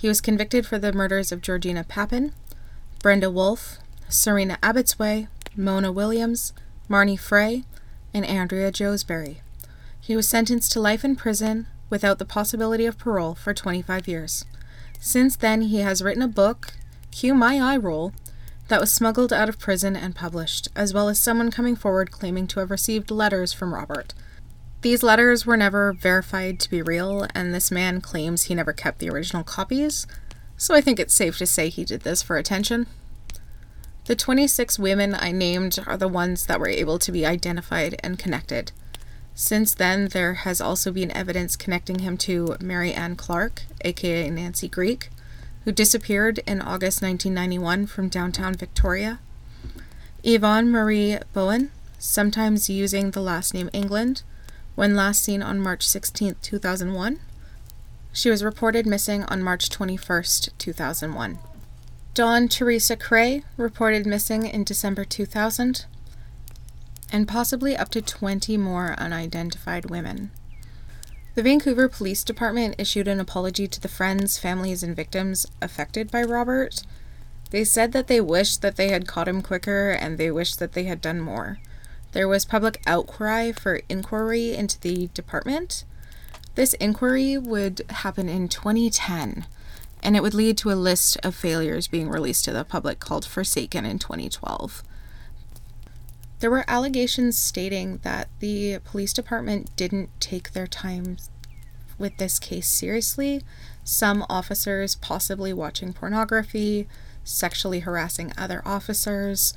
He 0.00 0.08
was 0.08 0.22
convicted 0.22 0.66
for 0.66 0.78
the 0.78 0.94
murders 0.94 1.30
of 1.30 1.42
Georgina 1.42 1.84
Papin, 1.84 2.32
Brenda 3.02 3.30
Wolfe, 3.30 3.76
Sereena 4.08 4.58
Abotsway, 4.60 5.28
Mona 5.54 5.92
Williams, 5.92 6.54
Marnie 6.88 7.20
Frey, 7.20 7.64
and 8.14 8.24
Andrea 8.24 8.72
Joesbury. 8.72 9.40
He 10.00 10.16
was 10.16 10.26
sentenced 10.26 10.72
to 10.72 10.80
life 10.80 11.04
in 11.04 11.16
prison 11.16 11.66
without 11.90 12.18
the 12.18 12.24
possibility 12.24 12.86
of 12.86 12.96
parole 12.96 13.34
for 13.34 13.52
25 13.52 14.08
years. 14.08 14.46
Since 14.98 15.36
then, 15.36 15.60
he 15.60 15.80
has 15.80 16.00
written 16.00 16.22
a 16.22 16.28
book, 16.28 16.72
Cue 17.10 17.34
My 17.34 17.60
Eye 17.60 17.76
Roll, 17.76 18.14
that 18.68 18.80
was 18.80 18.92
smuggled 18.92 19.32
out 19.32 19.48
of 19.48 19.58
prison 19.58 19.96
and 19.96 20.14
published, 20.14 20.68
as 20.76 20.94
well 20.94 21.08
as 21.08 21.18
someone 21.18 21.50
coming 21.50 21.74
forward 21.74 22.10
claiming 22.10 22.46
to 22.48 22.60
have 22.60 22.70
received 22.70 23.10
letters 23.10 23.52
from 23.52 23.74
Robert. 23.74 24.14
These 24.82 25.02
letters 25.02 25.44
were 25.44 25.56
never 25.56 25.92
verified 25.92 26.60
to 26.60 26.70
be 26.70 26.82
real, 26.82 27.26
and 27.34 27.52
this 27.52 27.70
man 27.70 28.00
claims 28.00 28.44
he 28.44 28.54
never 28.54 28.72
kept 28.72 29.00
the 29.00 29.10
original 29.10 29.42
copies, 29.42 30.06
so 30.56 30.74
I 30.74 30.80
think 30.80 31.00
it's 31.00 31.14
safe 31.14 31.38
to 31.38 31.46
say 31.46 31.68
he 31.68 31.84
did 31.84 32.02
this 32.02 32.22
for 32.22 32.36
attention. 32.36 32.86
The 34.04 34.16
26 34.16 34.78
women 34.78 35.14
I 35.14 35.32
named 35.32 35.78
are 35.86 35.96
the 35.96 36.08
ones 36.08 36.46
that 36.46 36.60
were 36.60 36.68
able 36.68 36.98
to 36.98 37.12
be 37.12 37.26
identified 37.26 37.98
and 38.02 38.18
connected. 38.18 38.72
Since 39.34 39.74
then, 39.74 40.08
there 40.08 40.34
has 40.34 40.60
also 40.60 40.90
been 40.90 41.10
evidence 41.10 41.56
connecting 41.56 42.00
him 42.00 42.16
to 42.18 42.56
Mary 42.60 42.92
Ann 42.92 43.16
Clark, 43.16 43.62
aka 43.84 44.30
Nancy 44.30 44.66
Greek, 44.68 45.10
who 45.68 45.72
disappeared 45.72 46.38
in 46.46 46.62
August 46.62 47.02
1991 47.02 47.84
from 47.86 48.08
downtown 48.08 48.54
Victoria. 48.54 49.18
Yvonne 50.24 50.70
Marie 50.70 51.18
Boen, 51.34 51.68
sometimes 51.98 52.70
using 52.70 53.10
the 53.10 53.20
last 53.20 53.52
name 53.52 53.68
England, 53.74 54.22
when 54.76 54.96
last 54.96 55.22
seen 55.22 55.42
on 55.42 55.60
March 55.60 55.86
16, 55.86 56.36
2001. 56.40 57.20
She 58.14 58.30
was 58.30 58.42
reported 58.42 58.86
missing 58.86 59.24
on 59.24 59.42
March 59.42 59.68
21, 59.68 60.24
2001. 60.56 61.38
Dawn 62.14 62.48
Teresa 62.48 62.96
Crey, 62.96 63.44
reported 63.58 64.06
missing 64.06 64.46
in 64.46 64.64
December 64.64 65.04
2000 65.04 65.84
and 67.12 67.28
possibly 67.28 67.76
up 67.76 67.90
to 67.90 68.00
20 68.00 68.56
more 68.56 68.94
unidentified 68.96 69.90
women. 69.90 70.30
The 71.38 71.44
Vancouver 71.44 71.88
Police 71.88 72.24
Department 72.24 72.74
issued 72.78 73.06
an 73.06 73.20
apology 73.20 73.68
to 73.68 73.80
the 73.80 73.86
friends, 73.86 74.38
families, 74.38 74.82
and 74.82 74.96
victims 74.96 75.46
affected 75.62 76.10
by 76.10 76.24
Robert. 76.24 76.82
They 77.50 77.62
said 77.62 77.92
that 77.92 78.08
they 78.08 78.20
wished 78.20 78.60
that 78.60 78.74
they 78.74 78.88
had 78.88 79.06
caught 79.06 79.28
him 79.28 79.40
quicker 79.40 79.92
and 79.92 80.18
they 80.18 80.32
wished 80.32 80.58
that 80.58 80.72
they 80.72 80.82
had 80.82 81.00
done 81.00 81.20
more. 81.20 81.60
There 82.10 82.26
was 82.26 82.44
public 82.44 82.82
outcry 82.88 83.52
for 83.52 83.82
inquiry 83.88 84.52
into 84.52 84.80
the 84.80 85.10
department. 85.14 85.84
This 86.56 86.74
inquiry 86.74 87.38
would 87.38 87.82
happen 87.88 88.28
in 88.28 88.48
2010, 88.48 89.46
and 90.02 90.16
it 90.16 90.24
would 90.24 90.34
lead 90.34 90.58
to 90.58 90.72
a 90.72 90.74
list 90.74 91.18
of 91.22 91.36
failures 91.36 91.86
being 91.86 92.08
released 92.08 92.46
to 92.46 92.52
the 92.52 92.64
public 92.64 92.98
called 92.98 93.24
Forsaken 93.24 93.86
in 93.86 94.00
2012. 94.00 94.82
There 96.40 96.50
were 96.50 96.64
allegations 96.68 97.36
stating 97.36 97.98
that 98.04 98.28
the 98.38 98.78
police 98.84 99.12
department 99.12 99.74
didn't 99.74 100.10
take 100.20 100.52
their 100.52 100.68
time 100.68 101.16
with 101.98 102.16
this 102.18 102.38
case 102.38 102.68
seriously. 102.68 103.42
Some 103.82 104.24
officers 104.28 104.94
possibly 104.94 105.52
watching 105.52 105.92
pornography, 105.92 106.86
sexually 107.24 107.80
harassing 107.80 108.32
other 108.38 108.62
officers, 108.64 109.54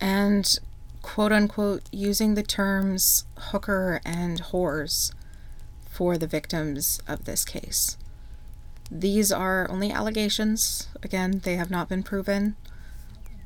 and 0.00 0.58
quote 1.02 1.32
unquote 1.32 1.82
using 1.92 2.34
the 2.34 2.42
terms 2.42 3.24
hooker 3.36 4.00
and 4.04 4.42
whores 4.44 5.12
for 5.90 6.16
the 6.16 6.26
victims 6.26 7.00
of 7.06 7.26
this 7.26 7.44
case. 7.44 7.98
These 8.90 9.30
are 9.30 9.68
only 9.70 9.90
allegations. 9.90 10.88
Again, 11.02 11.40
they 11.44 11.56
have 11.56 11.70
not 11.70 11.88
been 11.88 12.02
proven 12.02 12.56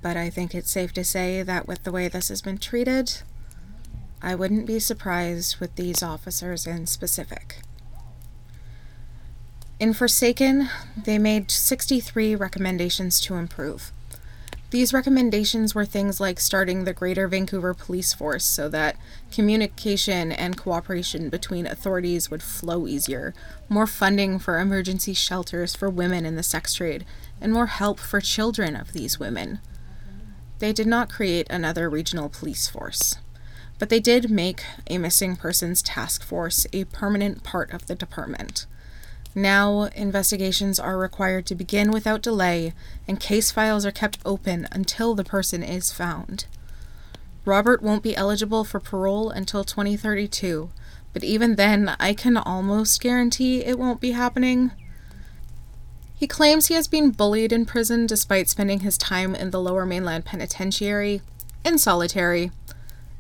but 0.02 0.16
I 0.16 0.30
think 0.30 0.54
it's 0.54 0.70
safe 0.70 0.92
to 0.94 1.04
say 1.04 1.42
that 1.42 1.66
with 1.66 1.84
the 1.84 1.92
way 1.92 2.08
this 2.08 2.28
has 2.28 2.42
been 2.42 2.58
treated, 2.58 3.22
I 4.22 4.34
wouldn't 4.34 4.66
be 4.66 4.78
surprised 4.78 5.60
with 5.60 5.76
these 5.76 6.02
officers 6.02 6.66
in 6.66 6.86
specific. 6.86 7.58
In 9.78 9.94
Forsaken, 9.94 10.68
they 11.04 11.18
made 11.18 11.50
63 11.50 12.34
recommendations 12.34 13.18
to 13.22 13.36
improve. 13.36 13.92
These 14.70 14.92
recommendations 14.92 15.74
were 15.74 15.86
things 15.86 16.20
like 16.20 16.38
starting 16.38 16.84
the 16.84 16.92
Greater 16.92 17.26
Vancouver 17.26 17.74
Police 17.74 18.12
Force 18.12 18.44
so 18.44 18.68
that 18.68 18.96
communication 19.32 20.30
and 20.30 20.56
cooperation 20.56 21.28
between 21.28 21.66
authorities 21.66 22.30
would 22.30 22.42
flow 22.42 22.86
easier, 22.86 23.34
more 23.68 23.86
funding 23.86 24.38
for 24.38 24.60
emergency 24.60 25.12
shelters 25.12 25.74
for 25.74 25.90
women 25.90 26.24
in 26.24 26.36
the 26.36 26.42
sex 26.44 26.74
trade, 26.74 27.04
and 27.40 27.52
more 27.52 27.66
help 27.66 27.98
for 27.98 28.20
children 28.20 28.76
of 28.76 28.92
these 28.92 29.18
women. 29.18 29.60
They 30.60 30.72
did 30.74 30.86
not 30.86 31.10
create 31.10 31.46
another 31.48 31.88
regional 31.88 32.28
police 32.28 32.68
force, 32.68 33.16
but 33.78 33.88
they 33.88 33.98
did 33.98 34.30
make 34.30 34.62
a 34.88 34.98
missing 34.98 35.34
persons 35.34 35.80
task 35.80 36.22
force 36.22 36.66
a 36.72 36.84
permanent 36.84 37.42
part 37.42 37.72
of 37.72 37.86
the 37.86 37.94
department. 37.94 38.66
Now, 39.34 39.84
investigations 39.96 40.78
are 40.78 40.98
required 40.98 41.46
to 41.46 41.54
begin 41.54 41.90
without 41.90 42.20
delay, 42.20 42.74
and 43.08 43.18
case 43.18 43.50
files 43.50 43.86
are 43.86 43.90
kept 43.90 44.18
open 44.24 44.68
until 44.70 45.14
the 45.14 45.24
person 45.24 45.62
is 45.62 45.92
found. 45.92 46.44
Robert 47.46 47.82
won't 47.82 48.02
be 48.02 48.14
eligible 48.14 48.64
for 48.64 48.80
parole 48.80 49.30
until 49.30 49.64
2032, 49.64 50.68
but 51.14 51.24
even 51.24 51.56
then, 51.56 51.96
I 51.98 52.12
can 52.12 52.36
almost 52.36 53.00
guarantee 53.00 53.64
it 53.64 53.78
won't 53.78 54.00
be 54.00 54.10
happening. 54.10 54.72
He 56.20 56.26
claims 56.26 56.66
he 56.66 56.74
has 56.74 56.86
been 56.86 57.12
bullied 57.12 57.50
in 57.50 57.64
prison 57.64 58.04
despite 58.04 58.50
spending 58.50 58.80
his 58.80 58.98
time 58.98 59.34
in 59.34 59.52
the 59.52 59.60
lower 59.60 59.86
mainland 59.86 60.26
penitentiary 60.26 61.22
in 61.64 61.78
solitary. 61.78 62.52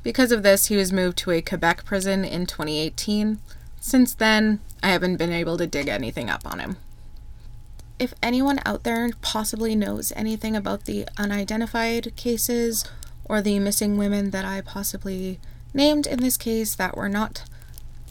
Because 0.02 0.30
of 0.30 0.42
this, 0.42 0.66
he 0.66 0.76
was 0.76 0.92
moved 0.92 1.16
to 1.18 1.30
a 1.30 1.40
Quebec 1.40 1.86
prison 1.86 2.26
in 2.26 2.44
2018. 2.44 3.38
Since 3.80 4.12
then, 4.12 4.60
I 4.82 4.90
haven't 4.90 5.16
been 5.16 5.32
able 5.32 5.56
to 5.56 5.66
dig 5.66 5.88
anything 5.88 6.28
up 6.28 6.42
on 6.44 6.58
him. 6.58 6.76
If 7.98 8.12
anyone 8.22 8.60
out 8.66 8.84
there 8.84 9.08
possibly 9.22 9.74
knows 9.74 10.12
anything 10.14 10.54
about 10.54 10.84
the 10.84 11.08
unidentified 11.16 12.14
cases 12.16 12.84
or 13.24 13.40
the 13.40 13.58
missing 13.60 13.96
women 13.96 14.28
that 14.32 14.44
I 14.44 14.60
possibly 14.60 15.40
named 15.72 16.06
in 16.06 16.18
this 16.18 16.36
case 16.36 16.74
that 16.74 16.98
were 16.98 17.08
not 17.08 17.44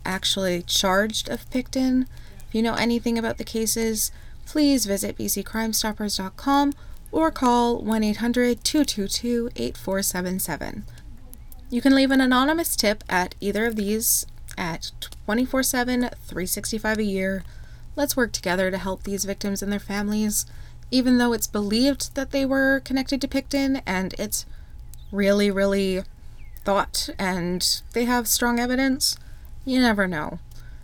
actually 0.04 0.64
charged 0.64 1.30
of 1.30 1.48
Pickton, 1.52 2.08
if 2.48 2.56
you 2.56 2.64
know 2.64 2.74
anything 2.74 3.20
about 3.20 3.38
the 3.38 3.44
cases, 3.44 4.12
please 4.50 4.88
visit 4.88 5.16
bccrimestoppers.com 5.16 6.74
or 7.12 7.30
call 7.30 7.78
1 7.84 8.04
800 8.04 8.64
222 8.64 9.52
8477. 9.56 10.86
You 11.70 11.82
can 11.82 11.94
leave 11.94 12.10
an 12.10 12.20
anonymous 12.20 12.76
tip 12.76 13.04
at 13.08 13.36
either 13.40 13.68
of 13.68 13.76
these 13.76 14.26
at 14.58 14.92
24 15.28 15.62
7, 15.62 16.02
365 16.02 16.98
a 16.98 17.04
year. 17.04 17.44
Let's 17.96 18.18
work 18.18 18.32
together 18.32 18.72
to 18.72 18.80
help 18.80 19.04
these 19.04 19.26
victims 19.26 19.62
and 19.62 19.72
their 19.72 19.80
families. 19.80 20.48
Even 20.90 21.20
though 21.20 21.34
it's 21.34 21.46
believed 21.46 22.16
that 22.16 22.32
they 22.32 22.44
were 22.44 22.80
connected 22.80 23.22
to 23.22 23.28
Pickton 23.28 23.84
and 23.86 24.16
it's 24.18 24.48
really, 25.12 25.52
really 25.52 26.02
thought 26.64 27.08
and 27.20 27.84
they 27.94 28.06
have 28.06 28.28
strong 28.28 28.60
evidence, 28.60 29.16
you 29.64 29.80
never 29.80 30.08
know. 30.08 30.40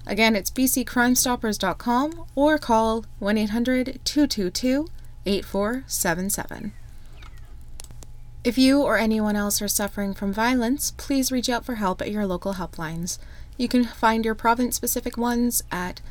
Again, 0.07 0.35
it's 0.35 0.51
bccrimestoppers.com 0.51 2.25
or 2.35 2.57
call 2.57 3.05
1 3.19 3.37
800 3.37 3.99
222 4.03 4.87
8477. 5.25 6.73
If 8.43 8.57
you 8.59 8.83
or 8.83 8.97
anyone 8.97 9.35
else 9.35 9.61
are 9.61 9.67
suffering 9.67 10.13
from 10.13 10.31
violence, 10.31 10.93
please 10.97 11.31
reach 11.31 11.49
out 11.49 11.65
for 11.65 11.75
help 11.75 12.01
at 12.01 12.11
your 12.11 12.25
local 12.27 12.53
helplines. 12.53 13.17
You 13.57 13.67
can 13.67 13.83
find 13.85 14.23
your 14.23 14.35
province 14.35 14.75
specific 14.75 15.17
ones 15.17 15.63
at 15.71 16.01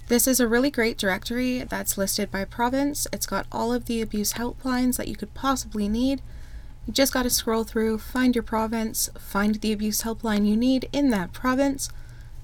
This 0.09 0.29
is 0.29 0.39
a 0.39 0.47
really 0.47 0.71
great 0.71 0.99
directory 0.99 1.65
that's 1.65 1.99
listed 1.99 2.31
by 2.31 2.45
province. 2.45 3.09
It's 3.13 3.27
got 3.27 3.49
all 3.51 3.73
of 3.73 3.87
the 3.87 4.01
abuse 4.01 4.35
helplines 4.35 4.99
that 4.99 5.09
you 5.09 5.17
could 5.17 5.35
possibly 5.35 5.89
need. 5.89 6.23
You 6.87 6.93
just 6.93 7.13
got 7.13 7.25
to 7.25 7.31
scroll 7.31 7.65
through, 7.65 7.99
find 7.99 8.37
your 8.37 8.45
province, 8.45 9.11
find 9.19 9.57
the 9.57 9.73
abuse 9.73 10.03
helpline 10.03 10.47
you 10.47 10.57
need 10.57 10.89
in 10.93 11.11
that 11.11 11.33
province, 11.33 11.89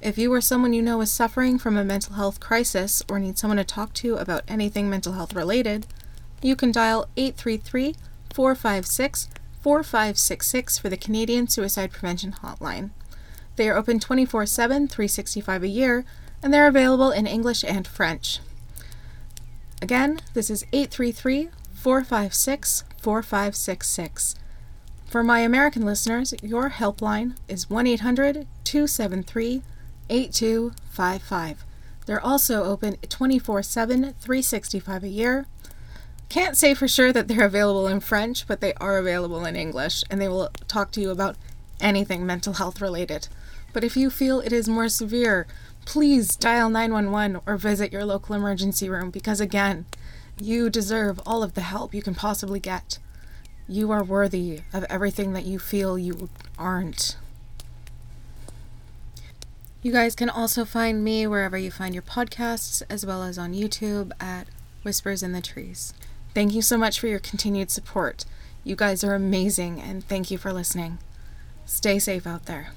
If 0.00 0.16
you 0.16 0.32
or 0.32 0.40
someone 0.40 0.72
you 0.72 0.82
know 0.82 1.00
is 1.02 1.12
suffering 1.12 1.58
from 1.58 1.76
a 1.76 1.84
mental 1.84 2.14
health 2.14 2.40
crisis 2.40 3.04
or 3.08 3.20
need 3.20 3.38
someone 3.38 3.58
to 3.58 3.64
talk 3.64 3.92
to 3.94 4.16
about 4.16 4.42
anything 4.48 4.88
mental 4.88 5.12
health 5.12 5.34
related, 5.34 5.86
you 6.40 6.56
can 6.56 6.72
dial 6.72 7.06
833 7.16 7.94
456 8.34 9.28
4566 9.60 10.78
for 10.78 10.88
the 10.88 10.96
Canadian 10.96 11.46
Suicide 11.46 11.92
Prevention 11.92 12.32
Hotline. 12.32 12.90
They 13.56 13.68
are 13.68 13.76
open 13.76 14.00
24 14.00 14.46
7, 14.46 14.88
365 14.88 15.62
a 15.62 15.68
year, 15.68 16.04
and 16.42 16.52
they're 16.52 16.66
available 16.66 17.10
in 17.10 17.26
English 17.26 17.62
and 17.62 17.86
French. 17.86 18.40
Again, 19.80 20.20
this 20.32 20.48
is 20.48 20.64
833 20.72 21.50
456 21.74 22.84
4566. 22.98 24.34
For 25.12 25.22
my 25.22 25.40
American 25.40 25.84
listeners, 25.84 26.32
your 26.42 26.70
helpline 26.70 27.36
is 27.46 27.68
1 27.68 27.86
800 27.86 28.46
273 28.64 29.62
8255. 30.08 31.64
They're 32.06 32.24
also 32.24 32.64
open 32.64 32.96
24 32.96 33.62
7, 33.62 34.14
365 34.18 35.04
a 35.04 35.08
year. 35.08 35.46
Can't 36.30 36.56
say 36.56 36.72
for 36.72 36.88
sure 36.88 37.12
that 37.12 37.28
they're 37.28 37.44
available 37.44 37.86
in 37.88 38.00
French, 38.00 38.46
but 38.46 38.62
they 38.62 38.72
are 38.80 38.96
available 38.96 39.44
in 39.44 39.54
English, 39.54 40.02
and 40.10 40.18
they 40.18 40.28
will 40.28 40.48
talk 40.66 40.92
to 40.92 41.00
you 41.02 41.10
about 41.10 41.36
anything 41.78 42.24
mental 42.24 42.54
health 42.54 42.80
related. 42.80 43.28
But 43.74 43.84
if 43.84 43.98
you 43.98 44.08
feel 44.08 44.40
it 44.40 44.50
is 44.54 44.66
more 44.66 44.88
severe, 44.88 45.46
please 45.84 46.36
dial 46.36 46.70
911 46.70 47.42
or 47.44 47.58
visit 47.58 47.92
your 47.92 48.06
local 48.06 48.34
emergency 48.34 48.88
room 48.88 49.10
because, 49.10 49.42
again, 49.42 49.84
you 50.40 50.70
deserve 50.70 51.20
all 51.26 51.42
of 51.42 51.52
the 51.52 51.60
help 51.60 51.92
you 51.92 52.00
can 52.00 52.14
possibly 52.14 52.60
get. 52.60 52.98
You 53.72 53.90
are 53.90 54.04
worthy 54.04 54.60
of 54.74 54.84
everything 54.90 55.32
that 55.32 55.46
you 55.46 55.58
feel 55.58 55.98
you 55.98 56.28
aren't. 56.58 57.16
You 59.80 59.90
guys 59.90 60.14
can 60.14 60.28
also 60.28 60.66
find 60.66 61.02
me 61.02 61.26
wherever 61.26 61.56
you 61.56 61.70
find 61.70 61.94
your 61.94 62.02
podcasts, 62.02 62.82
as 62.90 63.06
well 63.06 63.22
as 63.22 63.38
on 63.38 63.54
YouTube 63.54 64.12
at 64.20 64.46
Whispers 64.82 65.22
in 65.22 65.32
the 65.32 65.40
Trees. 65.40 65.94
Thank 66.34 66.52
you 66.52 66.60
so 66.60 66.76
much 66.76 67.00
for 67.00 67.06
your 67.06 67.18
continued 67.18 67.70
support. 67.70 68.26
You 68.62 68.76
guys 68.76 69.02
are 69.04 69.14
amazing, 69.14 69.80
and 69.80 70.04
thank 70.04 70.30
you 70.30 70.36
for 70.36 70.52
listening. 70.52 70.98
Stay 71.64 71.98
safe 71.98 72.26
out 72.26 72.44
there. 72.44 72.72